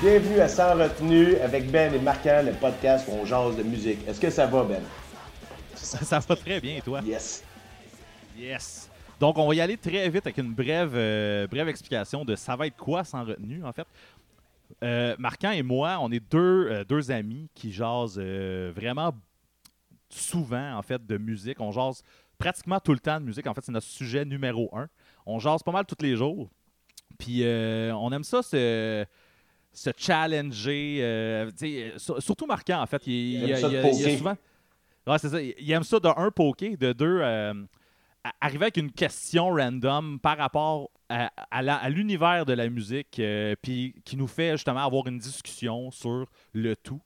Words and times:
Bienvenue 0.00 0.38
à 0.38 0.46
Sans 0.46 0.74
retenue 0.74 1.34
avec 1.38 1.72
Ben 1.72 1.92
et 1.92 1.98
Marquant, 1.98 2.40
le 2.44 2.52
podcast 2.52 3.08
où 3.08 3.14
on 3.14 3.24
jase 3.24 3.56
de 3.56 3.64
musique. 3.64 4.06
Est-ce 4.06 4.20
que 4.20 4.30
ça 4.30 4.46
va, 4.46 4.62
Ben? 4.62 4.80
Ça, 5.74 6.20
va 6.20 6.36
très 6.36 6.60
bien, 6.60 6.76
et 6.76 6.80
toi? 6.80 7.00
Yes. 7.04 7.42
Yes. 8.38 8.88
Donc, 9.18 9.38
on 9.38 9.48
va 9.48 9.56
y 9.56 9.60
aller 9.60 9.76
très 9.76 10.08
vite 10.08 10.24
avec 10.24 10.38
une 10.38 10.54
brève, 10.54 10.92
euh, 10.94 11.48
brève 11.48 11.68
explication 11.68 12.24
de 12.24 12.36
ça 12.36 12.54
va 12.54 12.68
être 12.68 12.76
quoi 12.76 13.02
sans 13.02 13.24
retenue, 13.24 13.64
en 13.64 13.72
fait. 13.72 13.88
Euh, 14.84 15.16
Marquant 15.18 15.50
et 15.50 15.64
moi, 15.64 15.98
on 16.00 16.12
est 16.12 16.22
deux, 16.30 16.68
euh, 16.70 16.84
deux 16.84 17.10
amis 17.10 17.48
qui 17.52 17.72
jasent 17.72 18.20
vraiment 18.20 19.12
souvent, 20.08 20.76
en 20.76 20.82
fait, 20.82 21.04
de 21.04 21.18
musique. 21.18 21.60
On 21.60 21.72
jase 21.72 22.04
pratiquement 22.38 22.78
tout 22.78 22.92
le 22.92 23.00
temps 23.00 23.18
de 23.18 23.24
musique. 23.24 23.48
En 23.48 23.54
fait, 23.54 23.62
c'est 23.64 23.72
notre 23.72 23.88
sujet 23.88 24.24
numéro 24.24 24.70
un. 24.76 24.88
On 25.26 25.40
jase 25.40 25.64
pas 25.64 25.72
mal 25.72 25.86
tous 25.86 26.04
les 26.04 26.14
jours. 26.14 26.48
Puis 27.18 27.42
on 27.44 28.12
aime 28.12 28.22
ça, 28.22 28.44
se, 28.44 29.04
se 29.78 29.90
challenger. 29.96 31.48
surtout 31.98 32.46
Marquant, 32.46 32.82
en 32.82 32.86
fait. 32.86 33.06
Il, 33.06 33.44
il, 33.44 33.48
il, 33.50 34.18
souvent... 34.18 34.36
Ouais, 35.06 35.18
c'est 35.18 35.28
ça. 35.28 35.40
Il 35.40 35.70
aime 35.70 35.84
ça 35.84 35.98
de 35.98 36.08
un, 36.08 36.30
poker, 36.30 36.76
de 36.76 36.92
deux, 36.92 37.22
arriver 38.40 38.64
avec 38.64 38.76
une 38.76 38.92
question 38.92 39.48
random 39.50 40.18
par 40.20 40.36
rapport 40.36 40.90
à, 41.08 41.88
l'univers 41.88 42.44
de 42.44 42.52
la 42.52 42.68
musique, 42.68 43.18
euh, 43.18 43.54
puis 43.62 43.94
qui 44.04 44.16
nous 44.16 44.26
fait 44.26 44.52
justement 44.52 44.84
avoir 44.84 45.06
une 45.06 45.18
discussion 45.18 45.90
sur 45.90 46.26
le 46.52 46.76
tout. 46.76 47.00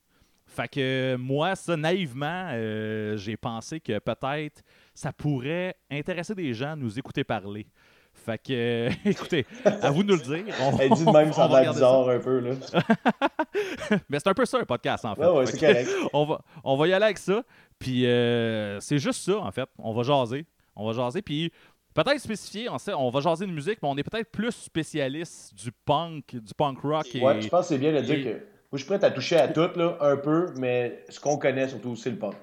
Fait 0.47 0.69
que 0.69 1.17
moi, 1.17 1.55
ça, 1.55 1.77
naïvement, 1.77 2.49
euh, 2.51 3.17
j'ai 3.17 3.37
pensé 3.37 3.81
que 3.81 3.99
peut-être 4.01 4.63
ça 4.95 5.13
pourrait 5.13 5.77
intéresser 5.91 6.35
des 6.35 6.53
gens 6.53 6.73
à 6.73 6.77
nous 6.77 6.99
écouter 6.99 7.25
parler. 7.25 7.67
Fait 8.15 8.39
que, 8.39 8.89
écoutez, 9.09 9.47
à 9.65 9.91
vous 9.91 10.03
de 10.03 10.09
nous 10.13 10.17
le 10.17 10.23
dire. 10.23 10.55
Elle 10.81 10.91
dit 10.91 11.05
de 11.05 11.11
même, 11.11 11.33
ça 11.33 11.49
va 11.49 11.65
bizarre 11.65 12.09
un 12.09 12.19
peu, 12.19 12.39
là. 12.41 12.51
Mais 14.09 14.19
c'est 14.19 14.29
un 14.29 14.35
peu 14.35 14.45
ça, 14.45 14.59
un 14.59 14.65
podcast, 14.65 15.05
en 15.05 15.15
fait. 15.15 15.23
Ouais, 15.23 15.39
ouais, 15.39 15.47
c'est 15.47 15.59
correct. 15.59 15.89
on, 16.13 16.25
va, 16.25 16.41
on 16.63 16.77
va 16.77 16.87
y 16.87 16.93
aller 16.93 17.05
avec 17.05 17.19
ça. 17.19 17.43
Puis 17.79 18.07
euh, 18.07 18.79
c'est 18.81 18.99
juste 18.99 19.23
ça, 19.23 19.39
en 19.39 19.51
fait. 19.51 19.69
On 19.79 19.93
va 19.93 20.03
jaser. 20.03 20.47
On 20.77 20.87
va 20.87 20.93
jaser. 20.93 21.21
Puis 21.21 21.53
peut-être 21.95 22.21
spécifier, 22.21 22.69
on, 22.69 22.79
sait, 22.79 22.95
on 22.95 23.11
va 23.11 23.21
jaser 23.21 23.47
de 23.47 23.53
musique, 23.53 23.79
mais 23.83 23.89
on 23.89 23.97
est 23.97 24.09
peut-être 24.09 24.31
plus 24.31 24.53
spécialiste 24.53 25.55
du 25.55 25.73
punk, 25.85 26.37
du 26.37 26.55
punk 26.55 26.79
rock. 26.81 27.15
Et, 27.15 27.21
ouais, 27.21 27.41
je 27.41 27.49
pense 27.49 27.63
que 27.63 27.75
c'est 27.75 27.79
bien 27.79 27.93
de 27.93 28.01
dire 28.01 28.25
que 28.25 28.31
moi, 28.31 28.79
je 28.79 28.85
suis 28.85 28.87
prêt 28.87 29.05
à 29.05 29.11
toucher 29.11 29.37
à 29.37 29.49
tout, 29.49 29.69
là, 29.77 29.99
un 30.01 30.17
peu, 30.17 30.47
mais 30.57 31.05
ce 31.09 31.21
qu'on 31.21 31.37
connaît 31.37 31.69
surtout, 31.69 31.95
c'est 31.95 32.11
le 32.11 32.17
punk. 32.19 32.35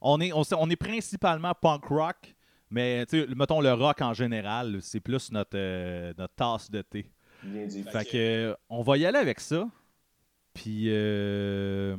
On 0.00 0.20
est, 0.20 0.32
on, 0.32 0.70
est 0.70 0.76
principalement 0.76 1.52
punk 1.54 1.84
rock, 1.84 2.34
mais 2.70 3.06
mettons 3.36 3.60
le 3.60 3.72
rock 3.72 4.00
en 4.00 4.14
général, 4.14 4.78
c'est 4.80 5.00
plus 5.00 5.32
notre, 5.32 5.56
euh, 5.56 6.12
notre 6.16 6.34
tasse 6.34 6.70
de 6.70 6.82
thé. 6.82 7.06
Bien 7.42 7.66
dit. 7.66 7.82
Fait 7.84 8.04
que, 8.04 8.56
on 8.68 8.82
va 8.82 8.96
y 8.96 9.06
aller 9.06 9.18
avec 9.18 9.40
ça. 9.40 9.68
Puis. 10.54 10.86
Euh... 10.88 11.96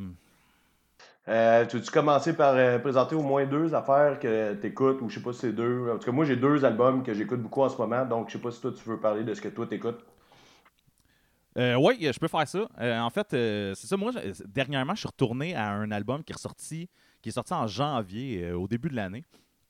Euh, 1.28 1.66
tu 1.68 1.78
veux-tu 1.78 1.92
commencer 1.92 2.36
par 2.36 2.56
euh, 2.56 2.80
présenter 2.80 3.16
au 3.16 3.22
moins 3.22 3.46
deux 3.46 3.76
affaires 3.76 4.20
que 4.20 4.56
tu 4.56 4.68
écoutes, 4.68 5.02
ou 5.02 5.10
je 5.10 5.16
sais 5.16 5.22
pas 5.22 5.32
si 5.34 5.40
c'est 5.42 5.54
deux? 5.54 5.90
En 5.92 6.00
tout 6.00 6.06
cas, 6.06 6.12
moi, 6.12 6.26
j'ai 6.26 6.36
deux 6.36 6.66
albums 6.66 7.04
que 7.04 7.14
j'écoute 7.14 7.42
beaucoup 7.42 7.62
en 7.62 7.70
ce 7.70 7.78
moment, 7.78 8.06
donc 8.06 8.30
je 8.30 8.34
sais 8.34 8.40
pas 8.40 8.52
si 8.52 8.60
toi, 8.60 8.72
tu 8.72 8.90
veux 8.90 9.00
parler 9.00 9.24
de 9.24 9.34
ce 9.34 9.40
que 9.40 9.48
toi, 9.48 9.68
t'écoutes. 9.68 10.04
Euh, 11.58 11.76
oui, 11.76 11.98
je 12.02 12.18
peux 12.18 12.28
faire 12.28 12.48
ça. 12.48 12.68
Euh, 12.80 13.00
en 13.00 13.10
fait, 13.12 13.28
c'est 13.30 13.88
ça. 13.88 13.98
Moi, 13.98 14.12
dernièrement, 14.48 14.96
je 14.96 15.02
suis 15.02 15.08
retourné 15.08 15.54
à 15.56 15.70
un 15.70 15.92
album 15.92 16.24
qui 16.24 16.34
est 16.34 16.40
sorti, 16.40 16.90
qui 17.22 17.30
est 17.30 17.34
sorti 17.34 17.54
en 17.54 17.68
janvier, 17.68 18.52
au 18.52 18.68
début 18.68 18.90
de 18.90 18.96
l'année. 18.96 19.24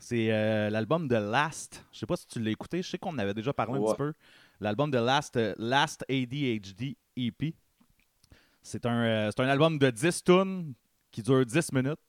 C'est 0.03 0.69
l'album 0.71 1.07
de 1.07 1.15
Last. 1.15 1.85
Je 1.93 1.99
sais 1.99 2.05
pas 2.07 2.17
si 2.17 2.27
tu 2.27 2.39
l'as 2.41 2.49
écouté. 2.49 2.81
Je 2.81 2.89
sais 2.89 2.97
qu'on 2.97 3.17
avait 3.19 3.35
déjà 3.35 3.53
parlé 3.53 3.79
un 3.79 3.83
petit 3.83 3.95
peu. 3.95 4.13
L'album 4.59 4.89
de 4.89 4.97
Last, 4.97 5.39
Last 5.57 6.03
ADHD 6.09 6.95
EP. 7.15 7.53
C'est 8.63 8.85
un, 8.85 9.29
un 9.35 9.47
album 9.47 9.77
de 9.77 9.89
10 9.89 10.23
tunes 10.23 10.73
qui 11.11 11.21
dure 11.21 11.45
10 11.45 11.71
minutes. 11.71 11.99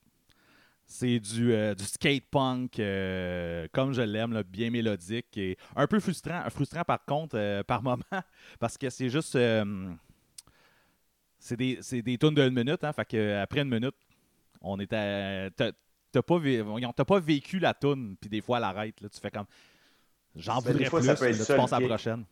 C'est 0.87 1.21
du, 1.21 1.53
euh, 1.53 1.75
du 1.75 1.85
skate 1.85 2.25
punk 2.31 2.79
euh, 2.79 3.67
comme 3.73 3.93
je 3.93 4.03
l'aime, 4.03 4.43
bien 4.43 4.71
mélodique 4.71 5.37
et 5.39 5.57
un 5.75 5.87
peu 5.87 6.01
frustrant, 6.01 6.43
frustrant 6.51 6.83
par 6.83 7.05
contre 7.05 7.37
euh, 7.39 7.63
par 7.63 7.83
moment 7.85 8.03
parce 8.59 8.77
que 8.77 8.91
c'est 8.91 9.09
juste 9.09 9.39
c'est 11.39 11.57
des, 11.57 11.79
c'est 11.81 12.03
des 12.03 12.19
tunes 12.19 12.35
d'une 12.35 12.51
minute, 12.51 12.85
hein, 12.85 12.93
fait 12.93 13.05
que 13.09 13.41
après 13.41 13.61
une 13.61 13.71
minute, 13.71 13.95
on 14.61 14.79
était 14.81 15.51
t'as 16.13 16.23
pas, 16.23 17.05
pas 17.05 17.21
vécu 17.21 17.59
la 17.59 17.75
tune 17.75 18.17
puis 18.21 18.31
des 18.31 18.41
fois 18.41 18.59
elle 18.59 18.65
arrête, 18.65 19.01
là, 19.01 19.09
tu 19.09 19.19
fais 19.21 19.31
comme 19.31 19.47
j'en 20.37 20.61
voudrais 20.61 20.85
plus, 20.85 21.07
là, 21.07 21.15
tu 21.15 21.57
passes 21.57 21.73
à 21.73 21.81
la 21.81 21.87
prochaine. 21.89 22.25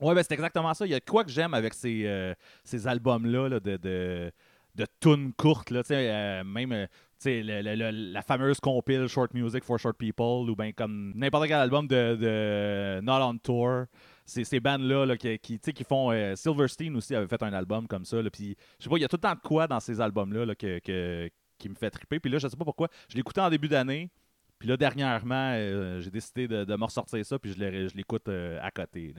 Ouais, 0.00 0.14
ben 0.14 0.22
c'est 0.22 0.34
exactement 0.34 0.74
ça. 0.74 0.84
Il 0.84 0.90
y 0.90 0.94
a 0.94 1.00
quoi 1.00 1.22
que 1.22 1.30
j'aime 1.30 1.54
avec 1.54 1.74
ces, 1.74 2.34
ces 2.64 2.86
albums-là 2.88 3.60
de 3.60 4.32
de 4.74 4.86
tunes 5.00 5.32
courtes, 5.34 5.70
là, 5.70 5.82
euh, 5.90 6.44
même 6.44 6.72
euh, 6.72 6.86
la 7.24 8.22
fameuse 8.22 8.58
compile 8.58 9.06
Short 9.06 9.32
Music 9.34 9.64
for 9.64 9.78
Short 9.78 9.96
People, 9.96 10.50
ou 10.50 10.56
bien 10.56 10.72
comme 10.72 11.12
n'importe 11.14 11.46
quel 11.46 11.58
album 11.58 11.86
de, 11.86 13.00
Not 13.02 13.22
on 13.22 13.38
Tour. 13.38 13.84
C'est 14.24 14.44
ces 14.44 14.60
bandes-là 14.60 15.16
qui, 15.16 15.38
qui, 15.38 15.58
qui, 15.58 15.84
font. 15.84 16.10
Euh, 16.12 16.36
Silverstein 16.36 16.94
aussi 16.94 17.14
avait 17.14 17.26
fait 17.26 17.42
un 17.42 17.52
album 17.52 17.86
comme 17.86 18.04
ça. 18.04 18.18
Puis, 18.32 18.56
je 18.78 18.84
sais 18.84 18.90
pas, 18.90 18.96
il 18.96 19.02
y 19.02 19.04
a 19.04 19.08
tout 19.08 19.16
le 19.16 19.20
temps 19.20 19.34
de 19.34 19.40
quoi 19.40 19.66
dans 19.66 19.80
ces 19.80 20.00
albums-là 20.00 20.54
que, 20.54 21.28
qui 21.62 21.68
me 21.68 21.74
fait 21.74 21.90
triper. 21.90 22.20
Puis 22.20 22.30
là, 22.30 22.38
je 22.38 22.48
sais 22.48 22.56
pas 22.56 22.64
pourquoi. 22.64 22.88
Je 23.08 23.16
l'écoutais 23.16 23.40
en 23.40 23.48
début 23.48 23.68
d'année. 23.68 24.10
Puis 24.58 24.68
là, 24.68 24.76
dernièrement, 24.76 25.54
j'ai 26.00 26.10
décidé 26.10 26.46
de, 26.46 26.64
de 26.64 26.76
me 26.76 26.84
ressortir 26.84 27.24
ça. 27.24 27.38
Puis 27.38 27.52
je 27.52 27.96
l'écoute 27.96 28.28
à 28.28 28.70
côté. 28.70 29.14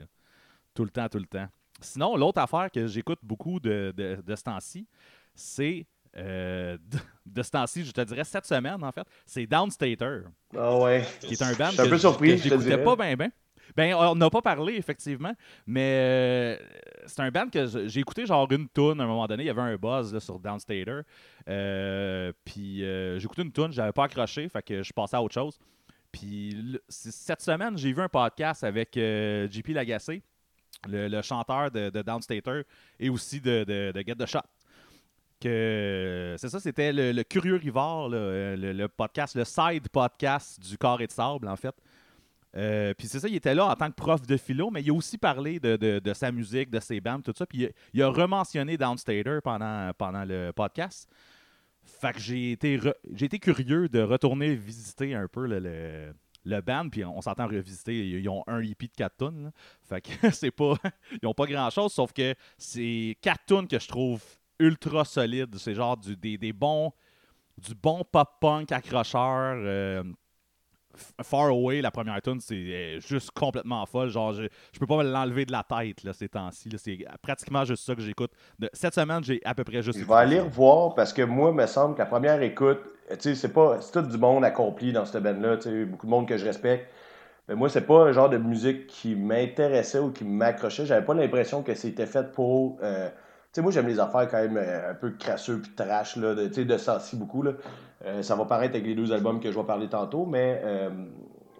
Tout 0.74 0.84
le 0.84 0.90
temps, 0.90 1.08
tout 1.08 1.18
le 1.18 1.26
temps. 1.26 1.48
Sinon, 1.80 2.16
l'autre 2.16 2.40
affaire 2.40 2.70
que 2.70 2.86
j'écoute 2.86 3.18
beaucoup 3.22 3.60
de, 3.60 3.92
de, 3.96 4.22
de 4.24 4.36
ce 4.36 4.42
temps-ci, 4.42 4.86
c'est 5.34 5.86
euh, 6.16 6.78
de, 7.26 7.42
ce 7.42 7.50
temps-ci, 7.50 7.84
je 7.84 7.90
te 7.90 8.00
dirais 8.02 8.24
cette 8.24 8.46
semaine 8.46 8.82
en 8.84 8.92
fait, 8.92 9.06
c'est 9.26 9.46
Downstater. 9.46 10.22
Ah 10.56 10.78
ouais. 10.78 11.04
Qui 11.20 11.34
est 11.34 11.42
un 11.42 11.52
band 11.54 11.70
je 11.70 11.72
suis 11.72 11.80
un 11.80 11.88
peu 11.88 11.98
surpris, 11.98 12.38
je 12.38 12.44
j'écoutais 12.44 12.78
pas 12.78 12.94
bien 12.94 13.16
ben. 13.16 13.30
Ben, 13.76 13.94
on 13.94 14.14
n'a 14.14 14.30
pas 14.30 14.42
parlé, 14.42 14.74
effectivement, 14.74 15.32
mais 15.66 15.98
euh, 16.00 16.56
c'est 17.06 17.20
un 17.20 17.30
band 17.30 17.48
que 17.48 17.88
j'ai 17.88 18.00
écouté 18.00 18.26
genre 18.26 18.50
une 18.52 18.68
tune 18.68 19.00
à 19.00 19.04
un 19.04 19.06
moment 19.06 19.26
donné. 19.26 19.44
Il 19.44 19.46
y 19.46 19.50
avait 19.50 19.62
un 19.62 19.76
buzz 19.76 20.16
sur 20.18 20.38
Downstater. 20.38 21.00
Euh, 21.48 22.32
puis 22.44 22.78
j'ai 22.78 23.24
écouté 23.24 23.42
une 23.42 23.52
tune, 23.52 23.72
j'avais 23.72 23.92
pas 23.92 24.04
accroché, 24.04 24.48
fait 24.48 24.62
que 24.62 24.82
je 24.82 24.92
passais 24.92 25.16
à 25.16 25.22
autre 25.22 25.34
chose. 25.34 25.58
Puis 26.12 26.78
cette 26.88 27.42
semaine, 27.42 27.76
j'ai 27.76 27.92
vu 27.92 28.00
un 28.00 28.08
podcast 28.08 28.62
avec 28.62 28.94
JP 28.94 29.68
Lagacé, 29.68 30.22
le, 30.86 31.22
chanteur 31.22 31.70
de, 31.70 31.90
Downstater, 32.02 32.62
et 33.00 33.08
aussi 33.08 33.40
de, 33.40 33.92
Get 34.06 34.14
the 34.14 34.26
Shot 34.26 34.40
c'est 35.44 36.48
ça, 36.48 36.60
c'était 36.60 36.92
le, 36.92 37.22
Curieux 37.22 37.56
Rivard, 37.56 38.10
euh, 38.12 38.56
le, 38.56 38.88
podcast, 38.88 39.34
le 39.34 39.44
side 39.44 39.88
podcast 39.90 40.60
du 40.60 40.78
Corps 40.78 41.00
et 41.00 41.06
de 41.06 41.12
Sable, 41.12 41.48
en 41.48 41.56
fait. 41.56 41.74
Euh, 42.56 42.94
puis 42.94 43.08
c'est 43.08 43.20
ça, 43.20 43.28
il 43.28 43.34
était 43.34 43.54
là 43.54 43.66
en 43.66 43.74
tant 43.74 43.90
que 43.90 43.96
prof 43.96 44.22
de 44.22 44.36
philo, 44.36 44.70
mais 44.70 44.82
il 44.82 44.90
a 44.90 44.94
aussi 44.94 45.18
parlé 45.18 45.58
de, 45.58 46.12
sa 46.14 46.30
musique, 46.30 46.70
de 46.70 46.80
ses 46.80 47.00
bands, 47.00 47.20
tout 47.20 47.34
ça. 47.36 47.46
Puis 47.46 47.68
il, 47.92 48.02
a 48.02 48.08
rementionné 48.08 48.76
Downstater 48.76 49.40
pendant, 49.42 49.92
pendant 49.96 50.24
le 50.24 50.52
podcast. 50.52 51.08
Fait 51.84 52.12
que 52.12 52.20
j'ai 52.20 52.52
été, 52.52 52.80
j'ai 53.12 53.26
été 53.26 53.38
curieux 53.38 53.88
de 53.88 54.00
retourner 54.00 54.54
visiter 54.54 55.14
un 55.14 55.28
peu 55.28 55.46
le, 55.46 56.14
le, 56.44 56.60
band, 56.60 56.88
puis 56.88 57.04
on 57.04 57.20
s'entend 57.20 57.46
revisiter. 57.46 58.08
Ils 58.08 58.28
ont 58.28 58.42
un 58.46 58.62
hippie 58.62 58.88
de 58.88 58.94
4 58.94 59.16
tonnes. 59.16 59.52
Fait 59.82 60.00
que 60.00 60.30
c'est 60.32 60.50
pas. 60.50 60.74
ils 61.22 61.26
ont 61.26 61.34
pas 61.34 61.46
grand 61.46 61.70
chose, 61.70 61.92
sauf 61.92 62.12
que 62.12 62.34
c'est 62.56 63.16
4 63.20 63.40
tonnes 63.46 63.68
que 63.68 63.78
je 63.78 63.88
trouve 63.88 64.22
ultra 64.58 65.04
solide. 65.04 65.56
C'est 65.58 65.74
genre 65.74 65.96
du, 65.96 66.16
des, 66.16 66.38
des, 66.38 66.52
bons 66.52 66.92
du 67.58 67.74
bon 67.74 68.02
pop-punk 68.10 68.72
accrocheur. 68.72 69.56
Euh, 69.56 70.02
Far 71.22 71.48
Away, 71.48 71.80
la 71.80 71.90
première 71.90 72.20
tune, 72.22 72.40
c'est 72.40 73.00
juste 73.00 73.30
complètement 73.32 73.84
folle. 73.86 74.08
Genre, 74.08 74.32
je, 74.32 74.44
je 74.72 74.78
peux 74.78 74.86
pas 74.86 74.98
me 74.98 75.10
l'enlever 75.10 75.44
de 75.44 75.52
la 75.52 75.62
tête 75.62 76.02
là, 76.04 76.12
ces 76.12 76.28
temps-ci. 76.28 76.70
C'est 76.76 76.98
pratiquement 77.22 77.64
juste 77.64 77.84
ça 77.84 77.94
que 77.94 78.02
j'écoute. 78.02 78.30
Cette 78.72 78.94
semaine, 78.94 79.22
j'ai 79.22 79.40
à 79.44 79.54
peu 79.54 79.64
près 79.64 79.82
juste. 79.82 79.98
Je 79.98 80.04
vais 80.04 80.14
aller 80.14 80.40
revoir 80.40 80.94
parce 80.94 81.12
que 81.12 81.22
moi, 81.22 81.50
il 81.50 81.56
me 81.56 81.66
semble 81.66 81.94
que 81.94 82.00
la 82.00 82.06
première 82.06 82.40
écoute, 82.42 82.80
c'est 83.18 83.52
pas. 83.52 83.80
C'est 83.80 83.92
tout 83.92 84.02
du 84.02 84.18
monde 84.18 84.44
accompli 84.44 84.92
dans 84.92 85.04
cette 85.04 85.22
band-là. 85.22 85.58
Beaucoup 85.86 86.06
de 86.06 86.10
monde 86.10 86.28
que 86.28 86.36
je 86.36 86.44
respecte. 86.44 86.90
Mais 87.48 87.54
moi, 87.54 87.68
c'est 87.68 87.86
pas 87.86 88.04
un 88.04 88.12
genre 88.12 88.30
de 88.30 88.38
musique 88.38 88.86
qui 88.86 89.14
m'intéressait 89.14 89.98
ou 89.98 90.10
qui 90.10 90.24
m'accrochait. 90.24 90.86
J'avais 90.86 91.04
pas 91.04 91.14
l'impression 91.14 91.62
que 91.62 91.74
c'était 91.74 92.06
fait 92.06 92.32
pour. 92.32 92.78
Euh, 92.82 93.10
sais, 93.54 93.62
moi, 93.62 93.70
j'aime 93.72 93.86
les 93.86 94.00
affaires 94.00 94.28
quand 94.28 94.42
même 94.42 94.56
euh, 94.56 94.90
un 94.90 94.94
peu 94.94 95.12
crasseux 95.12 95.60
puis 95.60 95.72
trash, 95.72 96.16
là, 96.16 96.34
de, 96.34 96.46
de 96.46 96.76
sensi 96.76 97.16
beaucoup. 97.16 97.42
Là. 97.42 97.52
Euh, 98.04 98.22
ça 98.22 98.34
va 98.36 98.44
paraître 98.44 98.74
avec 98.74 98.86
les 98.86 98.94
deux 98.94 99.12
albums 99.12 99.40
que 99.40 99.50
je 99.50 99.58
vais 99.58 99.64
parler 99.64 99.88
tantôt, 99.88 100.26
mais 100.26 100.60
euh, 100.64 100.90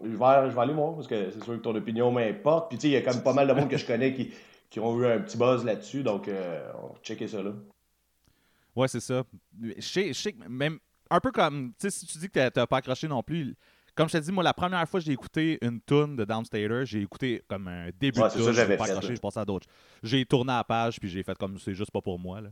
je, 0.03 0.09
vais, 0.09 0.51
je 0.51 0.59
aller 0.59 0.75
voir 0.75 0.95
parce 0.95 1.07
que 1.07 1.31
c'est 1.31 1.43
sûr 1.43 1.55
que 1.55 1.63
ton 1.63 1.75
opinion 1.75 2.11
m'importe. 2.11 2.69
Puis, 2.69 2.79
tu 2.79 2.83
sais, 2.83 2.89
il 2.89 2.93
y 2.93 2.97
a 2.97 3.03
quand 3.03 3.15
même 3.15 3.23
pas 3.23 3.33
mal 3.33 3.47
de 3.47 3.53
monde 3.53 3.69
que 3.69 3.77
je 3.77 3.87
connais 3.87 4.13
qui, 4.13 4.33
qui 4.71 4.81
ont 4.81 4.99
eu 5.01 5.07
un 5.07 5.21
petit 5.21 5.39
buzz 5.39 5.65
là-dessus, 5.65 6.03
donc 6.03 6.29
on 6.29 6.89
va 6.89 6.95
checker 7.03 7.29
ça 7.29 7.43
là. 7.43 7.53
Ouais, 8.75 8.89
c'est 8.89 9.01
ça. 9.01 9.23
Je 9.63 10.13
sais, 10.13 10.35
même 10.49 10.79
un 11.11 11.21
peu 11.21 11.31
comme, 11.31 11.73
tu 11.79 11.89
sais, 11.89 11.91
si 11.91 12.07
tu 12.07 12.19
dis 12.19 12.29
que 12.29 12.49
t'as 12.49 12.67
pas 12.67 12.79
accroché 12.79 13.07
non 13.07 13.23
plus, 13.23 13.57
comme 13.95 14.09
je 14.09 14.13
t'ai 14.13 14.21
dit, 14.21 14.33
moi, 14.33 14.43
la 14.43 14.55
première 14.55 14.89
fois 14.89 15.01
que 15.01 15.07
j'ai 15.07 15.13
écouté 15.13 15.59
une 15.63 15.81
tune 15.81 16.17
de 16.17 16.25
Downstater, 16.25 16.85
j'ai 16.85 17.03
écouté 17.03 17.43
comme 17.49 17.69
un 17.69 17.87
début 17.99 18.21
de 18.21 18.29
tune. 18.29 18.53
j'avais 18.53 18.77
pas 18.77 18.85
accroché, 18.85 19.15
je 19.15 19.21
passais 19.21 19.41
à 19.41 19.45
d'autres. 19.45 19.67
J'ai 20.03 20.25
tourné 20.25 20.53
à 20.53 20.59
la 20.59 20.65
page, 20.65 20.99
puis 20.99 21.09
j'ai 21.09 21.23
fait 21.23 21.37
comme 21.39 21.59
c'est 21.59 21.75
juste 21.75 21.91
pas 21.91 22.01
pour 22.01 22.19
moi. 22.19 22.41
Là. 22.41 22.51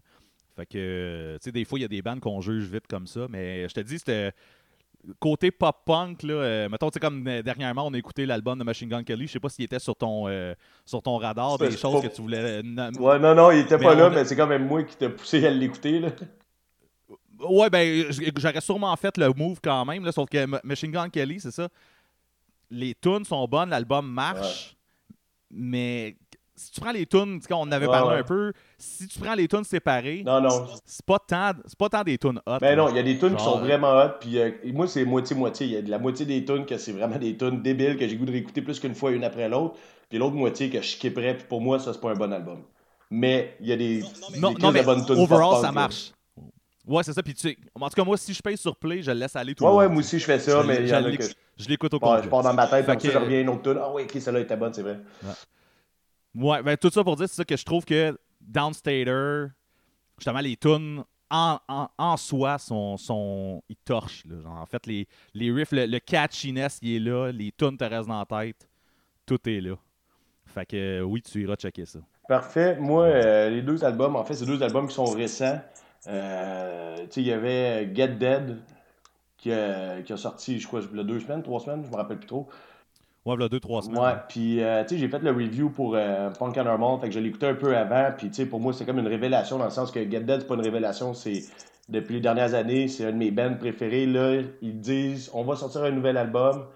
Fait 0.55 0.67
que, 0.67 1.39
tu 1.41 1.45
sais, 1.45 1.53
des 1.53 1.65
fois, 1.65 1.79
il 1.79 1.83
y 1.83 1.85
a 1.85 1.89
des 1.89 2.03
bandes 2.03 2.21
qu'on 2.21 2.41
juge 2.41 2.65
vite 2.65 2.87
comme 2.87 3.07
ça, 3.07 3.27
mais 3.29 3.69
je 3.69 3.75
te 3.75 3.81
dis, 3.81 3.99
c'était 3.99 4.33
côté 5.19 5.51
pop-punk, 5.51 6.23
là, 6.23 6.35
euh, 6.35 6.69
mettons, 6.69 6.91
tu 6.91 6.95
sais, 6.95 7.01
comme 7.01 7.27
euh, 7.27 7.43
dernièrement, 7.43 7.87
on 7.87 7.95
a 7.95 7.99
écouté 7.99 8.27
l'album 8.27 8.59
de 8.59 8.65
Machine 8.65 8.89
Gun 8.89 9.03
Kelly. 9.03 9.27
Je 9.27 9.33
sais 9.33 9.41
pas 9.41 9.49
s'il 9.49 9.65
était 9.65 9.79
sur 9.79 9.97
ton, 9.97 10.29
euh, 10.29 10.55
sur 10.85 11.03
ton 11.03 11.17
radar, 11.17 11.59
des 11.59 11.77
choses 11.77 12.03
que 12.03 12.09
tu 12.09 12.23
voulais. 12.23 12.63
Ouais, 12.99 13.19
non, 13.19 13.35
non, 13.35 13.51
il 13.51 13.61
était 13.61 13.79
pas 13.79 13.95
là, 13.95 14.11
mais 14.11 14.25
c'est 14.25 14.37
quand 14.37 14.47
même 14.47 14.67
moi 14.67 14.83
qui 14.85 14.97
t'ai 14.97 15.09
poussé 15.09 15.45
à 15.47 15.51
l'écouter, 15.51 16.01
là. 16.01 16.09
Ouais, 17.49 17.71
ben, 17.71 18.07
j'aurais 18.37 18.61
sûrement 18.61 18.97
fait 18.97 19.17
le 19.19 19.33
move 19.35 19.59
quand 19.63 19.85
même, 19.85 20.05
là, 20.05 20.13
sauf 20.13 20.29
que 20.29 20.47
Machine 20.67 20.91
Gun 20.91 21.09
Kelly, 21.09 21.41
c'est 21.41 21.51
ça. 21.51 21.69
Les 22.71 22.95
tunes 22.95 23.25
sont 23.25 23.47
bonnes, 23.47 23.71
l'album 23.71 24.11
marche, 24.11 24.77
mais 25.51 26.17
si 26.55 26.71
tu 26.71 26.81
prends 26.81 26.93
les 26.93 27.07
tunes, 27.07 27.41
on 27.51 27.55
en 27.55 27.73
avait 27.73 27.87
parlé 27.87 28.21
un 28.21 28.23
peu, 28.23 28.53
si 28.79 29.09
tu 29.09 29.19
prends 29.19 29.35
les 29.35 29.49
tunes 29.49 29.65
séparées, 29.65 30.23
non, 30.25 30.41
non. 30.41 30.67
c'est 30.85 31.05
pas 31.05 31.19
tant, 31.19 31.53
c'est 31.67 31.79
pas 31.79 31.89
tant 31.89 32.03
des 32.03 32.19
tunes 32.19 32.41
hot. 32.47 32.59
Ben 32.61 32.77
non, 32.77 32.89
il 32.91 32.97
y 32.97 32.99
a 32.99 33.03
des 33.03 33.19
tunes 33.19 33.37
qui 33.37 33.45
sont 33.45 33.59
vraiment 33.59 33.93
hot, 33.93 34.19
puis 34.21 34.39
euh, 34.39 34.51
moi 34.67 34.87
c'est 34.87 35.05
moitié-moitié. 35.05 35.67
Il 35.67 35.73
y 35.73 35.77
a 35.77 35.83
de 35.83 35.91
la 35.91 35.99
moitié 35.99 36.27
des 36.27 36.45
tunes 36.45 36.67
que 36.67 36.77
c'est 36.79 36.93
vraiment 36.93 37.19
des 37.19 37.37
tunes 37.37 37.63
débiles 37.63 37.97
que 37.97 38.07
j'ai 38.07 38.17
goût 38.17 38.27
de 38.27 38.33
réécouter 38.33 38.63
plus 38.63 38.79
qu'une 38.81 38.95
fois 38.95 39.11
une 39.11 39.25
après 39.25 39.49
l'autre, 39.49 39.77
puis 40.09 40.19
l'autre 40.19 40.37
moitié 40.37 40.71
que 40.71 40.81
je 40.81 40.89
skipperais, 40.89 41.37
puis 41.37 41.47
pour 41.49 41.61
moi 41.61 41.79
ça 41.79 41.93
c'est 41.93 42.01
pas 42.01 42.11
un 42.11 42.17
bon 42.17 42.33
album. 42.33 42.63
Mais 43.11 43.57
il 43.61 43.67
y 43.67 43.73
a 43.73 43.77
des, 43.77 44.03
non, 44.39 44.55
non, 44.59 44.73
mais 44.73 44.83
bonnes 44.83 45.05
tunes 45.05 45.19
overall 45.19 45.61
ça 45.61 45.73
marche. 45.73 46.13
Ouais, 46.87 47.03
c'est 47.03 47.13
ça. 47.13 47.23
Puis 47.23 47.35
tu 47.35 47.57
en 47.75 47.89
tout 47.89 47.95
cas, 47.95 48.05
moi, 48.05 48.17
si 48.17 48.35
je 48.35 48.43
paye 48.43 48.57
sur 48.57 48.77
Play, 48.77 49.03
je 49.03 49.11
le 49.11 49.19
laisse 49.19 49.37
aller 49.37 49.55
tout 49.55 49.65
ouais, 49.65 49.71
le 49.71 49.77
Ouais, 49.77 49.89
moi 49.89 49.99
aussi, 49.99 50.19
je 50.19 50.25
fais 50.25 50.39
ça, 50.39 50.63
mais 50.65 50.79
il 50.81 50.89
y 50.89 50.95
en 50.95 51.05
a 51.05 51.17
que... 51.17 51.25
Je 51.59 51.69
l'écoute 51.69 51.95
au 51.95 52.01
complet. 52.01 52.23
Je 52.25 52.29
pars 52.29 52.43
dans 52.43 52.55
ma 52.55 52.67
tête, 52.67 52.87
puis 52.99 53.11
je 53.11 53.19
reviens 53.19 53.43
une 53.43 53.49
autre 53.51 53.63
tune. 53.63 53.79
Ah 53.81 53.93
oui, 53.93 54.03
ok, 54.03 54.21
celle-là 54.21 54.41
était 54.41 54.57
bonne, 54.57 54.73
c'est 54.73 54.83
vrai. 54.83 55.01
Ouais, 56.35 56.63
ben 56.63 56.77
tout 56.77 56.91
ça 56.91 57.05
pour 57.05 57.17
dire, 57.17 57.29
c'est 57.29 57.37
ça 57.37 57.45
que 57.45 57.57
je 57.57 57.65
trouve 57.65 57.85
que 57.85 58.19
Downstater, 58.41 59.49
justement, 60.19 60.41
les 60.41 60.57
tunes 60.57 61.05
en, 61.31 61.59
en, 61.99 62.17
soi 62.17 62.59
sont, 62.59 62.97
sont. 62.97 63.63
Ils 63.69 63.77
torchent. 63.77 64.25
Là. 64.27 64.41
Genre, 64.41 64.53
en 64.53 64.67
fait, 64.67 64.87
les, 64.87 65.09
les 65.35 65.51
riffs, 65.51 65.73
le, 65.73 65.99
catchiness, 65.99 66.79
il 66.83 66.97
est 66.97 66.99
là, 66.99 67.31
les 67.31 67.53
tunes 67.53 67.77
te 67.77 67.85
restent 67.85 68.09
dans 68.09 68.25
la 68.29 68.45
tête. 68.45 68.69
Tout 69.27 69.39
est 69.49 69.61
là. 69.61 69.77
Fait 70.45 70.67
que 70.67 71.03
oui, 71.03 71.23
tu 71.23 71.43
iras 71.43 71.57
checker 71.57 71.87
ça. 71.87 72.01
Parfait. 72.29 72.77
Moi, 72.79 73.05
euh, 73.05 73.51
les 73.51 73.63
deux 73.63 73.85
albums, 73.85 74.17
en 74.17 74.25
fait, 74.25 74.35
c'est 74.35 74.47
deux 74.47 74.63
albums 74.63 74.87
qui 74.87 74.95
sont 74.95 75.05
récents. 75.05 75.61
Euh, 76.09 76.97
il 77.17 77.23
y 77.23 77.33
avait 77.33 77.91
Get 77.95 78.09
Dead 78.09 78.59
qui 79.37 79.53
a, 79.53 80.03
qui 80.03 80.13
a 80.13 80.17
sorti, 80.17 80.59
je 80.59 80.67
crois, 80.67 80.81
il 80.91 80.97
y 80.97 81.01
a 81.01 81.05
deux 81.05 81.21
semaines, 81.21 81.43
trois 81.43 81.61
semaines, 81.61 81.85
je 81.85 81.91
me 81.91 81.97
rappelle 81.97 82.19
plus 82.19 82.27
trop. 82.29 82.49
Ouais, 83.25 83.37
il 83.37 83.43
y 83.43 83.45
a 83.45 83.49
deux, 83.49 83.61
trois 83.61 83.83
semaines. 83.83 84.03
Ouais, 84.03 84.15
puis 84.29 84.63
euh, 84.63 84.83
tu 84.83 84.95
sais, 84.95 84.99
j'ai 84.99 85.09
fait 85.09 85.21
le 85.21 85.31
review 85.31 85.71
pour 85.71 85.95
euh, 85.95 86.31
Punk 86.31 86.57
and 86.59 86.65
Normal, 86.65 86.99
fait 87.01 87.09
que 87.09 87.15
je 87.15 87.21
l'ai 87.21 87.29
écouté 87.29 87.47
un 87.47 87.55
peu 87.55 87.77
avant, 87.77 88.11
puis 88.17 88.29
tu 88.29 88.35
sais, 88.35 88.47
pour 88.47 88.59
moi, 88.59 88.73
c'est 88.73 88.85
comme 88.85 88.99
une 88.99 89.07
révélation 89.07 89.59
dans 89.59 89.65
le 89.65 89.71
sens 89.71 89.93
que 89.93 90.01
Get 90.01 90.21
Dead, 90.21 90.41
c'est 90.41 90.47
pas 90.47 90.55
une 90.55 90.63
révélation, 90.63 91.15
c'est 91.15 91.45
depuis 91.89 92.15
les 92.15 92.21
dernières 92.21 92.55
années, 92.55 92.89
c'est 92.89 93.05
un 93.05 93.13
de 93.13 93.17
mes 93.17 93.31
bands 93.31 93.55
préférés. 93.55 94.07
Là, 94.07 94.43
ils 94.61 94.81
disent, 94.81 95.31
on 95.35 95.45
va 95.45 95.57
sortir 95.57 95.85
un 95.85 95.91
nouvel 95.91 96.17
album. 96.17 96.67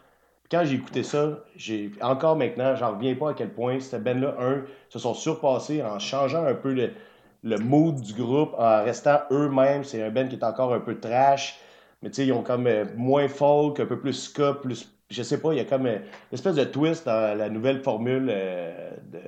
quand 0.51 0.65
j'ai 0.65 0.77
écouté 0.77 1.03
ça, 1.03 1.41
j'ai 1.57 1.91
encore 2.01 2.37
maintenant, 2.37 2.77
j'en 2.77 2.95
reviens 2.95 3.15
pas 3.17 3.31
à 3.31 3.35
quel 3.35 3.51
point 3.51 3.81
cette 3.81 4.05
band-là, 4.05 4.37
un, 4.39 4.63
se 4.89 4.99
sont 4.99 5.15
surpassés 5.15 5.83
en 5.83 5.99
changeant 5.99 6.45
un 6.45 6.55
peu 6.55 6.73
le, 6.73 6.93
le 7.43 7.59
mood 7.59 8.01
du 8.01 8.15
groupe, 8.15 8.55
en 8.59 8.85
restant 8.85 9.21
eux-mêmes. 9.31 9.85
C'est 9.85 10.03
un 10.03 10.11
band 10.11 10.29
qui 10.29 10.37
est 10.37 10.45
encore 10.45 10.73
un 10.75 10.81
peu 10.81 10.99
trash, 10.99 11.59
mais 12.03 12.11
tu 12.11 12.17
sais, 12.17 12.27
ils 12.27 12.33
ont 12.33 12.43
comme 12.43 12.67
euh, 12.67 12.85
moins 12.97 13.29
folk, 13.29 13.81
un 13.81 13.87
peu 13.87 13.99
plus 13.99 14.15
ska, 14.15 14.55
plus 14.55 14.97
je 15.11 15.23
sais 15.23 15.41
pas, 15.41 15.53
il 15.53 15.59
y 15.59 15.61
a 15.61 15.65
comme 15.65 15.87
une 15.87 16.01
espèce 16.33 16.57
de 16.57 16.65
twist 16.65 17.07
dans 17.07 17.37
la 17.37 17.49
nouvelle 17.49 17.83
formule 17.83 18.29
euh, 18.31 18.91
de 19.13 19.21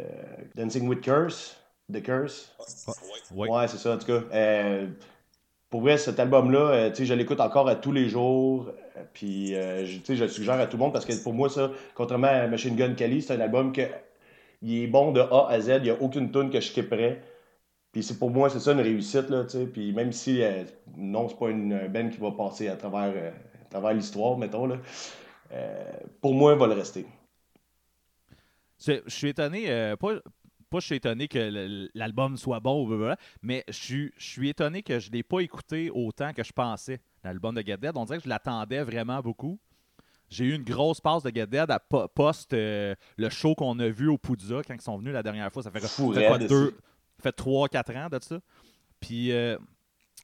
Dancing 0.61 0.89
with 0.89 1.01
Curse. 1.01 1.57
The 1.93 2.03
Curse. 2.03 2.53
Ouais, 3.35 3.49
ouais 3.49 3.69
c'est 3.69 3.79
ça, 3.79 3.95
en 3.95 3.99
tout 3.99 4.07
cas. 4.07 4.21
Euh, 4.35 4.87
pour 5.71 5.83
vrai, 5.83 5.97
cet 5.97 6.19
album-là, 6.19 6.59
euh, 6.59 6.95
je 6.95 7.15
l'écoute 7.15 7.41
encore 7.41 7.69
à 7.69 7.77
tous 7.77 7.93
les 7.93 8.09
jours. 8.09 8.73
Puis, 9.13 9.55
je, 9.55 10.01
je 10.07 10.25
le 10.25 10.29
suggère 10.29 10.59
à 10.59 10.67
tout 10.67 10.77
le 10.77 10.83
monde 10.83 10.93
parce 10.93 11.05
que 11.05 11.13
pour 11.23 11.33
moi, 11.33 11.49
ça, 11.49 11.71
contrairement 11.95 12.27
à 12.27 12.47
Machine 12.49 12.75
Gun 12.75 12.95
Kelly, 12.95 13.23
c'est 13.23 13.35
un 13.35 13.41
album 13.41 13.73
qui 13.73 14.83
est 14.83 14.87
bon 14.89 15.13
de 15.13 15.21
A 15.21 15.47
à 15.49 15.61
Z. 15.61 15.75
Il 15.77 15.83
n'y 15.85 15.91
a 15.91 15.97
aucune 16.01 16.33
tune 16.33 16.51
que 16.51 16.61
je 16.61 16.67
skipperais. 16.67 17.23
Puis 17.93 18.03
c'est 18.03 18.19
pour 18.19 18.31
moi, 18.31 18.51
c'est 18.51 18.61
ça 18.61 18.73
une 18.73 18.81
réussite. 18.81 19.31
Là, 19.31 19.45
Puis 19.73 19.93
même 19.93 20.13
si, 20.13 20.43
non, 20.97 21.29
c'est 21.29 21.39
pas 21.39 21.51
une 21.51 21.89
band 21.89 22.09
qui 22.11 22.19
va 22.19 22.33
passer 22.33 22.69
à 22.69 22.77
travers, 22.77 23.33
à 23.61 23.71
travers 23.71 23.95
l'histoire, 23.95 24.37
mettons. 24.37 24.67
Là. 24.67 24.77
Euh, 25.53 25.93
pour 26.21 26.35
moi, 26.35 26.53
il 26.53 26.59
va 26.59 26.67
le 26.67 26.75
rester. 26.75 27.07
Je 28.79 29.01
suis 29.09 29.29
étonné, 29.29 29.71
euh, 29.71 29.97
pas, 29.97 30.15
pas 30.71 30.81
je 30.81 30.87
suis 30.87 30.97
étonné 30.97 31.27
que 31.27 31.89
l'album 31.95 32.37
soit 32.37 32.61
bon, 32.61 33.17
mais 33.43 33.65
je 33.69 34.11
suis, 34.17 34.49
étonné 34.49 34.83
que 34.83 35.01
je 35.01 35.09
ne 35.09 35.17
l'ai 35.17 35.23
pas 35.23 35.41
écouté 35.41 35.91
autant 35.91 36.33
que 36.33 36.45
je 36.45 36.53
pensais, 36.53 37.01
l'album 37.25 37.55
de 37.55 37.63
Get 37.63 37.79
Dead. 37.79 37.93
On 37.97 38.05
dirait 38.05 38.19
que 38.19 38.25
je 38.25 38.29
l'attendais 38.29 38.83
vraiment 38.83 39.21
beaucoup. 39.21 39.59
J'ai 40.31 40.45
eu 40.45 40.55
une 40.55 40.63
grosse 40.63 41.01
passe 41.01 41.23
de 41.23 41.31
Get 41.35 41.47
Dead 41.47 41.71
à 41.71 41.81
post 41.81 42.53
euh, 42.53 42.95
le 43.17 43.31
show 43.31 43.55
qu'on 43.55 43.79
a 43.79 43.89
vu 43.89 44.09
au 44.09 44.19
Poudza 44.19 44.61
quand 44.67 44.75
ils 44.75 44.81
sont 44.81 44.99
venus 44.99 45.15
la 45.15 45.23
dernière 45.23 45.51
fois. 45.51 45.63
Ça 45.63 45.71
fait, 45.71 45.81
quoi, 45.81 46.39
deux, 46.39 46.77
fait 47.23 47.37
3-4 47.37 48.07
ans 48.07 48.09
de 48.09 48.19
ça. 48.23 48.39
Puis 49.01 49.33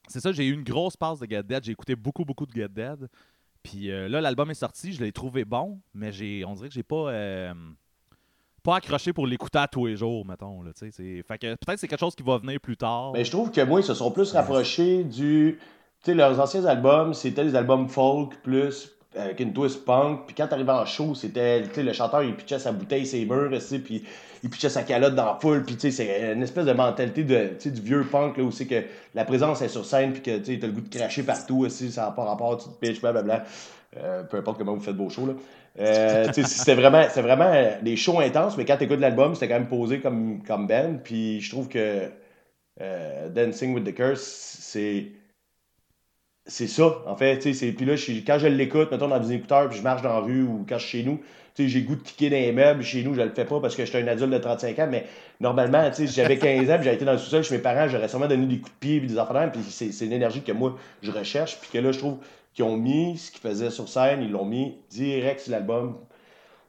c'est 0.09 0.21
ça, 0.21 0.33
j'ai 0.33 0.47
eu 0.47 0.53
une 0.53 0.65
grosse 0.65 0.97
passe 0.97 1.19
de 1.19 1.27
Get 1.27 1.43
Dead. 1.45 1.65
J'ai 1.65 1.73
écouté 1.73 1.97
beaucoup, 1.97 2.25
beaucoup 2.25 2.47
de 2.47 2.53
Get 2.53 2.69
Dead. 2.69 3.09
Puis 3.63 3.91
euh, 3.91 4.09
là, 4.09 4.21
l'album 4.21 4.51
est 4.51 4.55
sorti, 4.55 4.93
je 4.93 5.03
l'ai 5.03 5.13
trouvé 5.13 5.45
bon, 5.45 5.81
mais 5.95 6.13
j'ai, 6.13 6.45
on 6.45 6.53
dirait 6.55 6.69
que 6.69 6.75
j'ai 6.75 6.83
pas, 6.83 7.09
euh, 7.09 7.55
pas 8.63 8.77
accroché 8.77 9.15
pour 9.15 9.27
l'écouter 9.27 9.59
à 9.59 9.69
tous 9.69 9.87
les 9.87 9.97
jours, 9.97 10.27
mettons. 10.27 10.63
Là, 10.63 10.73
fait 10.75 10.91
que 10.93 11.55
peut-être 11.55 11.79
c'est 11.79 11.89
quelque 11.89 12.01
chose 12.01 12.15
qui 12.15 12.23
va 12.23 12.37
venir 12.37 12.61
plus 12.61 12.77
tard. 12.77 13.13
Mais 13.15 13.25
je 13.25 13.31
trouve 13.31 13.51
que 13.51 13.63
moi, 13.63 13.81
ils 13.81 13.85
se 13.85 13.95
sont 13.95 14.11
plus 14.11 14.33
rapprochés 14.33 15.05
du. 15.05 15.59
Tu 16.03 16.11
sais, 16.11 16.15
leurs 16.15 16.39
anciens 16.39 16.67
albums, 16.67 17.15
c'était 17.15 17.45
des 17.45 17.55
albums 17.55 17.89
folk 17.89 18.37
plus 18.43 18.91
avec 19.17 19.41
une 19.41 19.53
twist 19.53 19.85
punk. 19.85 20.27
Puis 20.27 20.35
quand 20.35 20.47
t'arrivais 20.49 20.73
en 20.73 20.87
show, 20.87 21.15
c'était 21.15 21.63
le 21.77 21.93
chanteur, 21.93 22.23
il 22.23 22.35
pitchait 22.35 22.59
sa 22.59 22.73
bouteille, 22.73 23.07
ses 23.07 23.25
murs, 23.25 23.51
puis 23.85 24.05
il 24.43 24.51
pitchait 24.51 24.69
sa 24.69 24.83
calotte 24.83 25.15
dans 25.15 25.27
la 25.27 25.39
foule. 25.41 25.65
Puis 25.65 25.77
c'est 25.93 26.33
une 26.33 26.43
espèce 26.43 26.67
de 26.67 26.73
mentalité 26.73 27.25
de, 27.25 27.51
du 27.71 27.81
vieux 27.81 28.05
punk, 28.05 28.37
là, 28.37 28.45
où 28.45 28.51
c'est 28.51 28.67
que 28.67 28.83
la 29.15 29.25
présence 29.25 29.63
est 29.63 29.69
sur 29.69 29.85
scène, 29.85 30.13
puis 30.13 30.23
que 30.23 30.39
t'as 30.39 30.67
le 30.67 30.73
goût 30.73 30.81
de 30.81 30.95
cracher 30.95 31.23
partout 31.23 31.65
aussi, 31.65 31.91
ça 31.91 32.07
n'a 32.07 32.11
pas 32.11 32.25
rapport, 32.25 32.57
tu 32.57 32.69
te 32.69 32.75
pitches, 32.75 33.01
blablabla. 33.01 33.45
Euh, 33.97 34.25
peu 34.25 34.39
importe 34.39 34.59
comment 34.59 34.75
vous 34.75 34.81
faites 34.83 34.97
vos 34.97 35.09
shows. 35.09 35.27
Là. 35.27 35.35
Euh, 35.79 36.33
c'était 36.33 36.75
vraiment, 36.75 37.05
vraiment 37.17 37.53
des 37.83 37.97
shows 37.97 38.21
intenses, 38.21 38.57
mais 38.57 38.65
quand 38.65 38.77
tu 38.77 38.85
écoutes 38.85 39.01
l'album, 39.01 39.35
c'était 39.35 39.49
quand 39.49 39.59
même 39.59 39.69
posé 39.69 40.01
comme, 40.01 40.43
comme 40.47 40.67
band. 40.67 40.99
Puis 41.03 41.41
je 41.41 41.51
trouve 41.51 41.69
que 41.69 42.11
euh, 42.81 43.29
Dancing 43.31 43.75
with 43.75 43.85
the 43.85 43.95
Curse, 43.95 44.59
c'est 44.61 45.07
c'est 46.47 46.67
ça, 46.67 47.03
en 47.07 47.17
fait. 47.17 47.39
Puis 47.39 47.87
là, 47.87 47.95
quand 48.27 48.39
je 48.39 48.47
l'écoute, 48.47 48.91
mettons 48.91 49.09
dans 49.09 49.19
des 49.19 49.33
écouteurs, 49.33 49.69
puis 49.69 49.79
je 49.79 49.83
marche 49.83 50.03
dans 50.03 50.11
la 50.11 50.21
rue 50.21 50.43
ou 50.43 50.65
quand 50.69 50.79
je 50.79 50.87
suis 50.87 50.99
chez 50.99 51.05
nous, 51.05 51.21
j'ai 51.57 51.83
goût 51.83 51.95
de 51.95 52.03
kicker 52.03 52.31
dans 52.31 52.37
les 52.37 52.53
meubles. 52.53 52.83
Chez 52.83 53.03
nous, 53.03 53.15
je 53.15 53.23
le 53.23 53.31
fais 53.31 53.45
pas 53.45 53.61
parce 53.61 53.77
que 53.77 53.85
j'étais 53.85 54.03
un 54.03 54.09
adulte 54.09 54.33
de 54.33 54.39
35 54.39 54.79
ans, 54.81 54.89
mais 54.91 55.07
normalement, 55.41 55.91
j'avais 55.99 56.37
15 56.37 56.63
ans, 56.71 56.77
j'avais 56.83 56.97
été 56.97 57.05
dans 57.05 57.13
le 57.13 57.19
sous-sol 57.19 57.45
chez 57.45 57.55
mes 57.55 57.63
parents, 57.63 57.89
j'aurais 57.89 58.09
sûrement 58.09 58.27
donné 58.27 58.47
des 58.47 58.59
coups 58.59 58.73
de 58.73 58.79
pied, 58.79 58.99
puis 58.99 59.09
des 59.09 59.19
affaires, 59.19 59.51
puis 59.53 59.63
c'est 59.71 60.05
une 60.05 60.13
énergie 60.13 60.43
que 60.43 60.53
moi, 60.53 60.77
je 61.03 61.11
recherche, 61.11 61.59
puis 61.61 61.71
que 61.73 61.79
là, 61.79 61.93
je 61.93 61.99
trouve 61.99 62.19
qu'ils 62.53 62.65
ont 62.65 62.77
mis 62.77 63.17
ce 63.17 63.31
qu'ils 63.31 63.41
faisaient 63.41 63.71
sur 63.71 63.89
scène, 63.89 64.23
ils 64.23 64.31
l'ont 64.31 64.45
mis 64.45 64.75
direct 64.91 65.41
sur 65.41 65.53
l'album. 65.53 65.97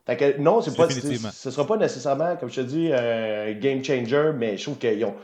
Fait 0.05 0.15
que 0.17 0.39
non, 0.39 0.61
c'est 0.61 0.75
pas, 0.77 0.87
ce 0.87 1.51
sera 1.51 1.65
pas 1.65 1.77
nécessairement, 1.77 2.35
comme 2.37 2.49
je 2.49 2.61
te 2.61 2.65
dis, 2.65 2.93
un 2.93 3.51
game 3.53 3.83
changer, 3.83 4.31
mais 4.37 4.55
je 4.55 4.63
trouve 4.63 4.77
qu'ils 4.77 5.03
ont 5.03 5.15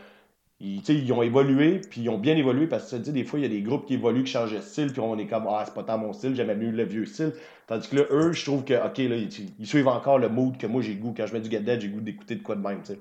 ils, 0.61 0.87
ils, 0.87 1.11
ont 1.11 1.23
évolué, 1.23 1.81
puis 1.89 2.01
ils 2.01 2.09
ont 2.09 2.19
bien 2.19 2.37
évolué 2.37 2.67
parce 2.67 2.91
que 2.91 2.97
tu 2.97 3.11
des 3.11 3.23
fois, 3.23 3.39
il 3.39 3.43
y 3.43 3.45
a 3.45 3.49
des 3.49 3.61
groupes 3.61 3.87
qui 3.87 3.95
évoluent, 3.95 4.23
qui 4.23 4.31
changent 4.31 4.53
de 4.53 4.61
style, 4.61 4.91
puis 4.91 5.01
on 5.01 5.17
est 5.17 5.25
comme, 5.25 5.47
ah, 5.49 5.63
c'est 5.65 5.73
pas 5.73 5.83
tant 5.83 5.97
mon 5.97 6.13
style, 6.13 6.35
j'aimais 6.35 6.55
mieux 6.55 6.69
le 6.69 6.83
vieux 6.83 7.05
style. 7.05 7.33
Tandis 7.65 7.89
que 7.89 7.95
là, 7.95 8.03
eux, 8.11 8.31
je 8.31 8.45
trouve 8.45 8.63
que, 8.63 8.73
OK, 8.73 8.97
là, 8.99 9.15
ils, 9.15 9.67
suivent 9.67 9.87
encore 9.87 10.19
le 10.19 10.29
mood 10.29 10.57
que 10.57 10.67
moi 10.67 10.83
j'ai 10.83 10.95
goût. 10.95 11.13
Quand 11.17 11.25
je 11.25 11.33
mets 11.33 11.41
du 11.41 11.49
Get 11.49 11.61
Dead, 11.61 11.81
j'ai 11.81 11.89
goût 11.89 12.01
d'écouter 12.01 12.35
de 12.35 12.43
quoi 12.43 12.55
de 12.55 12.61
même, 12.61 12.81
tu 12.81 12.93
sais. 12.93 12.99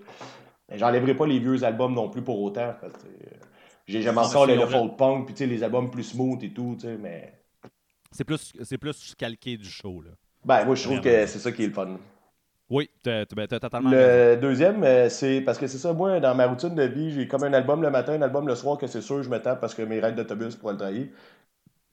Mais 0.71 0.79
j'enlèverai 0.79 1.15
pas 1.15 1.27
les 1.27 1.39
vieux 1.39 1.63
albums 1.63 1.93
non 1.93 2.09
plus 2.09 2.23
pour 2.23 2.41
autant. 2.41 2.73
Parce 2.81 2.95
que, 2.95 3.09
j'aime 3.87 4.17
encore 4.17 4.47
le, 4.47 4.59
folk 4.67 4.97
punk, 4.97 5.27
puis 5.35 5.47
les 5.47 5.63
albums 5.63 5.91
plus 5.91 6.05
smooth 6.05 6.43
et 6.43 6.51
tout, 6.53 6.77
tu 6.81 6.87
sais, 6.87 6.97
mais. 6.97 7.35
C'est 8.11 8.25
plus, 8.25 8.53
c'est 8.63 8.79
plus 8.79 9.15
calqué 9.19 9.57
du 9.59 9.69
show, 9.69 10.01
là. 10.01 10.11
Ben, 10.45 10.65
moi, 10.65 10.75
je 10.75 10.85
trouve 10.85 11.01
que 11.01 11.27
c'est 11.27 11.39
ça 11.39 11.53
qui 11.53 11.65
est 11.65 11.67
le 11.67 11.73
fun. 11.75 11.99
Oui, 12.71 12.89
tu 13.03 13.11
as, 13.11 13.27
totalement 13.27 13.91
Le 13.91 14.37
deuxième, 14.37 14.85
euh, 14.85 15.09
c'est 15.09 15.41
parce 15.41 15.59
que 15.59 15.67
c'est 15.67 15.79
ça, 15.79 15.93
moi, 15.93 16.21
dans 16.21 16.37
ma 16.37 16.47
routine 16.47 16.77
de 16.77 16.85
vie, 16.85 17.11
j'ai 17.11 17.27
comme 17.27 17.43
un 17.43 17.53
album 17.53 17.83
le 17.83 17.91
matin, 17.91 18.13
un 18.13 18.23
album 18.23 18.47
le 18.47 18.55
soir 18.55 18.79
que 18.79 18.87
c'est 18.87 19.01
sûr, 19.01 19.25
je 19.25 19.29
me 19.29 19.39
tape 19.39 19.61
parce 19.61 19.75
que 19.75 19.83
mes 19.83 19.99
raids 19.99 20.13
d'autobus 20.13 20.55
pour 20.55 20.71
le 20.71 20.77
travailler. 20.77 21.13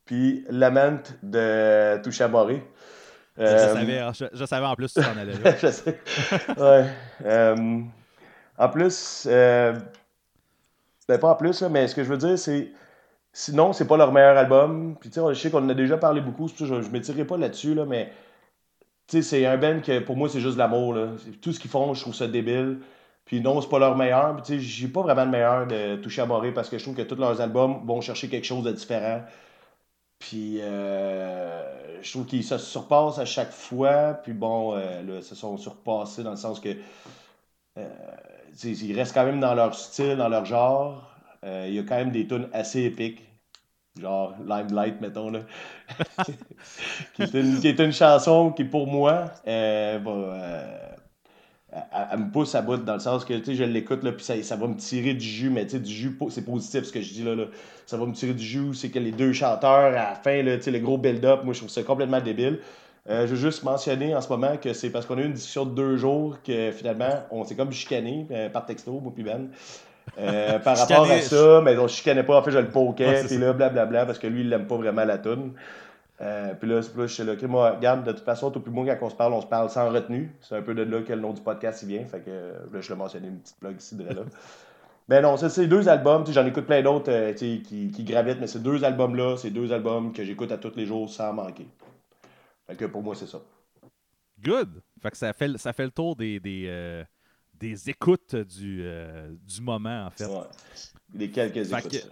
Puis 0.05 0.45
Lament 0.51 1.01
de 1.23 1.99
Toucha 2.03 2.27
Moré. 2.27 2.63
je, 3.37 3.43
euh, 3.43 3.73
savais, 3.73 3.97
hein, 3.97 4.11
je, 4.13 4.45
savais 4.45 4.65
en 4.67 4.75
plus 4.75 4.93
que 4.93 5.01
tu 5.01 5.07
en 5.07 5.17
allais 5.17 5.33
là. 5.43 5.55
je 5.59 5.67
sais. 5.67 5.99
ouais. 6.57 6.85
Euh, 7.25 7.81
en 8.59 8.69
plus, 8.69 9.27
ben 9.27 11.17
pas 11.19 11.29
en 11.29 11.35
plus, 11.35 11.63
mais 11.63 11.87
ce 11.87 11.95
que 11.95 12.03
je 12.03 12.09
veux 12.09 12.17
dire, 12.17 12.37
c'est 12.37 12.71
sinon, 13.33 13.73
c'est 13.73 13.87
pas 13.87 13.97
leur 13.97 14.11
meilleur 14.11 14.37
album. 14.37 14.95
Puis, 14.99 15.09
tu 15.09 15.19
sais, 15.19 15.25
je 15.29 15.39
sais 15.39 15.49
qu'on 15.49 15.63
en 15.63 15.69
a 15.69 15.73
déjà 15.73 15.97
parlé 15.97 16.21
beaucoup, 16.21 16.47
je, 16.47 16.65
je 16.65 16.89
m'étirerai 16.89 17.25
pas 17.25 17.37
là-dessus, 17.37 17.73
là, 17.73 17.85
mais 17.85 18.11
c'est 19.07 19.45
un 19.45 19.57
band 19.57 19.79
que 19.81 19.99
pour 19.99 20.17
moi, 20.17 20.29
c'est 20.29 20.41
juste 20.41 20.57
l'amour. 20.57 20.95
Tout 21.41 21.53
ce 21.53 21.59
qu'ils 21.59 21.71
font, 21.71 21.93
je 21.93 22.01
trouve 22.01 22.15
ça 22.15 22.27
débile. 22.27 22.79
Puis 23.25 23.41
non, 23.41 23.61
c'est 23.61 23.69
pas 23.69 23.79
leur 23.79 23.95
meilleur. 23.97 24.41
Puis 24.41 24.59
j'ai 24.61 24.87
pas 24.87 25.01
vraiment 25.01 25.25
le 25.25 25.31
meilleur 25.31 25.67
de 25.67 25.97
toucher 25.97 26.21
à 26.21 26.25
Moré 26.25 26.53
parce 26.53 26.69
que 26.69 26.77
je 26.77 26.83
trouve 26.83 26.95
que 26.95 27.01
tous 27.01 27.15
leurs 27.15 27.41
albums 27.41 27.85
vont 27.85 28.01
chercher 28.01 28.29
quelque 28.29 28.45
chose 28.45 28.63
de 28.63 28.71
différent. 28.71 29.21
Puis 30.19 30.59
euh, 30.61 32.01
je 32.01 32.11
trouve 32.11 32.25
qu'ils 32.25 32.43
se 32.43 32.57
surpassent 32.57 33.19
à 33.19 33.25
chaque 33.25 33.51
fois. 33.51 34.13
Puis 34.23 34.33
bon, 34.33 34.75
euh, 34.75 35.01
là, 35.03 35.21
se 35.21 35.35
sont 35.35 35.57
surpassés 35.57 36.23
dans 36.23 36.31
le 36.31 36.37
sens 36.37 36.59
que 36.59 36.69
euh, 37.77 37.87
ils 38.63 38.93
restent 38.95 39.13
quand 39.13 39.25
même 39.25 39.39
dans 39.39 39.53
leur 39.55 39.75
style, 39.75 40.17
dans 40.17 40.29
leur 40.29 40.45
genre. 40.45 41.13
Il 41.43 41.73
y 41.73 41.79
a 41.79 41.83
quand 41.83 41.95
même 41.95 42.11
des 42.11 42.27
tunes 42.27 42.49
assez 42.51 42.83
épiques. 42.83 43.26
Genre 44.01 44.35
Limelight, 44.45 45.01
mettons, 45.01 45.29
là. 45.29 45.39
qui, 47.15 47.23
est 47.23 47.33
une, 47.33 47.59
qui, 47.59 47.67
est 47.67 47.79
une, 47.79 47.93
chanson 47.93 48.51
qui, 48.51 48.63
pour 48.63 48.87
moi, 48.87 49.31
va 49.45 49.99
elle, 52.11 52.19
me 52.19 52.31
pousse 52.31 52.55
à 52.55 52.61
bout 52.61 52.77
dans 52.77 52.93
le 52.93 52.99
sens 52.99 53.25
que 53.25 53.33
je 53.35 53.63
l'écoute 53.63 53.99
puis 53.99 54.23
ça, 54.23 54.41
ça, 54.41 54.55
va 54.55 54.67
me 54.67 54.75
tirer 54.75 55.13
du 55.13 55.25
jus, 55.25 55.49
mais 55.49 55.65
du 55.65 55.91
jus, 55.91 56.17
c'est 56.29 56.45
positif 56.45 56.83
ce 56.83 56.91
que 56.91 57.01
je 57.01 57.13
dis 57.13 57.23
là, 57.23 57.35
Ça 57.85 57.97
va 57.97 58.05
me 58.05 58.13
tirer 58.13 58.33
du 58.33 58.43
jus, 58.43 58.73
c'est 58.73 58.89
que 58.89 58.99
les 58.99 59.11
deux 59.11 59.33
chanteurs 59.33 59.69
à 59.69 59.91
la 59.91 60.15
fin, 60.15 60.41
là, 60.43 60.55
le 60.55 60.79
gros 60.79 60.97
build-up, 60.97 61.43
moi 61.43 61.53
je 61.53 61.59
trouve 61.59 61.69
ça 61.69 61.83
complètement 61.83 62.21
débile. 62.21 62.59
Euh, 63.09 63.25
je 63.25 63.35
veux 63.35 63.37
juste 63.37 63.63
mentionner 63.63 64.13
en 64.13 64.21
ce 64.21 64.27
moment 64.27 64.57
que 64.57 64.73
c'est 64.73 64.89
parce 64.89 65.05
qu'on 65.05 65.17
a 65.17 65.21
eu 65.21 65.25
une 65.25 65.33
discussion 65.33 65.65
de 65.65 65.73
deux 65.73 65.95
jours 65.95 66.37
que 66.43 66.71
finalement 66.71 67.23
on 67.31 67.45
s'est 67.45 67.55
comme 67.55 67.71
chicané 67.71 68.27
euh, 68.31 68.49
par 68.49 68.65
texto, 68.65 68.99
moi 68.99 69.13
puis 69.13 69.23
Ben. 69.23 69.49
Euh, 70.17 70.59
par 70.59 70.77
rapport 70.77 71.09
à 71.09 71.21
ça, 71.21 71.61
mais 71.63 71.77
on 71.77 71.87
chicanait 71.87 72.23
pas, 72.23 72.37
en 72.37 72.43
fait 72.43 72.51
je 72.51 72.59
le 72.59 72.69
poquais, 72.69 73.23
puis 73.25 73.37
là, 73.37 73.53
blablabla, 73.53 74.05
parce 74.05 74.19
que 74.19 74.27
lui 74.27 74.41
il 74.41 74.49
l'aime 74.49 74.67
pas 74.67 74.77
vraiment 74.77 75.05
la 75.05 75.17
toune. 75.17 75.53
Euh, 76.19 76.53
puis 76.55 76.67
là, 76.67 76.81
je 76.81 77.05
suis 77.07 77.23
là, 77.23 77.33
OK, 77.33 77.43
moi, 77.43 77.71
regarde, 77.71 78.03
de 78.03 78.11
toute 78.11 78.25
façon, 78.25 78.49
tout 78.49 78.59
plus 78.59 78.71
moi, 78.71 78.85
quand 78.95 79.05
on 79.05 79.09
se 79.09 79.15
parle, 79.15 79.33
on 79.33 79.41
se 79.41 79.47
parle 79.47 79.69
sans 79.69 79.89
retenue. 79.91 80.35
C'est 80.41 80.55
un 80.55 80.63
peu 80.63 80.73
de 80.73 80.81
là 80.81 81.01
que 81.01 81.13
le 81.13 81.21
nom 81.21 81.31
du 81.31 81.41
podcast 81.41 81.83
il 81.83 81.89
vient. 81.89 82.05
Fait 82.05 82.21
que 82.21 82.53
là, 82.73 82.81
je 82.81 82.89
l'ai 82.89 82.95
mentionné 82.95 83.27
une 83.27 83.39
petite 83.39 83.59
plug 83.59 83.79
ici, 83.79 83.95
de 83.95 84.03
là. 84.03 84.21
Mais 85.09 85.21
non, 85.21 85.37
c'est 85.37 85.67
deux 85.67 85.87
albums. 85.87 86.25
J'en 86.27 86.45
écoute 86.45 86.65
plein 86.65 86.81
d'autres 86.81 87.11
euh, 87.11 87.33
qui, 87.33 87.61
qui 87.61 88.03
gravitent, 88.03 88.39
mais 88.39 88.47
ces 88.47 88.59
deux 88.59 88.83
albums-là, 88.83 89.37
c'est 89.37 89.51
deux 89.51 89.71
albums 89.71 90.11
que 90.11 90.23
j'écoute 90.23 90.51
à 90.51 90.57
tous 90.57 90.75
les 90.75 90.87
jours 90.87 91.07
sans 91.07 91.33
manquer. 91.33 91.67
Fait 92.65 92.75
que 92.75 92.85
pour 92.85 93.03
moi, 93.03 93.13
c'est 93.15 93.27
ça. 93.27 93.39
Good! 94.43 94.81
Fait 95.01 95.11
que 95.11 95.17
ça 95.17 95.33
fait, 95.33 95.55
ça 95.57 95.71
fait 95.73 95.85
le 95.85 95.91
tour 95.91 96.15
des, 96.15 96.39
des, 96.39 96.65
euh, 96.67 97.03
des 97.59 97.89
écoutes 97.89 98.35
du, 98.35 98.85
du 99.47 99.61
moment, 99.61 100.05
en 100.05 100.09
fait. 100.11 100.25
Ouais. 100.25 100.43
Des 101.13 101.29
quelques 101.29 101.71
écoutes 101.71 102.09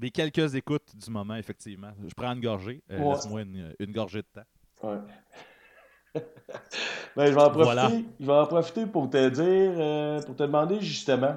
des 0.00 0.10
quelques 0.10 0.54
écoutes 0.54 0.96
du 0.96 1.10
moment, 1.10 1.36
effectivement. 1.36 1.90
Je 2.06 2.14
prends 2.14 2.32
une 2.32 2.40
gorgée. 2.40 2.82
Euh, 2.90 3.12
laisse-moi 3.12 3.42
une, 3.42 3.92
gorgée 3.92 4.22
de 4.22 4.26
temps. 4.34 4.88
Ouais. 4.88 4.96
ben, 7.16 7.26
je, 7.26 7.32
vais 7.32 7.40
en 7.40 7.50
profiter, 7.50 8.04
je 8.18 8.26
vais 8.26 8.32
en 8.32 8.46
profiter 8.46 8.86
pour 8.86 9.10
te 9.10 9.28
dire, 9.28 9.44
euh, 9.44 10.22
pour 10.22 10.34
te 10.34 10.42
demander 10.42 10.80
justement. 10.80 11.36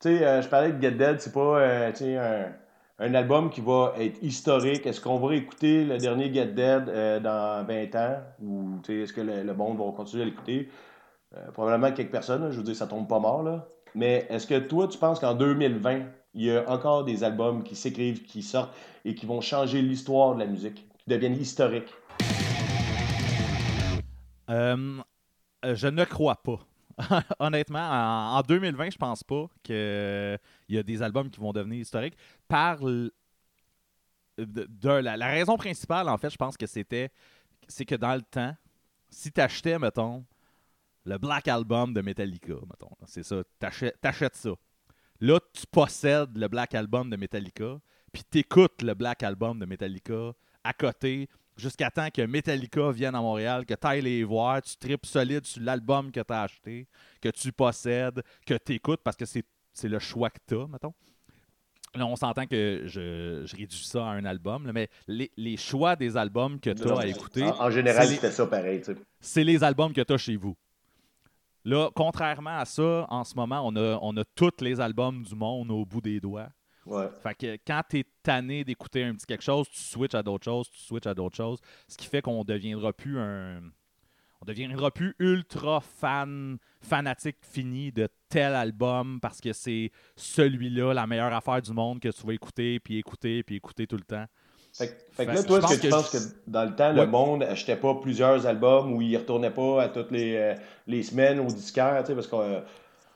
Tu 0.00 0.18
sais, 0.18 0.24
euh, 0.24 0.42
je 0.42 0.48
parlais 0.48 0.72
de 0.72 0.80
Get 0.80 0.92
Dead, 0.92 1.20
c'est 1.20 1.32
pas 1.32 1.88
un, 1.88 2.52
un, 3.00 3.14
album 3.14 3.50
qui 3.50 3.60
va 3.60 3.94
être 3.98 4.22
historique. 4.22 4.86
Est-ce 4.86 5.00
qu'on 5.00 5.18
va 5.18 5.34
écouter 5.34 5.84
le 5.84 5.98
dernier 5.98 6.32
Get 6.32 6.48
Dead 6.48 7.22
dans 7.22 7.64
20 7.66 7.94
ans? 7.96 8.20
Ou 8.42 8.80
est-ce 8.88 9.12
que 9.12 9.22
le, 9.22 9.54
monde 9.54 9.78
va 9.78 9.90
continuer 9.96 10.24
à 10.24 10.26
l'écouter? 10.26 10.68
Probablement 11.52 11.92
quelques 11.92 12.10
personnes, 12.10 12.50
je 12.50 12.56
veux 12.56 12.62
dire, 12.62 12.76
ça 12.76 12.86
tombe 12.86 13.08
pas 13.08 13.18
mort. 13.18 13.42
Là. 13.42 13.68
Mais 13.94 14.26
est-ce 14.30 14.46
que 14.46 14.58
toi, 14.58 14.88
tu 14.88 14.98
penses 14.98 15.20
qu'en 15.20 15.34
2020, 15.34 16.02
il 16.34 16.44
y 16.44 16.56
a 16.56 16.68
encore 16.70 17.04
des 17.04 17.24
albums 17.24 17.62
qui 17.62 17.76
s'écrivent, 17.76 18.22
qui 18.22 18.42
sortent 18.42 18.74
et 19.04 19.14
qui 19.14 19.26
vont 19.26 19.40
changer 19.40 19.82
l'histoire 19.82 20.34
de 20.34 20.40
la 20.40 20.46
musique, 20.46 20.86
qui 20.98 21.10
deviennent 21.10 21.40
historiques? 21.40 21.92
Euh, 24.50 25.02
je 25.64 25.88
ne 25.88 26.04
crois 26.04 26.36
pas. 26.36 26.58
Honnêtement, 27.38 28.36
en, 28.36 28.42
2020, 28.42 28.90
je 28.90 28.98
pense 28.98 29.22
pas 29.22 29.46
qu'il 29.62 30.38
y 30.68 30.78
a 30.78 30.82
des 30.82 31.02
albums 31.02 31.30
qui 31.30 31.40
vont 31.40 31.52
devenir 31.52 31.80
historiques. 31.80 32.16
Par 32.48 32.78
la, 34.36 35.16
la, 35.16 35.26
raison 35.26 35.56
principale, 35.56 36.08
en 36.08 36.18
fait, 36.18 36.30
je 36.30 36.36
pense 36.36 36.56
que 36.56 36.66
c'était 36.66 37.10
c'est 37.68 37.84
que 37.84 37.94
dans 37.94 38.14
le 38.14 38.22
temps, 38.22 38.56
si 39.10 39.30
tu 39.30 39.40
achetais, 39.40 39.78
mettons, 39.78 40.24
le 41.04 41.18
Black 41.18 41.48
Album 41.48 41.94
de 41.94 42.00
Metallica, 42.00 42.54
mettons, 42.68 42.90
c'est 43.06 43.22
ça, 43.22 43.42
t'achètes 43.58 44.36
ça. 44.36 44.50
Là, 45.20 45.40
tu 45.52 45.66
possèdes 45.66 46.36
le 46.36 46.48
Black 46.48 46.74
Album 46.74 47.10
de 47.10 47.16
Metallica, 47.16 47.78
puis 48.12 48.22
t'écoutes 48.24 48.82
le 48.82 48.94
Black 48.94 49.22
Album 49.22 49.58
de 49.58 49.66
Metallica 49.66 50.32
à 50.64 50.72
côté, 50.72 51.28
jusqu'à 51.56 51.90
temps 51.90 52.08
que 52.10 52.22
Metallica 52.22 52.90
vienne 52.92 53.14
à 53.14 53.20
Montréal, 53.20 53.66
que 53.66 53.74
tu 53.74 53.86
ailles 53.86 54.02
les 54.02 54.22
voir, 54.24 54.62
tu 54.62 54.76
tripes 54.76 55.06
solide 55.06 55.44
sur 55.44 55.62
l'album 55.62 56.12
que 56.12 56.20
tu 56.20 56.32
as 56.32 56.42
acheté, 56.42 56.86
que 57.20 57.28
tu 57.30 57.52
possèdes, 57.52 58.22
que 58.46 58.54
tu 58.54 58.74
écoutes, 58.74 59.00
parce 59.02 59.16
que 59.16 59.24
c'est 59.24 59.44
le 59.88 59.98
choix 59.98 60.30
que 60.30 60.38
tu 60.46 60.54
as, 60.54 60.66
mettons. 60.66 60.94
Là, 61.94 62.06
on 62.06 62.16
s'entend 62.16 62.46
que 62.46 62.82
je, 62.84 63.42
je, 63.46 63.56
réduis 63.56 63.84
ça 63.84 64.04
à 64.04 64.10
un 64.10 64.24
album, 64.26 64.70
mais 64.72 64.88
les, 65.06 65.32
les, 65.36 65.56
choix 65.56 65.96
des 65.96 66.18
albums 66.18 66.60
que 66.60 66.70
tu 66.70 66.86
as 66.86 66.98
à 66.98 67.06
écouter. 67.06 67.44
En, 67.44 67.70
général, 67.70 68.06
c'était 68.06 68.30
ça 68.30 68.46
pareil. 68.46 68.82
C'est 69.20 69.42
les 69.42 69.64
albums 69.64 69.92
que 69.92 70.02
tu 70.02 70.12
as 70.12 70.18
chez 70.18 70.36
vous. 70.36 70.54
Là, 71.64 71.90
contrairement 71.94 72.58
à 72.58 72.64
ça, 72.64 73.06
en 73.08 73.24
ce 73.24 73.34
moment, 73.34 73.62
on 73.64 73.74
a, 73.76 73.98
on 74.00 74.16
a 74.16 74.24
tous 74.34 74.60
les 74.60 74.80
albums 74.80 75.22
du 75.22 75.34
monde 75.34 75.70
au 75.70 75.84
bout 75.84 76.00
des 76.00 76.20
doigts. 76.20 76.48
Ouais. 76.86 77.08
Fait 77.22 77.34
que 77.34 77.58
quand 77.66 77.82
tu 77.90 77.98
es 77.98 78.04
tanné 78.22 78.64
d'écouter 78.64 79.04
un 79.04 79.14
petit 79.14 79.26
quelque 79.26 79.44
chose, 79.44 79.68
tu 79.68 79.80
switches 79.80 80.14
à 80.14 80.22
d'autres 80.22 80.44
choses, 80.44 80.70
tu 80.70 80.80
switches 80.80 81.06
à 81.06 81.14
d'autres 81.14 81.36
choses. 81.36 81.60
Ce 81.86 81.96
qui 81.96 82.06
fait 82.06 82.22
qu'on 82.22 82.44
deviendra 82.44 82.92
plus 82.92 83.18
un. 83.18 83.60
On 84.40 84.44
deviendra 84.46 84.90
plus 84.92 85.14
ultra 85.18 85.80
fan, 85.80 86.58
fanatique 86.80 87.38
fini 87.42 87.90
de 87.90 88.08
tel 88.28 88.54
album 88.54 89.18
parce 89.20 89.40
que 89.40 89.52
c'est 89.52 89.90
celui-là, 90.14 90.94
la 90.94 91.08
meilleure 91.08 91.32
affaire 91.32 91.60
du 91.60 91.72
monde 91.72 91.98
que 91.98 92.08
tu 92.08 92.24
vas 92.24 92.34
écouter, 92.34 92.78
puis 92.78 92.98
écouter, 92.98 93.42
puis 93.42 93.56
écouter 93.56 93.86
tout 93.86 93.96
le 93.96 94.04
temps. 94.04 94.26
Fait, 94.72 95.26
que 95.26 95.32
là, 95.32 95.42
toi, 95.42 95.58
est-ce 95.58 95.76
que, 95.76 95.80
tu 95.80 95.88
penses 95.88 96.10
que 96.10 96.18
dans 96.46 96.64
le 96.64 96.74
temps, 96.74 96.92
le 96.92 97.06
monde 97.06 97.42
achetait 97.42 97.76
pas 97.76 97.94
plusieurs 97.94 98.46
albums 98.46 98.92
ou 98.92 99.02
il 99.02 99.16
retournait 99.16 99.50
pas 99.50 99.82
à 99.82 99.88
toutes 99.88 100.12
les, 100.12 100.36
euh, 100.36 100.54
les 100.86 101.02
semaines 101.02 101.40
au 101.40 101.46
disquaire, 101.46 101.96
tu 102.00 102.08
sais, 102.08 102.14
parce 102.14 102.28
qu'on 102.28 102.40
euh, 102.40 102.60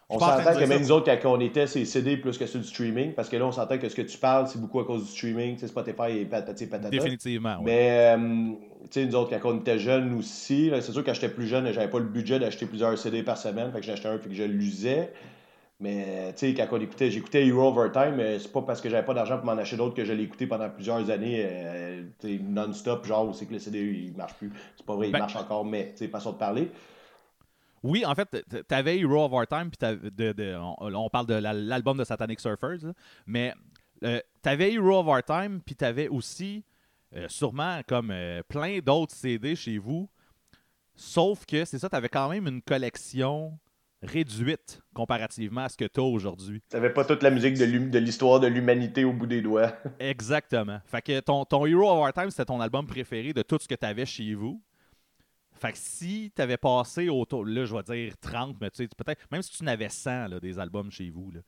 on 0.08 0.18
s'entend 0.18 0.54
que 0.58 0.64
même 0.64 0.80
nous 0.80 0.92
autres, 0.92 1.10
quand 1.22 1.32
on 1.32 1.40
était, 1.40 1.66
c'est 1.66 1.84
CD 1.84 2.16
plus 2.16 2.36
que 2.36 2.46
sur 2.46 2.60
du 2.60 2.66
streaming, 2.66 3.12
parce 3.14 3.28
que 3.28 3.36
là, 3.36 3.46
on 3.46 3.52
s'entend 3.52 3.78
que 3.78 3.88
ce 3.88 3.94
que 3.94 4.02
tu 4.02 4.18
parles, 4.18 4.48
c'est 4.48 4.60
beaucoup 4.60 4.80
à 4.80 4.84
cause 4.84 5.04
du 5.04 5.10
streaming, 5.10 5.56
Spotify 5.58 6.18
et 6.18 6.24
patati 6.24 6.66
patata. 6.66 6.90
Définitivement, 6.90 7.56
oui. 7.58 7.64
Mais, 7.66 8.16
euh, 8.16 8.52
tu 8.90 9.00
sais, 9.00 9.06
nous 9.06 9.14
autres, 9.14 9.38
quand 9.38 9.52
on 9.52 9.60
était 9.60 9.78
jeunes 9.78 10.18
aussi, 10.18 10.70
c'est 10.74 10.92
sûr 10.92 11.04
que 11.04 11.14
j'étais 11.14 11.28
plus 11.28 11.46
jeune, 11.46 11.72
j'avais 11.72 11.88
pas 11.88 11.98
le 11.98 12.04
budget 12.04 12.38
d'acheter 12.38 12.66
plusieurs 12.66 12.98
CD 12.98 13.22
par 13.22 13.38
semaine, 13.38 13.70
fait 13.72 13.80
que 13.80 13.86
j'achetais 13.86 14.08
un, 14.08 14.18
puis 14.18 14.30
que 14.30 14.36
je 14.36 14.42
l'usais. 14.42 15.12
Mais 15.82 16.32
tu 16.34 16.46
sais, 16.46 16.54
quand 16.54 16.68
on 16.70 16.80
écoutait, 16.80 17.10
j'écoutais 17.10 17.44
Hero 17.44 17.66
Overtime, 17.66 18.14
mais 18.14 18.38
c'est 18.38 18.52
pas 18.52 18.62
parce 18.62 18.80
que 18.80 18.88
j'avais 18.88 19.04
pas 19.04 19.14
d'argent 19.14 19.38
pour 19.38 19.46
m'en 19.46 19.58
acheter 19.58 19.76
d'autres 19.76 19.96
que 19.96 20.04
je 20.04 20.12
l'ai 20.12 20.22
écouté 20.22 20.46
pendant 20.46 20.70
plusieurs 20.70 21.10
années 21.10 21.44
euh, 21.44 22.04
non-stop, 22.22 23.04
genre 23.04 23.34
c'est 23.34 23.46
que 23.46 23.54
le 23.54 23.58
CD 23.58 23.80
il 23.80 24.16
marche 24.16 24.34
plus. 24.34 24.52
C'est 24.76 24.86
pas 24.86 24.94
vrai, 24.94 25.08
il 25.08 25.12
ben, 25.12 25.18
marche 25.18 25.34
encore, 25.34 25.64
mais 25.64 25.90
tu 25.90 26.04
sais, 26.04 26.08
façon 26.08 26.34
de 26.34 26.38
parler. 26.38 26.70
Oui, 27.82 28.06
en 28.06 28.14
fait, 28.14 28.28
tu 28.48 28.62
avais 28.72 29.00
Hero 29.00 29.24
Overtime, 29.24 29.70
puis 29.70 30.10
de, 30.16 30.56
on, 30.56 31.10
parle 31.10 31.26
de 31.26 31.34
l'album 31.34 31.98
de 31.98 32.04
Satanic 32.04 32.38
Surfers, 32.38 32.92
mais 33.26 33.52
euh, 34.04 34.20
tu 34.40 34.48
avais 34.48 34.72
Hero 34.74 35.00
Overtime, 35.00 35.60
puis 35.66 35.74
tu 35.74 35.84
avais 35.84 36.06
aussi 36.06 36.62
euh, 37.16 37.26
sûrement 37.28 37.80
comme 37.88 38.14
plein 38.46 38.78
d'autres 38.78 39.16
CD 39.16 39.56
chez 39.56 39.78
vous. 39.78 40.08
Sauf 40.94 41.44
que 41.44 41.64
c'est 41.64 41.80
ça, 41.80 41.88
tu 41.88 41.96
avais 41.96 42.08
quand 42.08 42.28
même 42.28 42.46
une 42.46 42.62
collection 42.62 43.58
réduite 44.02 44.80
comparativement 44.94 45.62
à 45.62 45.68
ce 45.68 45.76
que 45.76 45.84
tu 45.84 46.00
as 46.00 46.04
aujourd'hui. 46.04 46.62
Tu 46.68 46.76
n'avais 46.76 46.92
pas 46.92 47.04
toute 47.04 47.22
la 47.22 47.30
musique 47.30 47.54
de 47.54 47.98
l'histoire 47.98 48.40
de 48.40 48.46
l'humanité 48.46 49.04
au 49.04 49.12
bout 49.12 49.26
des 49.26 49.40
doigts. 49.40 49.72
Exactement. 50.00 50.80
Fait 50.84 51.02
que 51.02 51.20
ton, 51.20 51.44
ton 51.44 51.66
Hero 51.66 51.88
of 51.88 51.98
Our 51.98 52.12
Time, 52.12 52.30
c'était 52.30 52.46
ton 52.46 52.60
album 52.60 52.86
préféré 52.86 53.32
de 53.32 53.42
tout 53.42 53.58
ce 53.60 53.68
que 53.68 53.74
tu 53.74 53.86
avais 53.86 54.06
chez 54.06 54.34
vous. 54.34 54.60
Fait 55.54 55.72
que 55.72 55.78
si 55.78 56.32
tu 56.34 56.42
avais 56.42 56.56
passé 56.56 57.08
autour, 57.08 57.44
là, 57.44 57.64
je 57.64 57.74
vais 57.74 57.82
dire 57.82 58.14
30, 58.20 58.56
mais 58.60 58.70
tu 58.70 58.78
sais, 58.78 58.88
peut-être, 58.88 59.20
même 59.30 59.42
si 59.42 59.56
tu 59.56 59.64
n'avais 59.64 59.88
100 59.88 60.28
là, 60.28 60.40
des 60.40 60.58
albums 60.58 60.90
chez 60.90 61.10
vous, 61.10 61.30
là, 61.30 61.40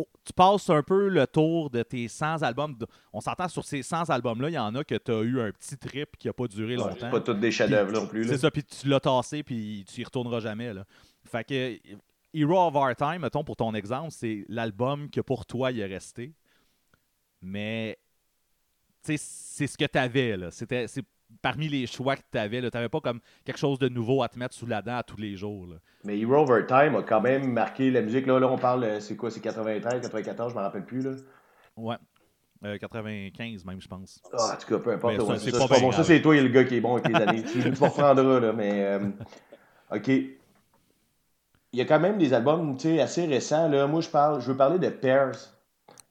Oh, 0.00 0.08
tu 0.24 0.32
passes 0.32 0.70
un 0.70 0.82
peu 0.82 1.08
le 1.08 1.26
tour 1.26 1.68
de 1.68 1.82
tes 1.82 2.08
100 2.08 2.42
albums. 2.42 2.76
On 3.12 3.20
s'entend 3.20 3.48
sur 3.48 3.64
ces 3.64 3.82
100 3.82 4.08
albums-là, 4.10 4.48
il 4.48 4.54
y 4.54 4.58
en 4.58 4.74
a 4.74 4.84
que 4.84 4.94
tu 4.94 5.10
as 5.10 5.20
eu 5.20 5.40
un 5.40 5.52
petit 5.52 5.76
trip 5.76 6.16
qui 6.16 6.26
n'a 6.26 6.32
pas 6.32 6.46
duré 6.46 6.76
longtemps. 6.76 7.10
pas 7.10 7.20
tous 7.20 7.34
des 7.34 7.50
chefs-d'œuvre 7.50 7.92
non 7.92 8.06
plus. 8.06 8.26
C'est 8.26 8.38
ça, 8.38 8.50
puis 8.50 8.64
tu 8.64 8.88
l'as 8.88 9.00
tassé, 9.00 9.42
puis 9.42 9.84
tu 9.86 10.00
y 10.00 10.04
retourneras 10.04 10.40
jamais. 10.40 10.72
Là. 10.72 10.84
Fait 11.24 11.44
que 11.44 11.78
Hero 12.32 12.66
of 12.66 12.74
Our 12.74 12.94
Time, 12.96 13.20
mettons, 13.20 13.44
pour 13.44 13.56
ton 13.56 13.74
exemple, 13.74 14.10
c'est 14.10 14.44
l'album 14.48 15.10
que 15.10 15.20
pour 15.20 15.44
toi, 15.44 15.70
il 15.70 15.80
est 15.80 15.86
resté. 15.86 16.32
Mais 17.42 17.98
c'est 19.02 19.16
ce 19.16 19.76
que 19.76 19.84
tu 19.84 19.98
avais. 19.98 20.36
C'était, 20.50 20.86
parmi 21.42 21.68
les 21.68 21.86
choix 21.86 22.16
que 22.16 22.22
tu 22.30 22.38
avais. 22.38 22.60
Tu 22.60 22.68
n'avais 22.74 22.88
pas 22.88 23.00
comme 23.00 23.20
quelque 23.44 23.58
chose 23.58 23.78
de 23.78 23.88
nouveau 23.88 24.22
à 24.22 24.28
te 24.28 24.38
mettre 24.38 24.54
sous 24.54 24.66
la 24.66 24.82
dent 24.82 24.96
à 24.96 25.02
tous 25.02 25.16
les 25.16 25.36
jours. 25.36 25.68
Mais 26.04 26.18
Hero 26.18 26.36
Overtime 26.36 26.96
a 26.96 27.02
quand 27.02 27.20
même 27.20 27.52
marqué 27.52 27.90
la 27.90 28.02
musique. 28.02 28.26
Là, 28.26 28.38
là 28.38 28.48
on 28.48 28.58
parle, 28.58 29.00
c'est 29.00 29.16
quoi, 29.16 29.30
c'est 29.30 29.40
93, 29.40 30.00
94, 30.02 30.50
je 30.50 30.54
ne 30.54 30.60
me 30.60 30.64
rappelle 30.64 30.84
plus. 30.84 31.02
Là. 31.02 31.12
Ouais. 31.76 31.96
95 32.78 33.64
même, 33.64 33.80
je 33.80 33.88
pense. 33.88 34.20
Ah, 34.32 34.52
en 34.52 34.56
tout 34.56 34.66
cas, 34.68 34.78
peu 34.78 34.92
importe. 34.92 35.16
ça, 35.26 35.38
c'est 35.38 35.52
pas, 35.52 35.80
bon. 35.80 35.92
Ça, 35.92 36.04
c'est 36.04 36.20
toi 36.20 36.36
et 36.36 36.42
le 36.42 36.48
gars 36.48 36.64
qui 36.64 36.76
est 36.76 36.80
bon 36.80 36.96
avec 36.96 37.08
les 37.08 37.14
années. 37.14 37.42
tu, 37.42 37.62
tu 37.72 37.82
reprendras, 37.82 38.40
là, 38.40 38.52
mais... 38.52 38.98
OK. 39.90 40.08
Il 40.08 41.78
y 41.78 41.80
a 41.80 41.84
quand 41.84 42.00
même 42.00 42.18
des 42.18 42.34
albums 42.34 42.76
assez 43.00 43.26
récents. 43.26 43.68
Là. 43.68 43.86
Moi, 43.86 44.00
je, 44.00 44.08
parle, 44.08 44.40
je 44.40 44.46
veux 44.46 44.56
parler 44.56 44.78
de 44.78 44.88
Pairs. 44.88 45.32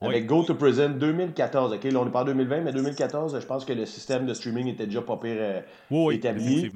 Avec 0.01 0.27
Go 0.27 0.43
to 0.43 0.55
Prison 0.55 0.91
2014. 0.91 1.73
OK, 1.73 1.83
là, 1.83 1.99
on 1.99 2.07
est 2.07 2.11
pas 2.11 2.21
en 2.21 2.25
2020, 2.25 2.61
mais 2.61 2.71
2014, 2.71 3.39
je 3.39 3.45
pense 3.45 3.65
que 3.65 3.73
le 3.73 3.85
système 3.85 4.25
de 4.25 4.33
streaming 4.33 4.67
était 4.67 4.85
déjà 4.85 5.01
pas 5.01 5.17
pire 5.17 5.35
euh, 5.37 5.61
oui, 5.91 6.15
établi. 6.15 6.71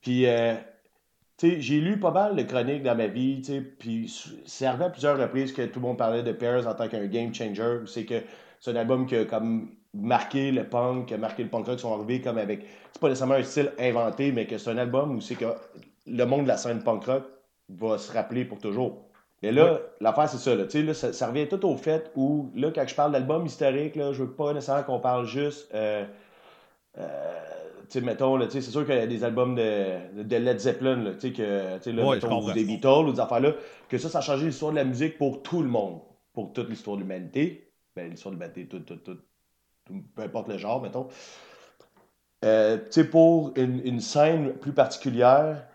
Puis, 0.00 0.26
euh, 0.26 0.54
tu 1.36 1.50
sais, 1.50 1.60
j'ai 1.60 1.80
lu 1.80 1.98
pas 1.98 2.10
mal 2.10 2.36
de 2.36 2.42
chroniques 2.42 2.82
dans 2.82 2.96
ma 2.96 3.06
vie, 3.06 3.42
tu 3.42 3.52
sais, 3.52 3.60
puis 3.60 4.12
ça 4.46 4.70
arrivait 4.70 4.84
à 4.84 4.90
plusieurs 4.90 5.18
reprises 5.18 5.52
que 5.52 5.62
tout 5.62 5.80
le 5.80 5.86
monde 5.86 5.98
parlait 5.98 6.22
de 6.22 6.32
Pairs 6.32 6.66
en 6.66 6.74
tant 6.74 6.88
qu'un 6.88 7.06
game 7.06 7.34
changer. 7.34 7.80
C'est 7.86 8.04
que 8.06 8.22
c'est 8.60 8.70
un 8.70 8.76
album 8.76 9.06
qui 9.06 9.16
a 9.16 9.26
comme 9.26 9.68
marqué 9.92 10.50
le 10.50 10.64
punk, 10.64 11.06
qui 11.06 11.14
a 11.14 11.18
marqué 11.18 11.42
le 11.42 11.50
punk 11.50 11.66
rock, 11.66 11.76
qui 11.76 11.82
sont 11.82 11.94
arrivés 11.94 12.22
comme 12.22 12.38
avec. 12.38 12.64
C'est 12.92 13.00
pas 13.00 13.08
nécessairement 13.08 13.34
un 13.34 13.42
style 13.42 13.72
inventé, 13.78 14.32
mais 14.32 14.46
que 14.46 14.56
c'est 14.56 14.70
un 14.70 14.78
album 14.78 15.16
où 15.16 15.20
c'est 15.20 15.34
que 15.34 15.46
le 16.06 16.24
monde 16.24 16.44
de 16.44 16.48
la 16.48 16.56
scène 16.56 16.82
punk 16.82 17.04
rock 17.04 17.24
va 17.68 17.98
se 17.98 18.10
rappeler 18.12 18.44
pour 18.44 18.58
toujours. 18.58 19.10
Mais 19.44 19.52
là, 19.52 19.80
l'affaire, 20.00 20.26
c'est 20.28 20.38
ça, 20.38 20.54
là, 20.54 20.64
là 20.64 20.94
ça, 20.94 21.12
ça, 21.12 21.26
revient 21.26 21.46
tout 21.46 21.66
au 21.66 21.76
fait 21.76 22.10
où, 22.16 22.50
là, 22.54 22.70
quand 22.74 22.88
je 22.88 22.94
parle 22.94 23.12
d'album 23.12 23.44
historique, 23.44 23.94
là, 23.94 24.12
je 24.12 24.22
veux 24.22 24.30
pas 24.30 24.54
nécessairement 24.54 24.84
qu'on 24.84 25.00
parle 25.00 25.26
juste. 25.26 25.68
Euh, 25.74 26.06
euh, 26.96 27.40
tu 27.90 27.98
sais, 27.98 28.00
mettons, 28.00 28.40
c'est 28.48 28.62
sûr 28.62 28.86
qu'il 28.86 28.94
y 28.94 28.98
a 28.98 29.06
des 29.06 29.22
albums 29.22 29.54
de, 29.54 30.22
de 30.22 30.36
Led 30.36 30.58
Zeppelin, 30.58 30.96
là, 30.96 31.10
tu 31.12 31.20
sais, 31.20 31.32
que, 31.32 31.90
là, 31.90 32.10
mettons, 32.10 32.42
ou 32.42 32.52
des 32.52 32.64
Beatles, 32.64 33.06
ou 33.06 33.12
des 33.12 33.20
affaires-là, 33.20 33.52
que 33.90 33.98
ça, 33.98 34.08
ça 34.08 34.18
a 34.18 34.20
changé 34.22 34.46
l'histoire 34.46 34.72
de 34.72 34.76
la 34.76 34.84
musique 34.84 35.18
pour 35.18 35.42
tout 35.42 35.60
le 35.60 35.68
monde, 35.68 36.00
pour 36.32 36.54
toute 36.54 36.70
l'histoire 36.70 36.96
de 36.96 37.02
l'humanité. 37.02 37.70
Ben, 37.94 38.10
l'histoire 38.10 38.34
de 38.34 38.40
l'humanité, 38.40 38.66
tout, 38.66 38.80
tout, 38.80 38.96
tout, 38.96 39.18
peu 40.16 40.22
importe 40.22 40.48
le 40.48 40.56
genre, 40.56 40.80
mettons. 40.80 41.08
Euh, 42.46 42.78
tu 42.78 42.92
sais, 42.92 43.04
pour 43.04 43.52
une, 43.56 43.82
une, 43.84 44.00
scène 44.00 44.54
plus 44.54 44.72
particulière, 44.72 45.66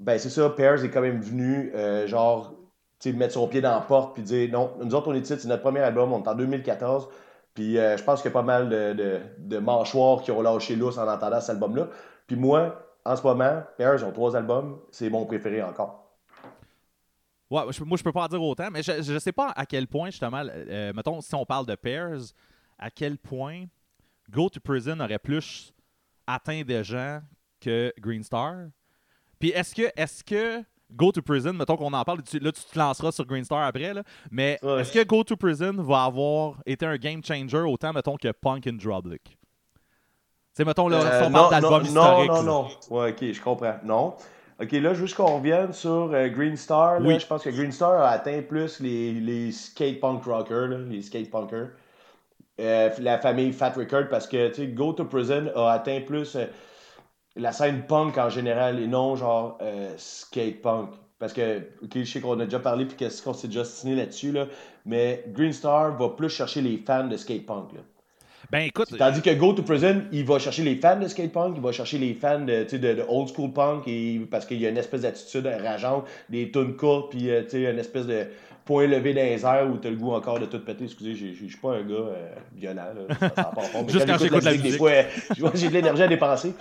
ben 0.00 0.18
c'est 0.18 0.30
ça, 0.30 0.50
Pears 0.50 0.84
est 0.84 0.90
quand 0.90 1.00
même 1.00 1.20
venu, 1.20 1.72
euh, 1.74 2.06
genre, 2.06 2.54
mettre 3.12 3.34
son 3.34 3.46
pied 3.48 3.60
dans 3.60 3.74
la 3.74 3.80
porte 3.80 4.14
puis 4.14 4.22
dire 4.22 4.50
non, 4.50 4.72
nous 4.82 4.94
autres, 4.94 5.08
on 5.08 5.14
est 5.14 5.22
titre, 5.22 5.40
c'est 5.40 5.48
notre 5.48 5.62
premier 5.62 5.80
album, 5.80 6.12
on 6.12 6.22
est 6.22 6.28
en 6.28 6.34
2014. 6.34 7.08
Puis 7.54 7.78
euh, 7.78 7.96
je 7.96 8.02
pense 8.02 8.20
qu'il 8.22 8.30
y 8.30 8.32
a 8.32 8.38
pas 8.38 8.42
mal 8.42 8.68
de, 8.68 8.92
de, 8.94 9.20
de 9.38 9.58
mâchoires 9.58 10.22
qui 10.22 10.30
ont 10.32 10.42
lâché 10.42 10.74
l'os 10.76 10.98
en 10.98 11.06
entendant 11.06 11.40
cet 11.40 11.50
album-là. 11.50 11.88
Puis 12.26 12.36
moi, 12.36 12.82
en 13.04 13.16
ce 13.16 13.22
moment, 13.22 13.62
Pears 13.76 14.04
ont 14.06 14.12
trois 14.12 14.36
albums, 14.36 14.80
c'est 14.90 15.10
mon 15.10 15.26
préféré 15.26 15.62
encore. 15.62 16.04
Ouais, 17.50 17.62
moi, 17.84 17.96
je 17.96 18.02
peux 18.02 18.12
pas 18.12 18.24
en 18.24 18.28
dire 18.28 18.42
autant, 18.42 18.68
mais 18.72 18.82
je, 18.82 19.02
je 19.02 19.18
sais 19.18 19.32
pas 19.32 19.52
à 19.54 19.66
quel 19.66 19.86
point, 19.86 20.10
justement, 20.10 20.42
mettons, 20.94 21.20
si 21.20 21.34
on 21.34 21.44
parle 21.44 21.66
de 21.66 21.74
Pears, 21.74 22.32
à 22.78 22.90
quel 22.90 23.18
point 23.18 23.66
Go 24.30 24.48
to 24.48 24.60
Prison 24.60 24.98
aurait 25.00 25.18
plus 25.18 25.72
atteint 26.26 26.62
des 26.62 26.82
gens 26.82 27.20
que 27.60 27.92
Green 28.00 28.24
Star? 28.24 28.68
Puis 29.38 29.50
est-ce 29.50 29.74
que, 29.74 29.90
est-ce 29.94 30.24
que 30.24 30.64
Go 30.92 31.10
to 31.10 31.22
Prison, 31.22 31.54
mettons 31.54 31.76
qu'on 31.76 31.92
en 31.92 32.04
parle, 32.04 32.18
là 32.18 32.52
tu 32.52 32.62
te 32.62 32.78
lanceras 32.78 33.12
sur 33.12 33.24
Green 33.26 33.44
Star 33.44 33.62
après, 33.62 33.94
là, 33.94 34.02
mais 34.30 34.58
est-ce 34.62 34.92
que 34.92 35.04
Go 35.04 35.24
to 35.24 35.36
Prison 35.36 35.74
va 35.78 36.04
avoir 36.04 36.56
été 36.66 36.86
un 36.86 36.96
game 36.96 37.20
changer 37.24 37.58
autant, 37.58 37.92
mettons, 37.92 38.16
que 38.16 38.30
Punk 38.30 38.66
and 38.66 38.78
Drublick? 38.82 39.36
C'est, 40.52 40.64
mettons, 40.64 40.86
là, 40.86 40.98
euh, 40.98 41.20
si 41.20 41.26
on 41.26 41.32
parle 41.32 41.50
d'album 41.50 41.82
historique. 41.82 42.30
Non, 42.30 42.42
non, 42.42 42.62
non. 42.62 42.68
Ouais, 42.88 43.10
ok, 43.10 43.32
je 43.32 43.42
comprends. 43.42 43.74
Non. 43.82 44.14
Ok, 44.60 44.70
là, 44.70 44.94
juste 44.94 45.16
qu'on 45.16 45.38
revienne 45.38 45.72
sur 45.72 46.12
euh, 46.12 46.28
Green 46.28 46.56
Star, 46.56 47.00
là, 47.00 47.18
je 47.18 47.26
pense 47.26 47.42
que 47.42 47.50
Green 47.50 47.72
Star 47.72 48.00
a 48.00 48.10
atteint 48.10 48.40
plus 48.40 48.78
les, 48.78 49.14
les 49.14 49.50
skate 49.50 49.98
punk 49.98 50.22
rockers, 50.22 50.68
là, 50.68 50.78
les 50.78 51.02
skate 51.02 51.28
punkers. 51.28 51.70
Euh, 52.60 52.88
la 53.00 53.18
famille 53.18 53.52
Fat 53.52 53.72
Record, 53.76 54.08
parce 54.08 54.28
que, 54.28 54.46
tu 54.50 54.54
sais, 54.54 54.66
Go 54.68 54.92
to 54.92 55.04
Prison 55.06 55.50
a 55.56 55.72
atteint 55.72 56.02
plus 56.06 56.36
la 57.36 57.52
scène 57.52 57.82
punk 57.86 58.16
en 58.18 58.30
général 58.30 58.80
et 58.80 58.86
non 58.86 59.16
genre 59.16 59.58
euh, 59.62 59.92
skate 59.96 60.62
punk. 60.62 60.90
Parce 61.18 61.32
que, 61.32 61.58
ok, 61.82 61.90
je 61.94 62.04
sais 62.04 62.20
qu'on 62.20 62.38
a 62.40 62.44
déjà 62.44 62.58
parlé 62.58 62.84
puis 62.84 63.08
qu'on 63.24 63.32
s'est 63.32 63.48
déjà 63.48 63.64
signé 63.64 63.94
là-dessus, 63.94 64.32
là, 64.32 64.46
mais 64.84 65.24
Green 65.28 65.52
Star 65.52 65.96
va 65.96 66.08
plus 66.10 66.28
chercher 66.28 66.60
les 66.60 66.76
fans 66.76 67.06
de 67.06 67.16
skate 67.16 67.46
punk. 67.46 67.72
Là. 67.72 67.80
Ben 68.50 68.60
écoute. 68.60 68.96
Tandis 68.98 69.22
que 69.22 69.34
Go 69.34 69.52
to 69.52 69.62
Prison, 69.62 70.02
il 70.12 70.24
va 70.24 70.38
chercher 70.38 70.62
les 70.62 70.76
fans 70.76 70.98
de 70.98 71.08
skate 71.08 71.32
punk, 71.32 71.54
il 71.56 71.62
va 71.62 71.72
chercher 71.72 71.98
les 71.98 72.14
fans 72.14 72.40
de, 72.40 72.64
de, 72.70 72.76
de 72.76 73.04
old 73.08 73.28
school 73.28 73.52
punk 73.52 73.84
et, 73.86 74.20
parce 74.30 74.44
qu'il 74.44 74.60
y 74.60 74.66
a 74.66 74.68
une 74.68 74.76
espèce 74.76 75.02
d'attitude 75.02 75.46
rageante, 75.46 76.04
des 76.28 76.50
tunes 76.50 76.76
courtes, 76.76 77.10
puis 77.10 77.30
euh, 77.30 77.42
une 77.52 77.78
espèce 77.78 78.06
de 78.06 78.26
point 78.64 78.86
levé 78.86 79.14
dans 79.14 79.22
les 79.22 79.44
airs 79.44 79.68
où 79.70 79.76
t'as 79.76 79.90
le 79.90 79.96
goût 79.96 80.12
encore 80.12 80.40
de 80.40 80.46
tout 80.46 80.58
péter. 80.58 80.84
Excusez, 80.84 81.14
je 81.14 81.46
suis 81.46 81.56
pas 81.56 81.76
un 81.76 81.82
gars 81.82 81.94
euh, 81.94 82.34
violent. 82.54 82.82
Là, 82.94 83.16
ça, 83.20 83.32
ça 83.34 83.52
Juste 83.88 84.06
quand 84.06 84.18
j'écoute 84.18 84.44
la 84.44 84.52
musique. 84.52 84.72
Des 84.72 84.78
fois, 84.78 84.92
j'ai 85.54 85.68
de 85.68 85.74
l'énergie 85.74 86.02
à 86.02 86.08
dépenser. 86.08 86.54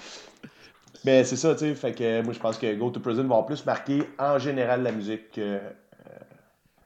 Mais 1.06 1.24
c'est 1.24 1.36
ça, 1.36 1.54
tu 1.54 1.60
sais. 1.60 1.76
Fait 1.76 1.94
que 1.94 2.22
moi, 2.22 2.34
je 2.34 2.40
pense 2.40 2.58
que 2.58 2.74
Go 2.76 2.90
to 2.90 3.00
Prison 3.00 3.24
va 3.26 3.44
plus 3.44 3.66
marquer 3.66 4.04
en 4.18 4.40
général 4.40 4.84
la 4.84 4.92
musique 4.92 5.32
que. 5.32 5.42
Euh, 5.42 5.60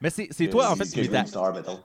mais 0.01 0.09
c'est 0.09 0.47
toi, 0.47 0.71
en 0.71 0.75
fait, 0.75 0.85
qui 0.85 1.09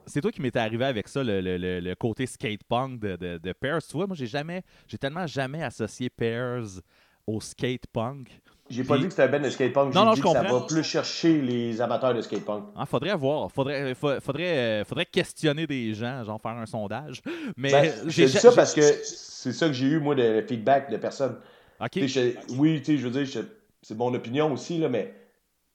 C'est 0.05 0.21
toi 0.21 0.31
qui 0.31 0.41
m'étais 0.41 0.59
arrivé 0.59 0.85
avec 0.85 1.07
ça, 1.07 1.23
le, 1.23 1.41
le, 1.41 1.79
le, 1.79 1.95
côté 1.95 2.27
skate 2.27 2.63
punk 2.63 2.99
de, 2.99 3.15
de, 3.15 3.37
de 3.39 3.53
Pairs. 3.53 3.81
Tu 3.81 3.93
vois, 3.93 4.05
moi, 4.05 4.15
j'ai 4.15 4.27
jamais, 4.27 4.63
j'ai 4.87 4.97
tellement 4.97 5.25
jamais 5.25 5.63
associé 5.63 6.09
Pairs 6.09 6.81
au 7.25 7.41
skate 7.41 7.87
punk. 7.87 8.29
J'ai 8.69 8.83
pas 8.83 8.97
dit 8.97 9.05
que 9.05 9.09
c'était 9.09 9.23
un 9.23 9.27
band 9.27 9.39
de 9.39 9.49
skate 9.49 9.73
punk. 9.73 9.93
Non, 9.93 10.05
non, 10.05 10.13
je 10.15 10.21
que 10.21 10.27
comprends. 10.27 10.43
Ça 10.43 10.53
va 10.53 10.61
plus 10.61 10.83
chercher 10.83 11.41
les 11.41 11.81
amateurs 11.81 12.13
de 12.13 12.21
skate 12.21 12.45
punk. 12.45 12.65
Ah, 12.75 12.85
faudrait 12.85 13.15
voir. 13.15 13.51
Faudrait, 13.51 13.93
faudrait, 13.95 14.83
faudrait 14.85 15.05
questionner 15.05 15.67
des 15.67 15.93
gens, 15.93 16.23
genre 16.23 16.39
faire 16.41 16.51
un 16.51 16.65
sondage. 16.65 17.21
Mais 17.57 17.71
ben, 17.71 17.93
j'ai 18.07 18.27
ça 18.27 18.51
parce 18.51 18.73
que 18.73 18.81
c'est 18.81 19.53
ça 19.53 19.67
que 19.67 19.73
j'ai 19.73 19.87
eu, 19.87 19.99
moi, 19.99 20.15
de 20.15 20.43
feedback 20.47 20.89
de 20.89 20.97
personnes 20.97 21.35
oui, 21.79 22.81
je 22.85 23.07
veux 23.07 23.23
dire, 23.23 23.45
c'est 23.81 23.97
mon 23.97 24.13
opinion 24.13 24.51
aussi, 24.51 24.77
là, 24.77 24.89
mais 24.89 25.13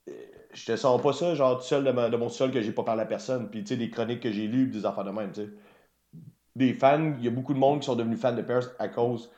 euh, 0.09 0.13
je 0.55 0.65
te 0.65 0.77
sens 0.77 1.01
pas 1.03 1.13
ça, 1.13 1.35
genre, 1.35 1.59
tout 1.59 1.65
seul 1.65 1.85
de, 1.85 2.17
mon 2.17 2.29
sol 2.29 2.51
que 2.51 2.61
j'ai 2.61 2.73
pas 2.73 2.85
parlé 2.85 3.03
à 3.03 3.07
personne. 3.07 3.51
Puis, 3.51 3.63
tu 3.63 3.69
sais, 3.69 3.77
des 3.77 3.91
chroniques 3.91 4.21
que 4.21 4.33
j'ai 4.33 4.47
lues, 4.47 4.69
des 4.69 4.87
affaires 4.87 5.05
de 5.05 5.11
même, 5.11 5.33
tu 5.33 5.43
sais. 5.43 5.51
Des 6.57 6.73
fans, 6.73 7.15
il 7.19 7.25
y 7.25 7.29
a 7.29 7.31
beaucoup 7.31 7.55
de 7.55 7.59
monde 7.59 7.81
qui 7.81 7.87
sont 7.87 7.95
devenus 7.95 8.19
fans 8.19 8.35
de 8.35 8.43
Pierce 8.43 8.71
à 8.79 8.89
cause 8.89 9.31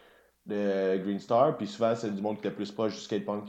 de 0.47 0.97
Green 1.03 1.19
Star, 1.19 1.57
puis 1.57 1.67
souvent, 1.67 1.95
c'est 1.95 2.15
du 2.15 2.23
monde 2.23 2.41
qui 2.41 2.49
est 2.49 2.51
plus 2.51 2.71
proche 2.71 2.95
du 2.95 3.01
skatepunk. 3.01 3.49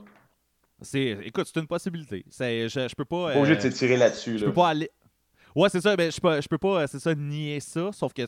C'est, 0.81 1.17
écoute, 1.23 1.47
c'est 1.51 1.59
une 1.59 1.67
possibilité. 1.67 2.25
C'est, 2.29 2.67
je, 2.67 2.87
je 2.87 2.95
peux 2.95 3.05
pas. 3.05 3.33
Pas 3.33 3.39
obligé 3.39 3.55
de 3.55 3.61
s'étirer 3.61 3.97
là-dessus. 3.97 4.39
Je 4.39 4.45
peux 4.45 4.53
pas 4.53 4.69
aller. 4.69 4.89
Ouais, 5.55 5.69
c'est 5.69 5.81
ça. 5.81 5.95
Ben, 5.95 6.11
je 6.11 6.19
peux, 6.19 6.41
je 6.41 6.47
peux 6.47 6.57
pas, 6.57 6.87
c'est 6.87 6.99
ça, 6.99 7.13
nier 7.13 7.59
ça. 7.59 7.91
Sauf 7.91 8.13
que 8.13 8.23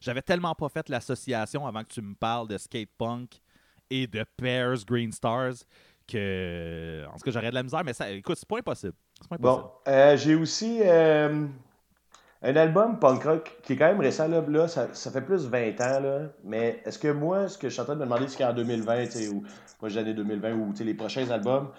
j'avais 0.00 0.22
tellement 0.22 0.54
pas 0.54 0.68
fait 0.68 0.88
l'association 0.88 1.66
avant 1.66 1.82
que 1.82 1.88
tu 1.88 2.02
me 2.02 2.14
parles 2.14 2.48
de 2.48 2.58
skatepunk 2.58 3.40
et 3.94 4.06
de 4.06 4.24
Pairs 4.36 4.84
Green 4.86 5.12
Stars 5.12 5.54
que. 6.08 7.04
En 7.06 7.16
tout 7.16 7.24
cas, 7.24 7.30
j'aurais 7.30 7.50
de 7.50 7.54
la 7.54 7.62
misère, 7.62 7.82
mais 7.84 7.92
ça, 7.92 8.10
écoute, 8.10 8.36
c'est 8.36 8.48
pas 8.48 8.58
impossible. 8.58 8.94
Pas 9.28 9.36
impossible. 9.36 9.62
Bon, 9.62 9.70
euh, 9.88 10.16
j'ai 10.16 10.34
aussi 10.34 10.80
euh, 10.82 11.46
un 12.42 12.56
album 12.56 12.98
punk 12.98 13.24
rock 13.24 13.56
qui 13.62 13.74
est 13.74 13.76
quand 13.76 13.86
même 13.86 14.00
récent, 14.00 14.28
là, 14.28 14.42
là 14.46 14.68
ça, 14.68 14.88
ça, 14.92 15.10
fait 15.10 15.22
plus 15.22 15.44
de 15.44 15.48
20 15.48 15.80
ans, 15.80 16.00
là, 16.00 16.18
mais 16.44 16.82
est-ce 16.84 16.98
que 16.98 17.08
moi, 17.08 17.48
ce 17.48 17.56
que 17.56 17.68
je 17.68 17.72
suis 17.72 17.80
en 17.80 17.84
train 17.84 17.94
de 17.94 18.00
me 18.00 18.04
demander, 18.04 18.28
c'est 18.28 18.38
qu'en 18.38 18.52
2020, 18.52 19.30
ou 19.32 19.44
prochaine 19.78 19.98
année 20.00 20.14
2020, 20.14 20.52
ou 20.52 20.72
les 20.80 20.94
prochains 20.94 21.30
albums, 21.30 21.70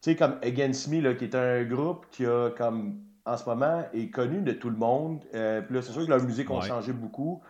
tu 0.00 0.10
sais, 0.10 0.16
comme 0.16 0.38
Against 0.42 0.88
Me, 0.88 1.00
là, 1.00 1.14
qui 1.14 1.24
est 1.24 1.34
un 1.34 1.64
groupe 1.64 2.06
qui 2.10 2.26
a 2.26 2.50
comme 2.50 3.00
en 3.24 3.36
ce 3.36 3.48
moment 3.48 3.84
est 3.92 4.10
connu 4.10 4.40
de 4.40 4.52
tout 4.52 4.70
le 4.70 4.76
monde. 4.76 5.24
Euh, 5.34 5.60
puis 5.62 5.76
là, 5.76 5.82
c'est 5.82 5.92
sûr 5.92 6.04
que 6.04 6.10
leur 6.10 6.22
musique 6.22 6.50
a 6.50 6.60
changé 6.60 6.92
beaucoup. 6.92 7.40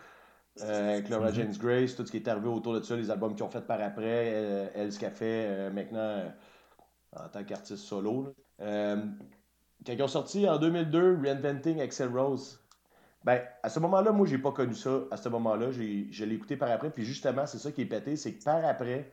Euh, 0.61 0.93
avec 0.95 1.09
Laura 1.09 1.29
mhm. 1.29 1.35
James 1.35 1.55
Grace, 1.59 1.97
tout 1.97 2.05
ce 2.05 2.11
qui 2.11 2.19
est 2.19 2.29
arrivé 2.29 2.49
autour 2.49 2.75
de 2.75 2.83
ça, 2.83 2.95
les 2.95 3.11
albums 3.11 3.35
qu'ils 3.35 3.45
ont 3.45 3.51
fait 3.51 3.63
par 3.67 3.81
après, 3.81 4.33
euh, 4.35 4.69
elle, 4.75 4.93
ce 4.93 4.99
qu'elle 4.99 5.13
fait 5.13 5.47
euh, 5.49 5.71
maintenant 5.71 6.31
en 7.17 7.29
tant 7.29 7.43
qu'artiste 7.45 7.85
solo. 7.85 8.35
quand 8.59 9.93
ils 9.93 10.03
ont 10.03 10.09
sorti 10.09 10.49
en 10.49 10.59
2002 10.59 11.21
Reinventing 11.23 11.79
Excel 11.79 12.09
Rose, 12.09 12.63
ben, 13.25 13.41
à 13.63 13.69
ce 13.69 13.79
moment-là, 13.81 14.13
moi, 14.13 14.27
j'ai 14.27 14.39
pas 14.39 14.53
connu 14.53 14.75
ça. 14.75 15.03
À 15.11 15.17
ce 15.17 15.29
moment-là, 15.29 15.71
je 15.71 16.25
l'ai 16.25 16.35
écouté 16.35 16.57
par 16.57 16.71
après. 16.71 16.91
Puis 16.91 17.05
justement, 17.05 17.47
c'est 17.47 17.59
ça 17.59 17.71
qui 17.71 17.83
est 17.83 17.87
pété, 17.87 18.17
c'est 18.17 18.35
que 18.35 18.43
par 18.43 18.65
après, 18.65 19.11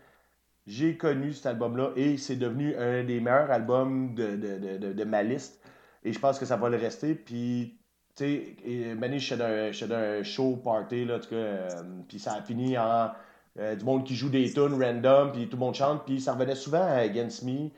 j'ai 0.68 0.98
connu 0.98 1.34
cet 1.34 1.46
album-là 1.46 1.92
et 1.96 2.18
c'est 2.18 2.36
devenu 2.36 2.76
un 2.76 3.04
des 3.04 3.20
meilleurs 3.20 3.52
albums 3.52 4.16
de, 4.16 4.36
de, 4.36 4.78
de, 4.78 4.94
de, 4.94 5.04
ma 5.04 5.24
liste. 5.24 5.64
Et 6.04 6.14
je 6.14 6.20
pense 6.20 6.40
que 6.40 6.46
ça 6.46 6.58
va 6.58 6.70
le 6.70 6.78
rester. 6.78 7.16
Puis 7.16 7.79
sais, 8.20 8.96
Manny, 8.96 9.20
j'étais 9.20 9.88
dans 9.88 9.96
un 9.96 10.24
show 10.24 10.58
party, 10.58 11.06
là, 11.06 11.20
euh, 11.32 11.70
puis 12.08 12.20
ça 12.20 12.34
a 12.34 12.42
fini 12.42 12.78
en 12.78 13.12
euh, 13.60 13.76
du 13.76 13.84
monde 13.84 14.06
qui 14.06 14.16
joue 14.16 14.30
des 14.30 14.52
tunes 14.52 14.82
random, 14.82 15.32
puis 15.32 15.48
tout 15.48 15.58
le 15.58 15.62
monde 15.62 15.76
chante, 15.76 16.04
puis 16.06 16.22
ça 16.22 16.34
revenait 16.34 16.56
souvent 16.56 16.84
à 16.84 16.98
Against 17.00 17.44
Me, 17.44 17.70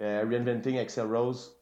euh, 0.00 0.24
Reinventing 0.28 0.76
Excel 0.76 1.06
Rose, 1.06 1.56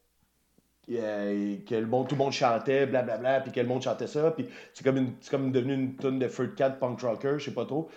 que 0.87 1.75
le 1.75 1.87
monde, 1.87 2.09
tout 2.09 2.15
le 2.15 2.19
monde 2.19 2.33
chantait, 2.33 2.87
blablabla, 2.87 3.41
puis 3.41 3.53
que 3.53 3.61
le 3.61 3.67
monde 3.67 3.83
chantait 3.83 4.07
ça, 4.07 4.31
puis 4.31 4.49
c'est 4.73 4.85
comme, 4.85 5.13
comme 5.31 5.53
devenu 5.53 5.75
une 5.75 5.97
tune 5.97 6.19
de 6.19 6.29
Fruit 6.29 6.55
Cat 6.57 6.71
Punk 6.71 7.01
Rocker, 7.01 7.35
je 7.39 7.47
sais 7.47 7.55
pas 7.55 7.67
trop. 7.67 7.91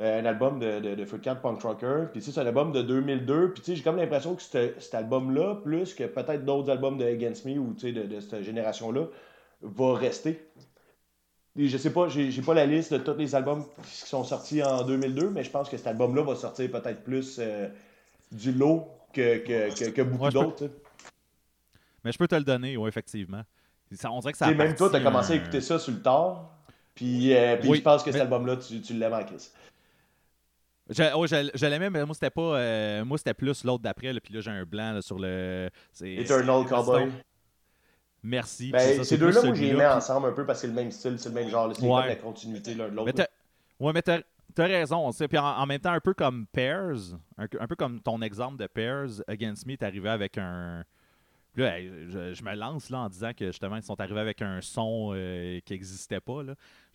un 0.00 0.24
album 0.24 0.58
de, 0.58 0.80
de, 0.80 1.04
Fruit 1.04 1.20
Cat 1.20 1.36
Punk 1.36 1.60
Rocker. 1.60 2.06
Puis 2.10 2.22
c'est 2.22 2.40
un 2.40 2.46
album 2.46 2.72
de 2.72 2.82
2002. 2.82 3.52
Puis 3.52 3.76
j'ai 3.76 3.82
comme 3.82 3.98
l'impression 3.98 4.34
que 4.34 4.42
cet 4.42 4.94
album-là, 4.94 5.56
plus 5.62 5.94
que 5.94 6.04
peut-être 6.04 6.44
d'autres 6.44 6.70
albums 6.70 6.96
de 6.96 7.04
Against 7.04 7.44
Me 7.44 7.58
ou 7.58 7.74
de 7.74 8.20
cette 8.20 8.42
génération-là, 8.42 9.02
va 9.62 9.94
rester. 9.94 10.40
je 11.56 11.76
sais 11.76 11.92
pas, 11.92 12.08
j'ai 12.08 12.42
pas 12.42 12.54
la 12.54 12.66
liste 12.66 12.92
de 12.92 12.98
tous 12.98 13.16
les 13.16 13.34
albums 13.34 13.64
qui 13.84 14.08
sont 14.08 14.24
sortis 14.24 14.62
en 14.62 14.84
2002, 14.84 15.30
mais 15.30 15.44
je 15.44 15.50
pense 15.50 15.68
que 15.68 15.76
cet 15.76 15.86
album-là 15.86 16.22
va 16.22 16.36
sortir 16.36 16.70
peut-être 16.70 17.02
plus 17.04 17.38
euh, 17.38 17.68
du 18.30 18.52
lot 18.52 18.88
que, 19.12 19.38
que, 19.38 19.90
que, 19.90 20.02
beaucoup 20.02 20.30
d'autres. 20.30 20.70
Mais 22.04 22.12
je 22.12 22.18
peux 22.18 22.28
te 22.28 22.34
le 22.34 22.44
donner, 22.44 22.76
oui, 22.76 22.88
effectivement. 22.88 23.42
on 24.04 24.20
dirait 24.20 24.32
que 24.32 24.38
ça 24.38 24.50
même 24.50 24.74
toi, 24.74 24.90
tu 24.90 24.96
as 24.96 25.00
commencé 25.00 25.34
à 25.34 25.36
écouter 25.36 25.60
ça 25.60 25.78
sur 25.78 25.92
le 25.92 26.02
tard. 26.02 26.50
Puis, 26.94 27.34
euh, 27.34 27.56
puis 27.56 27.74
je 27.74 27.80
pense 27.80 28.02
que 28.02 28.12
cet 28.12 28.20
album-là, 28.20 28.56
tu, 28.56 28.80
tu 28.80 28.92
l'aimes 28.94 29.14
en 29.14 29.24
crise. 29.24 29.52
Je, 30.90 31.04
oh, 31.14 31.26
je, 31.26 31.66
l'aimais, 31.66 31.90
mais 31.90 32.04
moi, 32.04 32.14
c'était 32.14 32.30
pas. 32.30 32.58
Euh, 32.58 33.04
moi, 33.04 33.16
c'était 33.16 33.34
plus 33.34 33.64
l'autre 33.64 33.82
d'après. 33.82 34.12
Puis 34.20 34.34
là, 34.34 34.40
j'ai 34.40 34.50
un 34.50 34.64
blanc 34.64 35.00
sur 35.00 35.18
le. 35.18 35.70
Eternal 36.02 36.66
Cowboy. 36.66 37.10
Merci. 38.22 38.70
Ben, 38.70 39.02
ces 39.02 39.18
deux-là, 39.18 39.42
moi, 39.42 39.54
j'ai 39.54 39.72
mis 39.72 39.84
ensemble 39.84 40.28
un 40.28 40.32
peu 40.32 40.46
parce 40.46 40.60
que 40.60 40.66
c'est 40.66 40.72
le 40.72 40.80
même 40.80 40.92
style, 40.92 41.18
c'est 41.18 41.28
le 41.28 41.34
même 41.34 41.48
genre. 41.48 41.74
C'est 41.74 41.86
ouais. 41.86 42.06
la 42.06 42.16
continuité 42.16 42.74
l'un 42.74 42.88
de 42.88 42.94
l'autre. 42.94 43.12
Ouais, 43.80 43.92
mais 43.92 44.02
t'as 44.02 44.20
as 44.58 44.62
raison. 44.62 45.10
Puis 45.12 45.38
en, 45.38 45.44
en, 45.44 45.66
même 45.66 45.80
temps, 45.80 45.92
un 45.92 46.00
peu 46.00 46.14
comme 46.14 46.46
Pairs, 46.46 47.18
un, 47.36 47.66
peu 47.66 47.74
comme 47.74 48.00
ton 48.00 48.22
exemple 48.22 48.58
de 48.58 48.66
Pairs, 48.66 49.22
Against 49.26 49.66
Me 49.66 49.72
est 49.72 49.82
arrivé 49.82 50.08
avec 50.08 50.38
un. 50.38 50.84
Là, 51.54 51.80
je, 51.80 52.42
me 52.42 52.54
lance 52.54 52.88
là 52.88 53.00
en 53.00 53.08
disant 53.10 53.32
que 53.36 53.46
justement, 53.46 53.76
ils 53.76 53.82
sont 53.82 54.00
arrivés 54.00 54.20
avec 54.20 54.40
un 54.40 54.62
son 54.62 55.10
euh, 55.14 55.60
qui 55.66 55.74
n'existait 55.74 56.20
pas. 56.20 56.42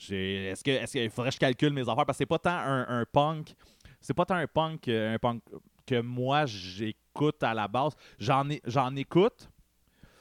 Est-ce 0.09 0.63
qu'il 0.63 0.73
est 0.73 1.09
faudrait 1.09 1.29
que 1.29 1.35
je 1.35 1.39
calcule 1.39 1.73
mes 1.73 1.81
affaires? 1.81 2.05
Parce 2.05 2.17
que 2.17 2.23
c'est 2.23 2.25
pas 2.25 2.39
tant 2.39 2.57
un, 2.57 3.05
punk. 3.11 3.53
C'est 4.01 4.15
pas 4.15 4.25
tant 4.25 4.35
un 4.35 4.47
punk, 4.47 4.87
euh, 4.87 5.13
un 5.13 5.19
punk 5.19 5.43
que 5.85 6.01
moi 6.01 6.45
j'écoute 6.45 7.43
à 7.43 7.53
la 7.53 7.67
base. 7.67 7.93
J'en 8.17 8.95
écoute, 8.95 9.47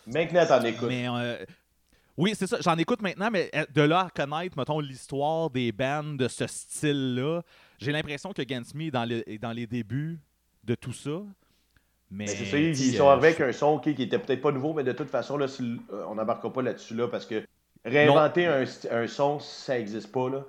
Maintenant, 0.07 0.47
t'en 0.47 0.62
écoutes. 0.62 0.88
Mais, 0.88 1.09
euh, 1.09 1.45
oui, 2.16 2.35
c'est 2.35 2.47
ça. 2.47 2.59
J'en 2.61 2.77
écoute 2.79 3.03
maintenant, 3.03 3.31
mais 3.31 3.51
euh, 3.55 3.64
de 3.75 3.83
là 3.83 4.07
à 4.07 4.11
connaître, 4.11 4.57
mettons, 4.57 4.81
l'histoire 4.81 5.51
des 5.51 5.73
bands 5.73 6.14
de 6.14 6.29
ce 6.29 6.47
style-là, 6.47 7.42
j'ai 7.79 7.92
l'impression 7.92 8.33
que 8.33 8.42
Gansmy 8.42 8.87
est 8.87 8.90
dans, 8.90 9.09
est 9.09 9.38
dans 9.38 9.53
les 9.53 9.66
débuts 9.66 10.19
de 10.64 10.75
tout 10.75 10.92
ça. 10.92 11.23
Mais, 12.11 12.27
c'est 12.27 12.45
ça, 12.45 12.57
ils, 12.57 12.77
sont 12.95 13.09
arrivés 13.09 13.29
avec 13.29 13.40
un 13.40 13.53
son 13.53 13.79
qui 13.81 13.90
était 13.90 14.19
peut-être 14.19 14.40
pas 14.40 14.53
nouveau, 14.53 14.73
mais 14.73 14.85
de 14.85 14.92
toute 14.92 15.11
façon, 15.11 15.37
là, 15.37 15.47
euh, 15.61 16.05
on 16.09 16.14
n'embarquera 16.14 16.53
pas 16.53 16.62
là-dessus 16.62 16.95
là, 16.95 17.09
parce 17.09 17.27
que 17.27 17.45
réinventer 17.85 18.47
un, 18.47 18.64
un, 18.90 19.07
son, 19.09 19.40
ça 19.40 19.77
n'existe 19.77 20.12
pas. 20.12 20.31
Là. 20.31 20.45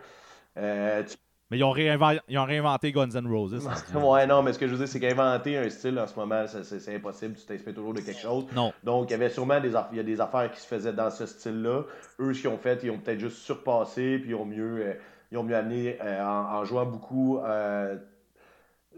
Euh, 0.57 1.03
mais 1.49 1.57
ils 1.57 1.63
ont, 1.63 1.71
réinventé, 1.71 2.91
Guns 2.91 3.09
N' 3.15 3.27
Roses. 3.27 3.65
ouais, 3.95 4.27
non, 4.27 4.43
mais 4.43 4.51
ce 4.51 4.59
que 4.59 4.67
je 4.67 4.73
veux 4.73 4.79
dire, 4.79 4.87
c'est 4.87 4.99
qu'inventer 4.99 5.57
un 5.57 5.69
style 5.69 5.97
en 5.97 6.05
ce 6.05 6.15
moment, 6.15 6.45
c'est 6.47 6.95
impossible. 6.95 7.35
Tu 7.35 7.45
t'inspires 7.45 7.73
toujours 7.73 7.93
de 7.93 8.01
quelque 8.01 8.19
chose. 8.19 8.45
Non. 8.53 8.73
Donc, 8.83 9.09
il 9.09 9.11
y 9.11 9.13
avait 9.13 9.29
sûrement 9.29 9.61
des, 9.61 9.71
il 9.91 9.97
y 9.97 9.99
a 10.01 10.03
des 10.03 10.19
affaires 10.19 10.51
qui 10.51 10.59
se 10.59 10.67
faisaient 10.67 10.91
dans 10.91 11.09
ce 11.09 11.25
style-là. 11.25 11.83
Eux, 12.19 12.33
ce 12.33 12.41
qu'ils 12.41 12.49
ont 12.49 12.57
fait, 12.57 12.83
ils 12.83 12.91
ont 12.91 12.97
peut-être 12.97 13.19
juste 13.19 13.37
surpassé, 13.37 14.19
puis 14.19 14.31
ils 14.31 14.35
ont 14.35 14.45
mieux, 14.45 14.87
euh, 14.87 14.93
ils 15.31 15.37
ont 15.37 15.43
mieux 15.43 15.55
amené 15.55 15.97
euh, 16.03 16.21
en, 16.21 16.65
jouant 16.65 16.85
beaucoup. 16.85 17.39
Euh, 17.39 17.95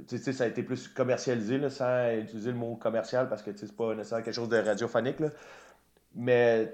tu 0.07 0.17
sais, 0.17 0.33
ça 0.33 0.45
a 0.45 0.47
été 0.47 0.63
plus 0.63 0.87
commercialisé, 0.87 1.59
là, 1.59 1.69
sans 1.69 2.11
utiliser 2.13 2.51
le 2.51 2.57
mot 2.57 2.75
commercial, 2.77 3.29
parce 3.29 3.43
que 3.43 3.51
c'est 3.55 3.75
pas 3.75 3.93
nécessairement 3.93 4.25
quelque 4.25 4.35
chose 4.35 4.49
de 4.49 4.57
radiophonique. 4.57 5.19
Là. 5.19 5.27
Mais 6.15 6.73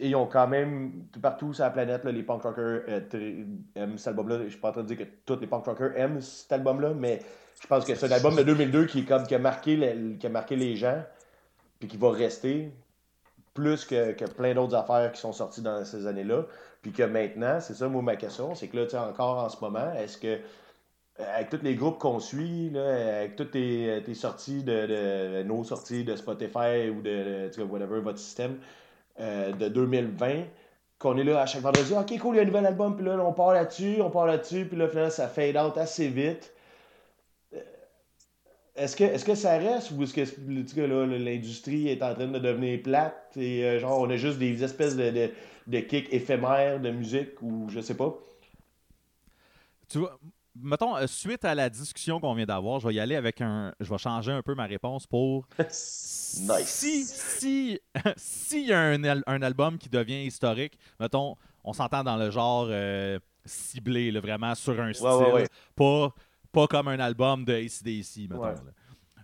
ils 0.00 0.16
ont 0.16 0.26
quand 0.26 0.46
même, 0.48 1.06
tout 1.12 1.20
partout 1.20 1.52
sur 1.52 1.64
la 1.64 1.70
planète, 1.70 2.04
les 2.04 2.22
punk 2.22 2.42
rockers 2.42 2.82
euh, 2.88 3.44
aiment 3.74 3.98
cet 3.98 4.08
album-là. 4.08 4.44
Je 4.44 4.50
suis 4.50 4.58
pas 4.58 4.70
en 4.70 4.72
train 4.72 4.82
de 4.82 4.88
dire 4.88 4.98
que 4.98 5.10
tous 5.24 5.40
les 5.40 5.46
punk 5.46 5.64
rockers 5.64 5.96
aiment 5.96 6.20
cet 6.20 6.52
album-là, 6.52 6.94
mais 6.94 7.20
je 7.60 7.66
pense 7.66 7.84
que 7.84 7.94
c'est 7.94 8.06
un 8.06 8.12
album 8.12 8.36
de 8.36 8.42
2002 8.42 8.86
qui, 8.86 9.04
comme, 9.04 9.26
qui, 9.26 9.34
a 9.34 9.38
marqué 9.38 10.16
qui 10.18 10.26
a 10.26 10.30
marqué 10.30 10.56
les 10.56 10.76
gens, 10.76 11.02
puis 11.78 11.88
qui 11.88 11.96
va 11.96 12.10
rester 12.10 12.72
plus 13.54 13.84
que, 13.84 14.12
que 14.12 14.24
plein 14.24 14.54
d'autres 14.54 14.74
affaires 14.74 15.12
qui 15.12 15.20
sont 15.20 15.32
sorties 15.32 15.62
dans 15.62 15.84
ces 15.84 16.06
années-là. 16.06 16.46
Puis 16.80 16.92
que 16.92 17.02
maintenant, 17.02 17.60
c'est 17.60 17.74
ça, 17.74 17.88
moi, 17.88 18.02
ma 18.02 18.16
question, 18.16 18.54
c'est 18.54 18.68
que 18.68 18.76
là, 18.76 18.84
tu 18.84 18.90
sais, 18.90 18.98
encore 18.98 19.38
en 19.38 19.48
ce 19.48 19.60
moment, 19.60 19.92
est-ce 19.94 20.18
que, 20.18 20.38
avec 21.18 21.50
tous 21.50 21.62
les 21.62 21.76
groupes 21.76 21.98
qu'on 21.98 22.18
suit, 22.18 22.72
avec 22.76 23.36
toutes 23.36 23.52
tes, 23.52 24.14
sorties, 24.14 24.64
de, 24.64 24.86
de, 24.86 25.42
nos 25.44 25.62
sorties 25.62 26.04
de 26.04 26.16
Spotify 26.16 26.88
ou 26.90 27.02
de, 27.02 27.50
de 27.56 27.62
whatever, 27.62 28.00
votre 28.00 28.18
système, 28.18 28.58
euh, 29.20 29.52
de 29.52 29.68
2020 29.68 30.44
qu'on 30.98 31.16
est 31.18 31.24
là 31.24 31.42
à 31.42 31.46
chaque 31.46 31.62
vendredi. 31.62 31.92
Ok, 31.94 32.18
cool, 32.18 32.36
il 32.36 32.38
y 32.38 32.40
a 32.40 32.42
un 32.42 32.46
nouvel 32.46 32.66
album, 32.66 32.96
puis 32.96 33.04
là, 33.04 33.18
on 33.18 33.32
part 33.32 33.52
là-dessus, 33.52 34.00
on 34.00 34.10
part 34.10 34.26
là-dessus, 34.26 34.66
puis 34.66 34.78
là, 34.78 34.88
finalement, 34.88 35.10
ça 35.10 35.28
fade 35.28 35.56
out 35.56 35.76
assez 35.76 36.08
vite. 36.08 36.54
Euh, 37.54 37.58
est-ce 38.76 38.96
que, 38.96 39.04
est 39.04 39.24
que 39.24 39.34
ça 39.34 39.58
reste 39.58 39.90
ou 39.90 40.02
est-ce 40.02 40.14
que 40.74 40.80
l'industrie 40.80 41.88
est 41.88 42.02
en 42.02 42.14
train 42.14 42.28
de 42.28 42.38
devenir 42.38 42.82
plate 42.82 43.36
et 43.36 43.64
euh, 43.64 43.78
genre 43.80 44.00
on 44.00 44.10
a 44.10 44.16
juste 44.16 44.38
des 44.38 44.62
espèces 44.64 44.96
de, 44.96 45.10
de, 45.10 45.30
de 45.66 45.80
kicks 45.80 46.12
éphémères 46.12 46.80
de 46.80 46.90
musique 46.90 47.42
ou 47.42 47.68
je 47.68 47.80
sais 47.80 47.96
pas? 47.96 48.16
Tu 49.88 49.98
vois, 49.98 50.18
mettons, 50.54 50.96
euh, 50.96 51.06
suite 51.06 51.44
à 51.44 51.54
la 51.54 51.68
discussion 51.70 52.20
qu'on 52.20 52.34
vient 52.34 52.46
d'avoir, 52.46 52.80
je 52.80 52.88
vais 52.88 52.94
y 52.94 53.00
aller 53.00 53.16
avec 53.16 53.40
un. 53.40 53.72
Je 53.80 53.88
vais 53.88 53.98
changer 53.98 54.32
un 54.32 54.42
peu 54.42 54.54
ma 54.54 54.66
réponse 54.66 55.06
pour. 55.06 55.46
nice. 55.58 56.38
Si, 56.66 57.04
si, 57.04 57.80
s'il 58.16 58.66
y 58.66 58.72
a 58.72 58.80
un, 58.80 59.22
un, 59.26 59.42
album 59.42 59.78
qui 59.78 59.88
devient 59.88 60.24
historique, 60.24 60.78
mettons, 61.00 61.36
on 61.64 61.72
s'entend 61.72 62.04
dans 62.04 62.16
le 62.16 62.30
genre 62.30 62.66
euh, 62.70 63.18
ciblé, 63.44 64.10
vraiment 64.18 64.54
sur 64.54 64.80
un 64.80 64.92
style. 64.92 65.48
Pas, 65.74 66.14
pas 66.50 66.66
comme 66.66 66.88
un 66.88 67.00
album 67.00 67.44
de 67.44 67.54
ACDC, 67.54 68.30
mettons. 68.30 68.54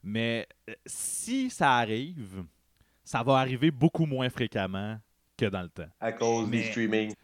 Mais 0.02 0.46
euh, 0.68 0.74
si 0.86 1.50
ça 1.50 1.76
arrive, 1.76 2.44
ça 3.04 3.22
va 3.22 3.38
arriver 3.38 3.70
beaucoup 3.70 4.06
moins 4.06 4.30
fréquemment 4.30 4.98
que 5.36 5.46
dans 5.46 5.62
le 5.62 5.68
temps. 5.68 5.88
À 6.00 6.12
cause 6.12 6.48
du 6.50 6.62
streaming. 6.62 7.14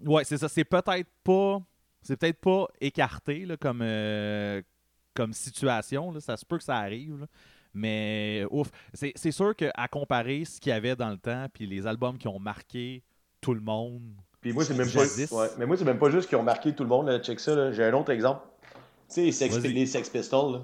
Ouais, 0.00 0.24
c'est 0.24 0.38
ça. 0.38 0.48
C'est 0.48 0.64
peut-être 0.64 1.08
pas 1.22 1.60
c'est 2.06 2.16
peut-être 2.16 2.40
pas 2.40 2.68
écarté 2.80 3.46
comme, 3.60 3.80
euh, 3.82 4.62
comme 5.14 5.32
situation. 5.32 6.18
Ça 6.20 6.36
se 6.36 6.44
peut 6.44 6.58
que 6.58 6.64
ça 6.64 6.76
arrive. 6.76 7.26
Mais 7.74 8.44
ouf, 8.50 8.70
c'est 8.94 9.30
sûr 9.30 9.54
qu'à 9.54 9.88
comparer 9.90 10.44
ce 10.46 10.60
qu'il 10.60 10.70
y 10.70 10.72
avait 10.72 10.96
dans 10.96 11.10
le 11.10 11.18
temps, 11.18 11.46
puis 11.52 11.66
les 11.66 11.86
albums 11.86 12.16
qui 12.16 12.26
ont 12.26 12.38
marqué 12.38 13.02
tout 13.40 13.52
le 13.52 13.60
monde. 13.60 14.02
Puis 14.40 14.52
moi, 14.52 14.64
c'est 14.64 14.74
même 14.74 14.90
pas. 14.90 15.48
mais 15.58 15.66
moi, 15.66 15.76
c'est 15.76 15.84
même 15.84 15.98
pas 15.98 16.08
juste 16.10 16.28
qui 16.28 16.36
ont 16.36 16.42
marqué 16.42 16.74
tout 16.74 16.84
le 16.84 16.88
monde. 16.88 17.22
Check 17.22 17.38
ça. 17.38 17.72
J'ai 17.72 17.84
un 17.84 17.92
autre 17.92 18.12
exemple. 18.12 18.46
Tu 19.08 19.30
sais, 19.30 19.48
les 19.68 19.86
Sex, 19.86 20.08
Pistols. 20.08 20.62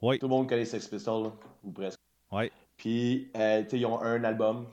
Oui. 0.00 0.18
Tout 0.18 0.26
le 0.26 0.30
monde 0.30 0.48
connaît 0.48 0.62
les 0.62 0.66
Sex 0.66 0.86
Pistols, 0.86 1.30
ou 1.62 1.70
presque. 1.70 2.00
Oui. 2.32 2.50
Puis, 2.76 3.30
euh, 3.36 3.62
tu 3.64 3.70
sais, 3.70 3.78
ils 3.80 3.86
ont 3.86 4.00
un 4.00 4.24
album. 4.24 4.66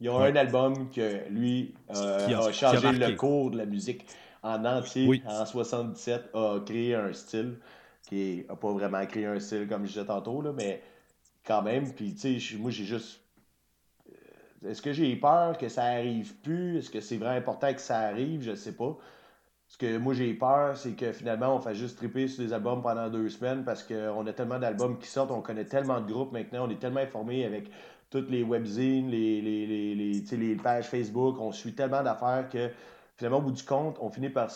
Ils 0.00 0.08
ont 0.10 0.20
un 0.20 0.36
album 0.36 0.88
que 0.90 1.28
lui 1.30 1.74
euh, 1.96 2.46
a, 2.46 2.52
changé 2.52 2.92
le 2.92 3.16
cours 3.16 3.50
de 3.50 3.58
la 3.58 3.66
musique 3.66 4.06
en 4.42 4.64
entier, 4.64 5.22
en 5.26 5.44
77, 5.44 6.30
a 6.34 6.60
créé 6.64 6.94
un 6.94 7.12
style 7.12 7.58
qui 8.08 8.44
n'a 8.48 8.56
pas 8.56 8.72
vraiment 8.72 9.04
créé 9.06 9.26
un 9.26 9.40
style 9.40 9.68
comme 9.68 9.84
je 9.84 9.92
disais 9.92 10.06
tantôt, 10.06 10.40
là, 10.42 10.52
mais 10.52 10.82
quand 11.44 11.62
même. 11.62 11.92
Puis, 11.92 12.14
tu 12.14 12.40
sais, 12.40 12.56
moi, 12.56 12.70
j'ai 12.70 12.84
juste. 12.84 13.20
Euh, 14.08 14.70
est-ce 14.70 14.82
que 14.82 14.92
j'ai 14.92 15.14
peur 15.16 15.58
que 15.58 15.68
ça 15.68 15.84
arrive 15.84 16.34
plus? 16.36 16.78
Est-ce 16.78 16.90
que 16.90 17.00
c'est 17.00 17.16
vraiment 17.16 17.36
important 17.36 17.72
que 17.74 17.80
ça 17.80 17.98
arrive? 18.00 18.42
Je 18.42 18.54
sais 18.54 18.72
pas. 18.72 18.96
Ce 19.68 19.76
que 19.76 19.98
moi 19.98 20.14
j'ai 20.14 20.32
peur, 20.32 20.76
c'est 20.78 20.92
que 20.92 21.12
finalement 21.12 21.54
on 21.54 21.60
fait 21.60 21.74
juste 21.74 21.98
triper 21.98 22.26
sur 22.26 22.42
des 22.42 22.54
albums 22.54 22.80
pendant 22.82 23.10
deux 23.10 23.28
semaines 23.28 23.64
parce 23.64 23.82
qu'on 23.82 24.26
a 24.26 24.32
tellement 24.32 24.58
d'albums 24.58 24.98
qui 24.98 25.06
sortent, 25.06 25.30
on 25.30 25.42
connaît 25.42 25.66
tellement 25.66 26.00
de 26.00 26.10
groupes 26.10 26.32
maintenant, 26.32 26.66
on 26.66 26.70
est 26.70 26.78
tellement 26.78 27.00
informé 27.00 27.44
avec 27.44 27.70
toutes 28.08 28.30
les 28.30 28.42
webzines, 28.42 29.10
les, 29.10 29.42
les, 29.42 29.66
les, 29.66 30.22
les 30.36 30.56
pages 30.56 30.86
Facebook, 30.86 31.36
on 31.38 31.52
suit 31.52 31.74
tellement 31.74 32.02
d'affaires 32.02 32.48
que 32.48 32.70
finalement, 33.18 33.38
au 33.38 33.42
bout 33.42 33.52
du 33.52 33.64
compte, 33.64 33.98
on 34.00 34.08
finit 34.08 34.30
par 34.30 34.50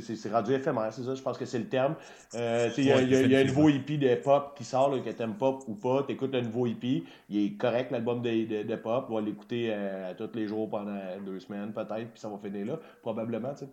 c'est 0.00 0.30
rendu 0.30 0.52
éphémère, 0.52 0.92
c'est 0.92 1.04
ça, 1.04 1.14
je 1.14 1.22
pense 1.22 1.38
que 1.38 1.44
c'est 1.44 1.58
le 1.58 1.68
terme. 1.68 1.94
Euh, 2.34 2.70
il 2.76 2.84
y, 2.84 2.92
a 2.92 3.38
un 3.38 3.44
nouveau 3.44 3.68
hippie 3.68 3.98
de 3.98 4.14
pop 4.16 4.54
qui 4.56 4.64
sort, 4.64 4.94
là, 4.94 5.00
que 5.00 5.10
t'aimes 5.10 5.36
pop 5.36 5.62
ou 5.68 5.74
pas, 5.74 6.02
t'écoutes 6.02 6.32
le 6.32 6.40
nouveau 6.40 6.66
hippie, 6.66 7.04
il 7.28 7.46
est 7.46 7.56
correct 7.56 7.90
l'album 7.90 8.22
de, 8.22 8.62
de, 8.62 8.76
pop, 8.76 9.06
on 9.08 9.14
va 9.14 9.20
l'écouter 9.20 9.68
euh, 9.70 10.12
tous 10.14 10.34
les 10.34 10.48
jours 10.48 10.68
pendant 10.68 10.98
deux 11.24 11.38
semaines 11.40 11.72
peut-être, 11.72 12.10
puis 12.10 12.20
ça 12.20 12.28
va 12.28 12.38
finir 12.38 12.66
là, 12.66 12.80
probablement, 13.02 13.52
tu 13.52 13.66
sais. 13.66 13.68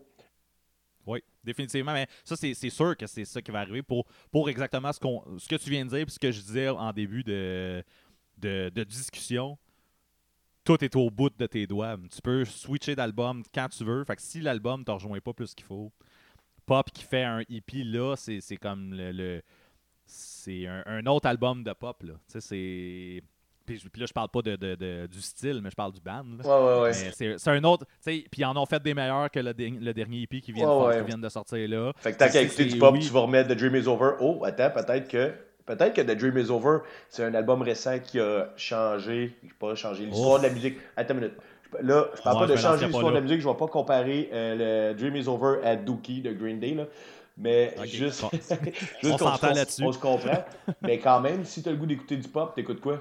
Oui, 1.08 1.24
définitivement, 1.44 1.94
mais 1.94 2.06
ça, 2.24 2.36
c'est 2.36 2.54
sûr 2.54 2.96
que 2.96 3.08
c'est 3.08 3.26
ça 3.26 3.42
qui 3.42 3.50
va 3.50 3.62
arriver 3.62 3.82
pour, 3.82 4.06
pour 4.32 4.48
exactement 4.50 4.94
ce, 4.94 5.00
qu'on 5.00 5.24
ce 5.40 5.48
que 5.48 5.56
tu 5.56 5.72
viens 5.72 5.84
de 5.84 5.90
dire, 5.90 6.06
puis 6.06 6.14
ce 6.14 6.20
que 6.20 6.32
je 6.32 6.42
disais 6.42 6.70
en 6.70 6.94
début 6.94 7.24
de, 7.24 7.84
de, 8.38 8.70
de 8.70 8.84
discussion 8.84 9.58
tout 10.64 10.84
est 10.84 10.96
au 10.96 11.10
bout 11.10 11.32
de 11.36 11.46
tes 11.46 11.66
doigts. 11.68 11.98
Tu 12.14 12.22
peux 12.22 12.46
switcher 12.46 12.96
d'album 12.96 13.44
quand 13.54 13.68
tu 13.70 13.84
veux. 13.84 14.04
Fait 14.04 14.16
que 14.16 14.22
si 14.22 14.42
l'album 14.42 14.82
ne 14.82 14.86
te 14.86 14.92
rejoint 14.92 15.20
pas 15.20 15.34
plus 15.34 15.54
qu'il 15.54 15.66
faut, 15.66 15.92
Pop 16.66 16.92
qui 16.92 17.04
fait 17.04 17.24
un 17.24 17.42
EP 17.50 17.84
là, 17.84 18.16
c'est 18.16 18.58
comme 18.58 18.94
le, 18.94 19.42
c'est 20.06 20.68
un, 20.68 21.06
autre 21.08 21.28
album 21.28 21.64
de 21.64 21.74
pop 21.74 22.04
là. 22.04 22.14
Tu 22.32 22.40
sais, 22.40 22.42
c'est 22.42 23.24
puis, 23.66 23.80
là, 23.96 24.06
je 24.06 24.12
parle 24.12 24.28
pas 24.28 24.42
de, 24.42 25.06
du 25.06 25.22
style, 25.22 25.62
mais 25.64 25.70
je 25.70 25.76
parle 25.76 25.94
du 25.94 26.02
band. 26.02 26.26
Ouais, 26.44 26.50
ouais, 26.50 26.82
ouais. 26.82 27.38
C'est 27.38 27.48
un 27.48 27.64
autre. 27.64 27.86
Puis 28.04 28.26
ils 28.38 28.46
en 28.46 28.58
ont 28.58 28.66
fait 28.66 28.82
des 28.82 28.94
meilleurs 28.94 29.30
que 29.32 29.40
le, 29.40 29.54
le 29.58 29.94
dernier 29.94 30.24
EP 30.24 30.42
qui 30.42 30.52
vient, 30.52 30.66
de, 30.66 31.22
de 31.22 31.30
sortir 31.30 31.70
là. 31.70 31.94
Fait 31.98 32.12
que 32.12 32.18
tant 32.18 32.30
qu'à 32.30 32.42
écouter 32.42 32.66
du 32.66 32.78
pop, 32.78 32.98
tu 33.00 33.10
vas 33.10 33.22
remettre 33.22 33.54
The 33.54 33.58
Dream 33.58 33.76
is 33.76 33.88
Over. 33.88 34.16
Oh, 34.20 34.44
attends, 34.44 34.72
peut-être 34.72 35.08
que 35.08 35.34
Peut-être 35.76 35.94
que 35.94 36.02
The 36.02 36.18
Dream 36.18 36.38
is 36.38 36.50
Over, 36.50 36.80
c'est 37.10 37.24
un 37.24 37.34
album 37.34 37.62
récent 37.62 38.00
qui 38.00 38.20
a 38.20 38.50
changé, 38.58 39.36
pas 39.60 39.76
changé 39.76 40.06
l'histoire 40.06 40.40
de 40.40 40.48
la 40.48 40.54
musique. 40.54 40.78
Attends 40.98 41.14
une 41.14 41.22
minute. 41.22 41.38
là, 41.82 42.08
je 42.16 42.22
parle 42.22 42.48
pas 42.48 42.54
de 42.54 42.58
changer 42.58 42.86
l'histoire 42.86 43.10
de 43.10 43.16
la 43.16 43.22
musique, 43.22 43.42
je 43.42 43.48
ne 43.48 43.54
vais 43.54 43.60
pas 43.60 43.68
comparer 43.68 44.30
le 44.32 44.94
Dream 44.94 45.16
is 45.16 45.28
Over 45.28 45.60
à 45.64 45.76
Dookie 45.76 46.22
de 46.22 46.34
Green 46.34 46.60
Day, 46.60 46.74
là. 46.74 46.86
Mais 47.38 47.74
juste, 47.86 48.24
on 48.24 49.18
s'entend 49.18 49.54
là-dessus. 49.54 49.84
On 49.84 49.92
se 49.92 49.98
comprend. 49.98 50.44
mais 50.82 51.00
quand 51.00 51.22
même, 51.22 51.46
si 51.46 51.64
tu 51.64 51.70
as 51.70 51.72
le 51.72 51.78
goût 51.78 51.86
d'écouter 51.86 52.18
du 52.18 52.28
pop, 52.28 52.54
t'écoutes 52.54 52.82
quoi? 52.82 53.00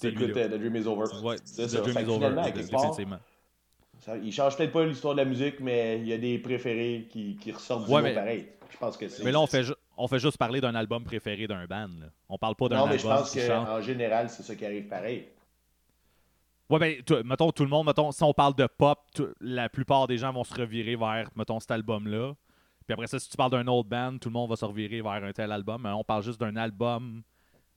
T'écoutes 0.00 0.30
uh, 0.30 0.48
The 0.48 0.58
Dream 0.58 0.76
is 0.76 0.86
Over. 0.86 1.04
Ouais, 1.22 1.36
The 1.36 1.76
Dream 1.76 2.06
is 2.06 2.10
Over, 2.10 2.34
effectivement. 2.46 3.18
Ça, 4.00 4.16
il 4.16 4.32
change 4.32 4.56
peut-être 4.56 4.72
pas 4.72 4.84
l'histoire 4.84 5.14
de 5.14 5.20
la 5.20 5.24
musique, 5.24 5.60
mais 5.60 5.98
il 5.98 6.06
y 6.06 6.12
a 6.12 6.18
des 6.18 6.38
préférés 6.38 7.08
qui, 7.10 7.36
qui 7.36 7.50
ressortent 7.50 7.86
du 7.86 7.92
ouais, 7.92 8.14
pareil. 8.14 8.46
Je 8.70 8.76
pense 8.76 8.96
que 8.96 9.08
c'est. 9.08 9.24
Mais 9.24 9.32
là, 9.32 9.40
on 9.40 9.46
fait, 9.46 9.64
on 9.98 10.08
fait 10.08 10.18
juste 10.18 10.38
parler 10.38 10.60
d'un 10.60 10.74
album 10.74 11.04
préféré 11.04 11.46
d'un 11.46 11.66
band. 11.66 11.88
Là. 12.00 12.06
On 12.28 12.38
parle 12.38 12.54
pas 12.54 12.68
d'un 12.68 12.76
album. 12.76 12.88
Non, 12.88 12.94
mais 12.94 12.98
je 12.98 13.06
pense 13.06 13.34
qu'en 13.34 13.80
général, 13.82 14.30
c'est 14.30 14.42
ça 14.42 14.54
qui 14.54 14.64
arrive 14.64 14.86
pareil. 14.86 15.28
Ouais, 16.70 16.78
ben, 16.78 17.22
mettons, 17.24 17.50
tout 17.50 17.64
le 17.64 17.70
monde, 17.70 17.86
mettons, 17.86 18.12
si 18.12 18.22
on 18.22 18.32
parle 18.32 18.54
de 18.54 18.66
pop, 18.66 18.98
la 19.40 19.68
plupart 19.68 20.06
des 20.06 20.18
gens 20.18 20.32
vont 20.32 20.44
se 20.44 20.54
revirer 20.54 20.96
vers, 20.96 21.30
mettons, 21.34 21.58
cet 21.60 21.70
album-là. 21.70 22.34
Puis 22.86 22.92
après 22.92 23.06
ça, 23.06 23.18
si 23.18 23.28
tu 23.28 23.36
parles 23.36 23.50
d'un 23.50 23.66
autre 23.66 23.88
band, 23.88 24.18
tout 24.18 24.28
le 24.28 24.34
monde 24.34 24.50
va 24.50 24.56
se 24.56 24.64
revirer 24.64 25.02
vers 25.02 25.24
un 25.24 25.32
tel 25.32 25.50
album. 25.50 25.86
On 25.86 26.04
parle 26.04 26.22
juste 26.22 26.40
d'un 26.40 26.56
album 26.56 27.22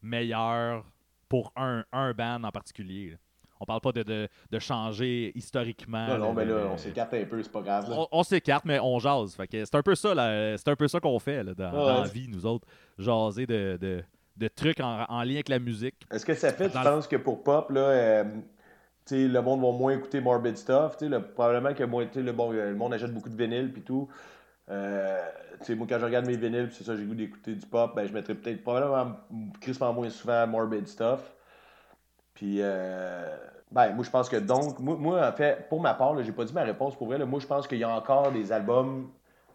meilleur 0.01 0.86
pour 1.27 1.51
un, 1.55 1.86
un 1.91 2.13
band 2.13 2.43
en 2.43 2.51
particulier. 2.51 3.17
On 3.62 3.65
parle 3.65 3.82
pas 3.82 3.91
de, 3.91 4.02
de, 4.02 4.28
de, 4.50 4.60
changer 4.60 5.32
historiquement. 5.36 6.08
Non, 6.08 6.17
non, 6.17 6.34
mais 6.34 6.45
là, 6.45 6.67
on 6.74 6.78
s'écarte 6.78 7.13
un 7.13 7.26
peu, 7.26 7.41
c'est 7.43 7.52
pas 7.52 7.62
grave. 7.62 8.08
On, 8.12 8.24
s'écarte, 8.24 8.65
mais 8.65 8.80
on 8.80 8.97
jase. 8.97 9.38
c'est 9.50 9.76
un 9.76 9.84
peu 9.84 9.93
ça, 9.93 10.13
c'est 10.58 10.67
un 10.67 10.76
peu 10.76 10.88
ça 10.88 11.00
qu'on 11.00 11.19
fait 11.19 11.43
là, 11.43 11.54
dans, 11.54 12.02
la 12.02 12.08
vie, 12.08 12.28
nous 12.28 12.45
autres. 12.45 12.67
Jaser 12.97 13.45
de, 13.45 13.78
de, 13.80 14.04
de 14.38 14.47
trucs 14.47 14.80
en, 14.80 15.06
en, 15.08 15.24
lien 15.24 15.36
avec 15.36 15.50
la 15.50 15.60
musique. 15.60 16.08
Est-ce 16.12 16.26
que 16.26 16.34
ça 16.34 16.52
fait, 16.52 16.69
tu 16.69 16.78
penses 16.78 17.08
que 17.08 17.17
pour 17.17 17.43
pop, 17.43 17.69
là, 17.69 17.82
euh, 17.82 18.24
le 19.12 19.39
monde 19.41 19.62
va 19.62 19.71
moins 19.71 19.93
écouter 19.93 20.21
Morbid 20.21 20.58
Stuff? 20.58 20.97
probablement 21.36 21.76
que 21.76 21.84
moins, 21.84 22.08
le, 22.15 22.32
bon, 22.32 22.52
le 22.52 22.76
monde 22.76 22.95
achète 22.95 23.13
beaucoup 23.13 23.30
de 23.30 23.38
vinyle 23.38 23.71
puis 23.71 23.84
tout. 23.84 24.10
Euh, 24.69 25.21
moi, 25.69 25.86
quand 25.88 26.00
je 26.00 26.06
regarde 26.06 26.26
mes 26.26 26.38
vinyles, 26.38 26.69
c'est 26.71 26.84
ça, 26.84 26.95
j'ai 26.95 27.04
goût 27.04 27.13
d'écouter 27.13 27.54
du 27.54 27.65
pop, 27.67 27.95
ben, 27.95 28.08
je 28.08 28.13
mettrais 28.13 28.34
peut-être 28.34 28.63
probablement 28.63 29.17
crispement 29.60 29.93
moins 29.93 30.10
souvent 30.10 30.47
Morbid 30.47 30.88
Stuff. 30.88 31.36
Puis, 32.34 32.58
euh, 32.60 33.36
ben, 33.72 33.94
moi, 33.94 34.04
je 34.04 34.10
pense 34.10 34.30
que 34.30 34.38
donc, 34.38 34.80
moi, 34.80 35.28
en 35.28 35.32
fait, 35.32 35.67
pour 35.70 35.82
ma 35.82 35.94
part, 35.94 36.22
j'ai 36.24 36.32
pas 36.32 36.46
dit 36.46 36.54
ma 36.54 36.63
réponse 36.63 36.96
pour 36.96 37.08
vrai. 37.08 37.24
moi, 37.26 37.39
je 37.39 37.48
pense 37.48 37.67
qu'il 37.67 37.80
y 37.80 37.84
a 37.84 37.89
encore 37.89 38.32
des 38.32 38.52
albums 38.52 39.10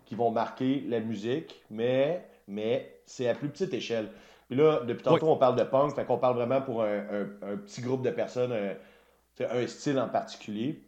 qui 0.04 0.14
vont 0.14 0.30
marquer 0.30 0.84
la 0.88 1.00
musique, 1.00 1.64
mais, 1.70 2.24
mais 2.46 3.00
c'est 3.06 3.28
à 3.28 3.34
plus 3.34 3.48
petite 3.48 3.74
échelle. 3.74 4.08
Puis 4.48 4.56
là, 4.56 4.80
depuis 4.86 5.02
tantôt, 5.02 5.28
on 5.28 5.36
parle 5.36 5.56
de 5.56 5.64
punk, 5.64 5.94
fait 5.94 6.04
qu'on 6.04 6.18
parle 6.18 6.36
vraiment 6.36 6.60
pour 6.60 6.82
un, 6.82 7.56
petit 7.64 7.80
groupe 7.80 8.02
de 8.02 8.10
personnes, 8.10 8.52
un, 8.52 9.66
style 9.66 9.98
en 9.98 10.08
particulier. 10.08 10.82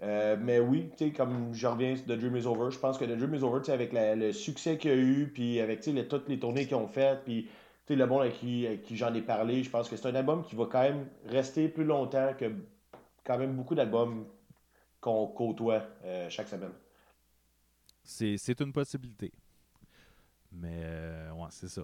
Euh, 0.00 0.36
mais 0.40 0.60
oui, 0.60 0.90
comme 1.16 1.52
je 1.52 1.66
reviens 1.66 1.94
de 2.06 2.14
Dream 2.14 2.36
is 2.36 2.46
Over, 2.46 2.70
je 2.70 2.78
pense 2.78 2.96
que 2.96 3.04
The 3.04 3.16
Dream 3.16 3.34
is 3.34 3.42
Over, 3.42 3.70
avec 3.70 3.90
le 3.92 4.32
succès 4.32 4.78
qu'il 4.78 4.90
y 4.90 4.94
a 4.94 4.96
eu, 4.96 5.30
puis 5.32 5.60
avec 5.60 5.80
toutes 6.08 6.28
les 6.28 6.38
tournées 6.38 6.66
qu'ils 6.66 6.76
ont 6.76 6.86
faites, 6.86 7.24
puis 7.24 7.48
le 7.96 8.06
monde 8.06 8.22
avec 8.22 8.34
qui, 8.34 8.66
qui 8.84 8.96
j'en 8.96 9.12
ai 9.14 9.22
parlé, 9.22 9.62
je 9.62 9.70
pense 9.70 9.88
que 9.88 9.96
c'est 9.96 10.08
un 10.08 10.14
album 10.14 10.42
qui 10.42 10.56
va 10.56 10.66
quand 10.66 10.82
même 10.82 11.06
rester 11.26 11.68
plus 11.68 11.84
longtemps 11.84 12.32
que 12.38 12.52
quand 13.24 13.38
même 13.38 13.54
beaucoup 13.54 13.74
d'albums 13.74 14.26
qu'on 15.00 15.26
côtoie 15.28 15.82
euh, 16.04 16.28
chaque 16.30 16.48
semaine. 16.48 16.72
C'est 18.02 18.60
une 18.60 18.72
possibilité. 18.72 19.32
Mais 20.50 20.80
euh, 20.82 21.30
ouais, 21.32 21.48
c'est 21.50 21.68
ça. 21.68 21.82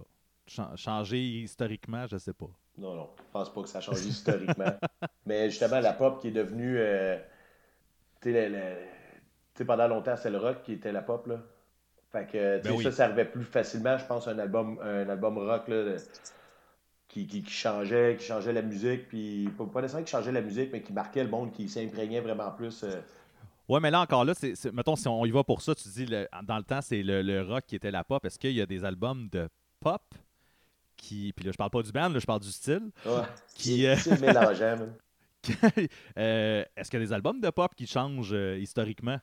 changer 0.74 1.20
historiquement, 1.20 2.06
je 2.06 2.16
sais 2.16 2.32
pas. 2.32 2.48
Non, 2.78 2.94
non, 2.94 3.10
je 3.18 3.30
pense 3.30 3.52
pas 3.52 3.62
que 3.62 3.68
ça 3.68 3.80
change 3.80 4.04
historiquement. 4.04 4.78
Mais 5.26 5.50
justement, 5.50 5.80
la 5.80 5.92
pop 5.92 6.20
qui 6.20 6.28
est 6.28 6.32
devenue. 6.32 6.76
Euh, 6.78 7.18
tu 8.22 8.32
sais, 8.32 9.64
pendant 9.66 9.86
longtemps, 9.86 10.16
c'est 10.16 10.30
le 10.30 10.38
rock 10.38 10.62
qui 10.62 10.72
était 10.72 10.92
la 10.92 11.02
pop. 11.02 11.26
Là. 11.26 11.40
Fait 12.14 12.30
que 12.30 12.62
ben 12.62 12.80
ça, 12.80 12.92
ça 12.92 13.04
arrivait 13.06 13.24
plus 13.24 13.42
facilement, 13.42 13.98
je 13.98 14.04
pense, 14.04 14.28
un 14.28 14.38
album, 14.38 14.78
un 14.80 15.08
album 15.08 15.36
rock 15.36 15.66
là, 15.66 15.96
qui, 17.08 17.26
qui, 17.26 17.44
changeait, 17.44 18.14
qui 18.16 18.24
changeait 18.24 18.52
la 18.52 18.62
musique, 18.62 19.08
puis 19.08 19.48
pas, 19.58 19.80
nécessairement 19.80 20.04
qui 20.04 20.12
changeait 20.12 20.30
la 20.30 20.40
musique, 20.40 20.70
mais 20.70 20.80
qui 20.80 20.92
marquait 20.92 21.24
le 21.24 21.30
monde, 21.30 21.50
qui 21.50 21.68
s'imprégnait 21.68 22.20
vraiment 22.20 22.52
plus. 22.52 22.84
Euh. 22.84 23.00
Ouais, 23.68 23.80
mais 23.80 23.90
là 23.90 24.00
encore, 24.00 24.24
là, 24.24 24.32
c'est, 24.32 24.72
mettons, 24.72 24.94
si 24.94 25.08
on 25.08 25.26
y 25.26 25.32
va 25.32 25.42
pour 25.42 25.60
ça, 25.60 25.74
tu 25.74 25.88
dis, 25.88 26.06
dans 26.06 26.56
le 26.56 26.62
temps, 26.62 26.80
c'est 26.82 27.02
le, 27.02 27.42
rock 27.42 27.64
qui 27.66 27.74
était 27.74 27.90
la 27.90 28.04
pop. 28.04 28.24
Est-ce 28.24 28.38
qu'il 28.38 28.52
y 28.52 28.60
a 28.60 28.66
des 28.66 28.84
albums 28.84 29.28
de 29.32 29.48
pop 29.80 30.02
qui. 30.96 31.32
Puis 31.34 31.44
là, 31.46 31.50
je 31.50 31.56
parle 31.56 31.70
pas 31.70 31.82
du 31.82 31.90
band, 31.90 32.10
là, 32.10 32.20
je 32.20 32.26
parle 32.26 32.40
du 32.40 32.52
style. 32.52 32.92
Ouais. 33.04 33.22
Qui. 33.56 33.88
Euh... 33.88 33.96
euh, 36.16 36.64
est-ce 36.76 36.90
qu'il 36.90 37.00
y 37.00 37.02
a 37.02 37.06
des 37.06 37.12
albums 37.12 37.40
de 37.40 37.50
pop 37.50 37.74
qui 37.74 37.88
changent 37.88 38.32
euh, 38.32 38.56
historiquement? 38.56 39.18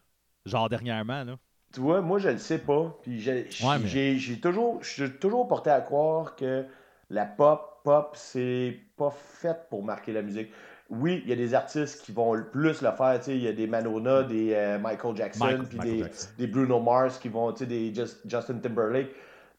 Genre 0.46 0.68
dernièrement, 0.68 1.24
là? 1.24 1.38
Tu 1.74 1.80
vois, 1.80 2.02
moi, 2.02 2.20
je 2.20 2.30
le 2.30 2.38
sais 2.38 2.60
pas. 2.60 2.98
Puis 3.04 3.20
j'ai 3.22 4.40
toujours, 4.42 4.84
je 4.84 4.90
suis 4.90 5.12
toujours 5.12 5.48
porté 5.48 5.70
à 5.70 5.82
croire 5.82 6.36
que 6.36 6.66
la 7.10 7.26
pop, 7.26 7.82
pop, 7.84 8.12
c'est 8.16 8.78
pas 8.98 9.12
fait 9.12 9.58
pour 9.70 9.84
marquer 9.84 10.12
la 10.14 10.22
musique. 10.22 10.50
Oui, 10.90 11.22
il 11.24 11.30
y 11.30 11.34
a 11.34 11.38
des 11.38 11.54
artistes 11.54 12.04
qui 12.04 12.12
vont 12.12 12.34
le 12.34 12.46
plus 12.46 12.82
le 12.82 12.92
faire. 12.92 13.20
Il 13.28 13.42
y 13.42 13.48
a 13.48 13.54
des 13.54 13.68
Manona, 13.68 14.24
des 14.24 14.54
euh, 14.54 14.78
Michael 14.78 15.16
Jackson, 15.16 15.64
puis 15.70 15.80
des, 15.80 16.04
des, 16.38 16.48
Bruno 16.48 16.82
Mars 16.82 17.18
qui 17.18 17.30
vont, 17.30 17.52
des 17.52 17.94
Justin 17.94 18.56
Timberlake. 18.56 19.10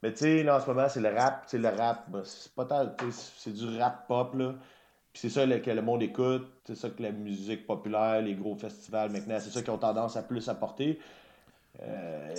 Mais 0.03 0.13
tu 0.13 0.19
sais, 0.19 0.43
là, 0.43 0.57
en 0.57 0.61
ce 0.61 0.67
moment, 0.67 0.89
c'est 0.91 1.01
le 1.01 1.09
rap. 1.09 1.47
Le 1.53 1.69
rap, 1.69 2.11
ben, 2.11 2.21
c'est 2.25 2.53
pas 2.53 2.67
tant, 2.67 2.95
c'est 3.11 3.55
du 3.55 3.79
rap 3.79 4.07
pop, 4.07 4.35
là. 4.35 4.55
Puis 5.13 5.21
c'est 5.21 5.29
ça 5.31 5.47
que 5.47 5.71
le 5.71 5.83
monde 5.83 6.03
écoute. 6.03 6.49
C'est 6.65 6.75
ça 6.75 6.91
que 6.91 7.03
la 7.03 7.13
musique 7.13 7.67
populaire, 7.67 8.21
les 8.23 8.35
gros 8.35 8.57
festivals 8.57 9.11
maintenant, 9.11 9.39
c'est 9.41 9.51
ça 9.51 9.63
qui 9.63 9.71
ont 9.71 9.79
tendance 9.79 10.17
à 10.17 10.23
plus 10.23 10.49
apporter. 10.49 10.99
Euh, 11.81 12.35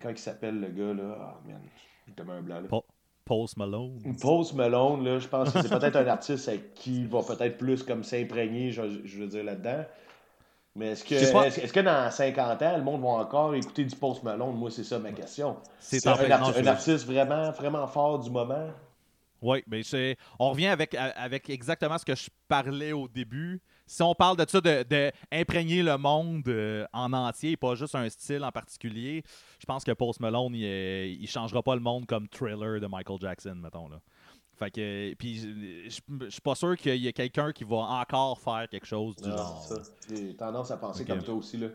quand 0.00 0.10
il 0.10 0.18
s'appelle 0.18 0.60
le 0.60 0.68
gars, 0.68 0.94
là, 0.94 1.16
oh, 1.18 1.48
man, 1.48 1.60
il 2.06 2.14
te 2.14 2.22
un 2.22 2.42
blanc, 2.42 2.60
là. 2.60 2.80
Post 3.24 3.56
Malone. 3.56 4.16
Post 4.20 4.54
Malone, 4.54 5.04
là, 5.04 5.18
je 5.18 5.26
pense 5.26 5.50
que 5.50 5.60
c'est 5.60 5.68
peut-être 5.68 5.96
un 5.96 6.06
artiste 6.06 6.48
qui 6.74 7.06
va 7.06 7.22
peut-être 7.22 7.58
plus 7.58 7.82
comme 7.82 8.04
s'imprégner, 8.04 8.70
je, 8.70 8.82
veux 8.82 9.26
dire, 9.26 9.42
là-dedans. 9.42 9.84
Mais 10.76 10.92
est-ce 10.92 11.04
que, 11.04 11.14
est-ce, 11.14 11.72
que 11.72 11.80
dans 11.80 12.08
50 12.08 12.62
ans, 12.62 12.76
le 12.76 12.84
monde 12.84 13.00
va 13.00 13.08
encore 13.08 13.54
écouter 13.56 13.84
du 13.84 13.96
Post 13.96 14.22
Malone? 14.22 14.54
Moi, 14.54 14.70
c'est 14.70 14.84
ça 14.84 15.00
ma 15.00 15.10
question. 15.10 15.56
C'est, 15.80 16.06
un, 16.06 16.12
un, 16.12 16.66
artiste 16.66 17.04
vraiment, 17.06 17.50
vraiment 17.50 17.86
fort 17.88 18.20
du 18.20 18.30
moment? 18.30 18.68
Oui, 19.42 19.64
mais 19.66 19.82
c'est, 19.82 20.16
on 20.38 20.50
revient 20.50 20.68
avec, 20.68 20.94
avec 20.94 21.50
exactement 21.50 21.98
ce 21.98 22.04
que 22.04 22.14
je 22.14 22.28
parlais 22.46 22.92
au 22.92 23.08
début 23.08 23.60
si 23.86 24.02
on 24.02 24.14
parle 24.14 24.36
de 24.36 24.44
ça, 24.48 24.60
de, 24.60 25.12
imprégner 25.32 25.82
le 25.82 25.96
monde 25.96 26.46
euh, 26.48 26.86
en 26.92 27.12
entier, 27.12 27.52
et 27.52 27.56
pas 27.56 27.74
juste 27.74 27.94
un 27.94 28.08
style 28.08 28.44
en 28.44 28.52
particulier, 28.52 29.22
je 29.60 29.66
pense 29.66 29.84
que 29.84 29.92
Post 29.92 30.20
Malone, 30.20 30.54
il, 30.54 31.20
ne 31.20 31.26
changera 31.26 31.62
pas 31.62 31.74
le 31.74 31.80
monde 31.80 32.06
comme 32.06 32.28
Thriller 32.28 32.80
de 32.80 32.86
Michael 32.86 33.18
Jackson, 33.20 33.54
mettons. 33.54 33.88
Là. 33.88 34.00
Fait 34.56 34.70
que, 34.70 35.14
puis, 35.14 35.38
je 35.86 36.30
suis 36.30 36.40
pas 36.42 36.54
sûr 36.54 36.76
qu'il 36.76 36.96
y 36.96 37.06
ait 37.06 37.12
quelqu'un 37.12 37.52
qui 37.52 37.64
va 37.64 37.76
encore 37.76 38.38
faire 38.38 38.66
quelque 38.70 38.86
chose 38.86 39.14
du 39.16 39.28
genre. 39.28 39.66
J'ai 40.08 40.34
tendance 40.34 40.70
à 40.70 40.78
penser 40.78 41.04
comme 41.04 41.22
toi 41.22 41.34
aussi. 41.34 41.58
Là. 41.58 41.68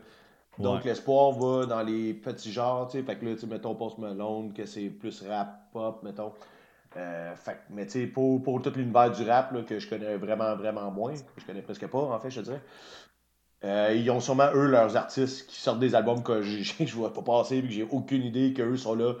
Donc, 0.58 0.84
l'espoir 0.84 1.32
va 1.32 1.66
dans 1.66 1.82
les 1.82 2.12
petits 2.12 2.52
genres, 2.52 2.88
tu 2.88 2.98
sais. 2.98 3.04
Fait 3.04 3.16
que 3.16 3.24
là, 3.24 3.36
tu 3.36 3.46
mettons 3.46 3.74
Post 3.74 3.98
Malone, 3.98 4.52
que 4.52 4.66
c'est 4.66 4.90
plus 4.90 5.22
rap, 5.22 5.70
pop, 5.72 6.02
mettons. 6.02 6.32
Euh, 6.96 7.34
fait, 7.36 7.58
mais 7.70 7.86
tu 7.86 7.92
sais, 7.92 8.06
pour, 8.06 8.42
pour 8.42 8.60
tout 8.60 8.72
l'univers 8.76 9.10
du 9.10 9.22
rap 9.22 9.52
là, 9.52 9.62
que 9.62 9.78
je 9.78 9.88
connais 9.88 10.16
vraiment, 10.16 10.54
vraiment 10.56 10.90
moins, 10.90 11.14
que 11.14 11.40
je 11.40 11.46
connais 11.46 11.62
presque 11.62 11.86
pas, 11.86 11.98
en 11.98 12.18
fait, 12.18 12.30
je 12.30 12.40
te 12.40 12.44
dirais. 12.44 12.62
Euh, 13.64 13.94
ils 13.94 14.10
ont 14.10 14.20
sûrement, 14.20 14.50
eux, 14.54 14.66
leurs 14.66 14.96
artistes 14.96 15.46
qui 15.46 15.56
sortent 15.60 15.78
des 15.78 15.94
albums 15.94 16.22
que 16.22 16.42
je 16.42 16.82
ne 16.82 16.88
vois 16.90 17.12
pas 17.12 17.22
passer 17.22 17.58
et 17.58 17.62
que 17.62 17.70
j'ai 17.70 17.84
aucune 17.84 18.22
idée 18.22 18.52
qu'eux 18.52 18.76
sont 18.76 18.94
là. 18.94 19.14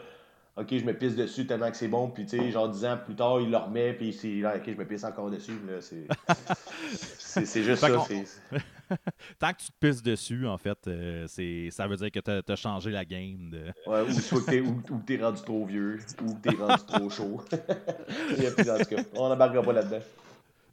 Ok, 0.56 0.68
je 0.70 0.84
me 0.84 0.92
pisse 0.92 1.16
dessus 1.16 1.46
tellement 1.46 1.70
que 1.70 1.76
c'est 1.78 1.88
bon, 1.88 2.08
puis 2.10 2.26
tu 2.26 2.38
sais, 2.38 2.50
genre 2.50 2.68
10 2.68 2.84
ans 2.84 2.98
plus 3.02 3.14
tard, 3.14 3.40
il 3.40 3.50
le 3.50 3.56
remet, 3.56 3.94
puis 3.94 4.12
c'est 4.12 4.34
là, 4.34 4.56
ok, 4.56 4.64
je 4.66 4.76
me 4.76 4.84
pisse 4.84 5.04
encore 5.04 5.30
dessus. 5.30 5.58
C'est 5.80 6.06
juste 7.40 7.76
ça. 7.76 7.88
Tant 9.38 9.52
que 9.52 9.58
tu 9.58 9.66
te 9.66 9.78
pisses 9.80 10.02
dessus, 10.02 10.46
en 10.46 10.58
fait, 10.58 10.78
euh, 10.86 11.26
c'est 11.26 11.70
ça 11.70 11.86
veut 11.86 11.96
dire 11.96 12.10
que 12.10 12.20
tu 12.20 12.52
as, 12.52 12.56
changé 12.56 12.90
la 12.90 13.04
game. 13.04 13.50
De... 13.50 13.72
Ouais, 13.86 14.02
ou 14.02 14.12
soit 14.12 14.40
que 14.40 14.50
t'es, 14.50 14.60
ou, 14.60 14.82
rendu 15.24 15.42
trop 15.42 15.64
vieux, 15.64 15.98
ou 16.22 16.34
t'es 16.42 16.50
rendu 16.50 16.84
trop 16.86 17.08
chaud. 17.08 17.42
en 17.52 18.50
tout 18.54 18.64
cas, 18.64 19.02
on 19.14 19.28
n'embarquera 19.28 19.62
pas 19.62 19.72
là-dedans. 19.72 20.00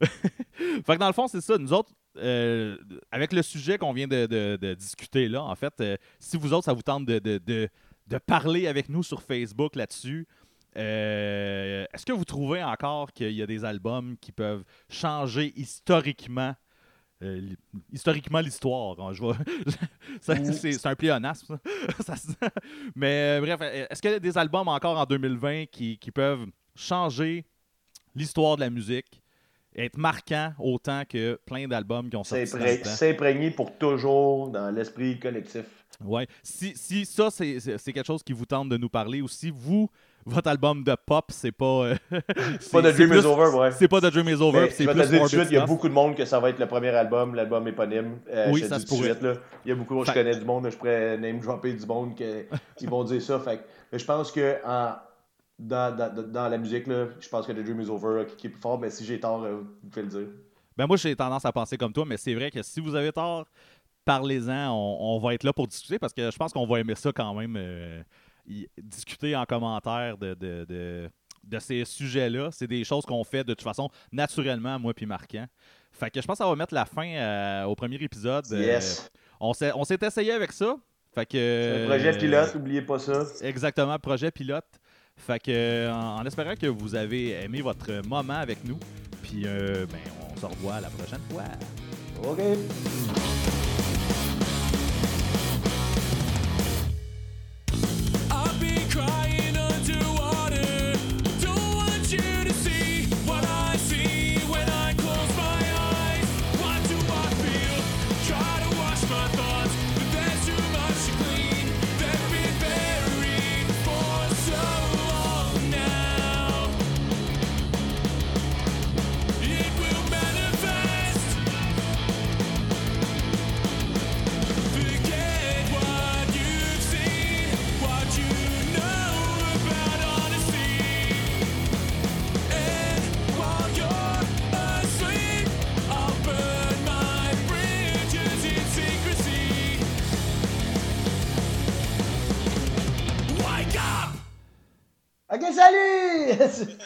fait 0.00 0.94
que 0.94 0.98
dans 0.98 1.06
le 1.06 1.12
fond, 1.12 1.28
c'est 1.28 1.40
ça. 1.40 1.56
Nous 1.58 1.72
autres, 1.72 1.92
euh, 2.18 2.76
avec 3.10 3.32
le 3.32 3.42
sujet 3.42 3.78
qu'on 3.78 3.92
vient 3.92 4.08
de, 4.08 4.26
de, 4.26 4.74
discuter 4.74 5.28
là, 5.28 5.42
en 5.42 5.54
fait, 5.54 5.74
euh, 5.80 5.96
si 6.18 6.36
vous 6.36 6.52
autres, 6.52 6.64
ça 6.64 6.72
vous 6.72 6.82
tente 6.82 7.06
de, 7.06 7.18
de 7.38 8.18
parler 8.18 8.66
avec 8.66 8.88
nous 8.88 9.02
sur 9.02 9.22
Facebook 9.22 9.76
là-dessus, 9.76 10.26
est-ce 10.74 12.06
que 12.06 12.12
vous 12.12 12.24
trouvez 12.24 12.62
encore 12.62 13.12
qu'il 13.12 13.32
y 13.32 13.42
a 13.42 13.46
des 13.46 13.64
albums 13.64 14.16
qui 14.20 14.32
peuvent 14.32 14.64
changer 14.88 15.52
historiquement 15.56 16.54
euh, 17.22 17.40
historiquement 17.92 18.40
l'histoire? 18.40 18.98
Hein, 18.98 19.12
c'est 20.20 20.86
un 20.86 20.94
pléonasme. 20.94 21.58
Mais 22.96 23.38
euh, 23.38 23.40
bref, 23.40 23.60
est-ce 23.60 24.00
qu'il 24.00 24.10
y 24.10 24.14
a 24.14 24.18
des 24.18 24.38
albums 24.38 24.68
encore 24.68 24.98
en 24.98 25.04
2020 25.04 25.66
qui, 25.66 25.98
peuvent 26.14 26.46
changer 26.74 27.44
l'histoire 28.14 28.56
de 28.56 28.62
la 28.62 28.70
musique? 28.70 29.22
être 29.76 29.98
marquant 29.98 30.52
autant 30.58 31.04
que 31.08 31.38
plein 31.46 31.68
d'albums 31.68 32.10
qui 32.10 32.16
ont 32.16 32.24
sorti. 32.24 32.44
S'imprégner 32.84 33.52
pour 33.52 33.78
toujours 33.78 34.48
dans 34.48 34.68
l'esprit 34.68 35.20
collectif. 35.20 35.64
Ouais. 36.04 36.26
Si, 36.42 36.76
si 36.76 37.06
ça, 37.06 37.30
c'est 37.30 37.60
quelque 37.92 38.04
chose 38.04 38.24
qui 38.24 38.32
vous 38.32 38.46
tente 38.46 38.68
de 38.68 38.76
nous 38.76 38.88
parler, 38.88 39.22
ou 39.22 39.28
si 39.28 39.50
vous, 39.50 39.88
votre 40.30 40.48
album 40.48 40.84
de 40.84 40.96
pop, 41.06 41.26
c'est 41.28 41.52
pas. 41.52 41.64
Euh, 41.64 41.94
c'est 42.60 42.72
pas 42.72 42.82
The 42.82 42.94
Dream 42.94 43.12
is 43.12 43.26
Over, 43.26 43.56
ouais. 43.56 43.72
C'est 43.72 43.88
pas 43.88 44.00
The 44.00 44.12
Dream 44.12 44.28
is 44.28 44.40
Over, 44.40 44.70
c'est 44.70 44.86
plus. 44.86 45.08
Dire 45.08 45.28
suite, 45.28 45.46
il 45.50 45.54
y 45.54 45.58
a 45.58 45.66
beaucoup 45.66 45.88
de 45.88 45.94
monde 45.94 46.14
que 46.14 46.24
ça 46.24 46.40
va 46.40 46.50
être 46.50 46.58
le 46.58 46.66
premier 46.66 46.90
album, 46.90 47.34
l'album 47.34 47.66
éponyme. 47.68 48.18
Euh, 48.30 48.50
oui, 48.52 48.62
ça 48.62 48.78
se 48.78 48.86
pourrait. 48.86 49.10
Suite, 49.10 49.22
là. 49.22 49.34
Il 49.64 49.68
y 49.68 49.72
a 49.72 49.74
beaucoup, 49.74 50.04
je 50.04 50.12
connais 50.12 50.36
du 50.36 50.44
monde, 50.44 50.68
je 50.70 50.76
pourrais 50.76 51.18
name 51.18 51.40
dropper 51.40 51.72
du 51.72 51.86
monde 51.86 52.14
qui 52.76 52.86
vont 52.86 53.04
dire 53.04 53.22
ça. 53.22 53.38
Fait 53.40 53.60
mais 53.92 53.98
je 53.98 54.04
pense 54.04 54.30
que 54.30 54.56
en, 54.64 54.94
dans, 55.58 55.96
dans, 55.96 56.22
dans, 56.22 56.48
la 56.48 56.58
musique, 56.58 56.86
là, 56.86 57.06
je 57.18 57.28
pense 57.28 57.46
que 57.46 57.52
The 57.52 57.62
Dream 57.62 57.80
is 57.80 57.90
Over 57.90 58.24
qui 58.36 58.46
est 58.46 58.50
plus 58.50 58.60
fort, 58.60 58.78
mais 58.78 58.90
si 58.90 59.04
j'ai 59.04 59.20
tort, 59.20 59.42
euh, 59.42 59.60
vous 59.82 59.88
pouvez 59.90 60.02
le 60.02 60.08
dire. 60.08 60.28
Ben 60.76 60.86
moi, 60.86 60.96
j'ai 60.96 61.14
tendance 61.14 61.44
à 61.44 61.52
penser 61.52 61.76
comme 61.76 61.92
toi, 61.92 62.04
mais 62.06 62.16
c'est 62.16 62.34
vrai 62.34 62.50
que 62.50 62.62
si 62.62 62.80
vous 62.80 62.94
avez 62.94 63.12
tort, 63.12 63.46
parlez-en, 64.04 64.72
on, 64.72 65.18
va 65.18 65.34
être 65.34 65.44
là 65.44 65.52
pour 65.52 65.66
discuter 65.66 65.98
parce 65.98 66.12
que 66.12 66.30
je 66.30 66.36
pense 66.36 66.52
qu'on 66.52 66.66
va 66.66 66.80
aimer 66.80 66.94
ça 66.94 67.12
quand 67.12 67.34
même, 67.34 67.56
euh, 68.48 68.64
discuter 68.82 69.34
en 69.36 69.44
commentaire 69.44 70.16
de, 70.18 70.34
de, 70.34 71.10
de, 71.44 71.58
ces 71.58 71.84
sujets-là. 71.84 72.50
C'est 72.52 72.66
des 72.66 72.84
choses 72.84 73.04
qu'on 73.04 73.24
fait 73.24 73.44
de 73.44 73.54
toute 73.54 73.62
façon 73.62 73.88
naturellement, 74.12 74.78
moi 74.78 74.94
puis 74.94 75.06
Marquant. 75.06 75.46
Fait 75.92 76.10
que 76.10 76.20
je 76.20 76.26
pense 76.26 76.38
qu'on 76.38 76.50
va 76.50 76.56
mettre 76.56 76.74
la 76.74 76.84
fin 76.84 77.06
euh, 77.06 77.64
au 77.64 77.74
premier 77.74 77.96
épisode. 77.96 78.46
Yes. 78.50 79.10
on 79.40 79.52
s'est 79.52 79.98
essayé 80.02 80.32
avec 80.32 80.52
ça. 80.52 80.76
Fait 81.12 81.26
que, 81.26 81.86
projet 81.88 82.16
pilote, 82.16 82.54
n'oubliez 82.54 82.82
pas 82.82 82.98
ça. 82.98 83.24
Exactement, 83.42 83.98
projet 83.98 84.30
pilote. 84.30 84.64
Fait 85.16 85.40
que, 85.40 85.90
en, 85.90 86.24
espérant 86.24 86.54
que 86.54 86.66
vous 86.66 86.94
avez 86.94 87.42
aimé 87.42 87.60
votre 87.60 88.06
moment 88.06 88.38
avec 88.38 88.64
nous, 88.64 88.78
puis 89.22 89.42
euh, 89.44 89.86
ben, 89.86 89.98
on 90.32 90.40
se 90.40 90.46
revoit 90.46 90.80
la 90.80 90.88
prochaine 90.88 91.20
fois. 91.30 91.44
OK. 92.24 93.59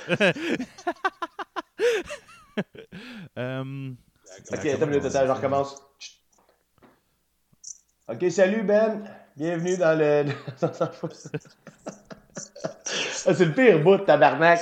Euh, 3.36 3.90
ok, 4.52 4.66
attends 4.66 4.86
une 4.86 4.90
minute, 4.90 5.10
je 5.10 5.32
recommence. 5.32 5.76
Ok, 8.06 8.30
salut 8.30 8.62
Ben. 8.62 9.02
Bienvenue 9.36 9.76
dans 9.76 9.98
le. 9.98 10.26
ah, 13.26 13.34
c'est 13.34 13.44
le 13.44 13.52
pire 13.52 13.82
bout 13.82 13.96
de 13.96 14.04
tabarnak. 14.04 14.60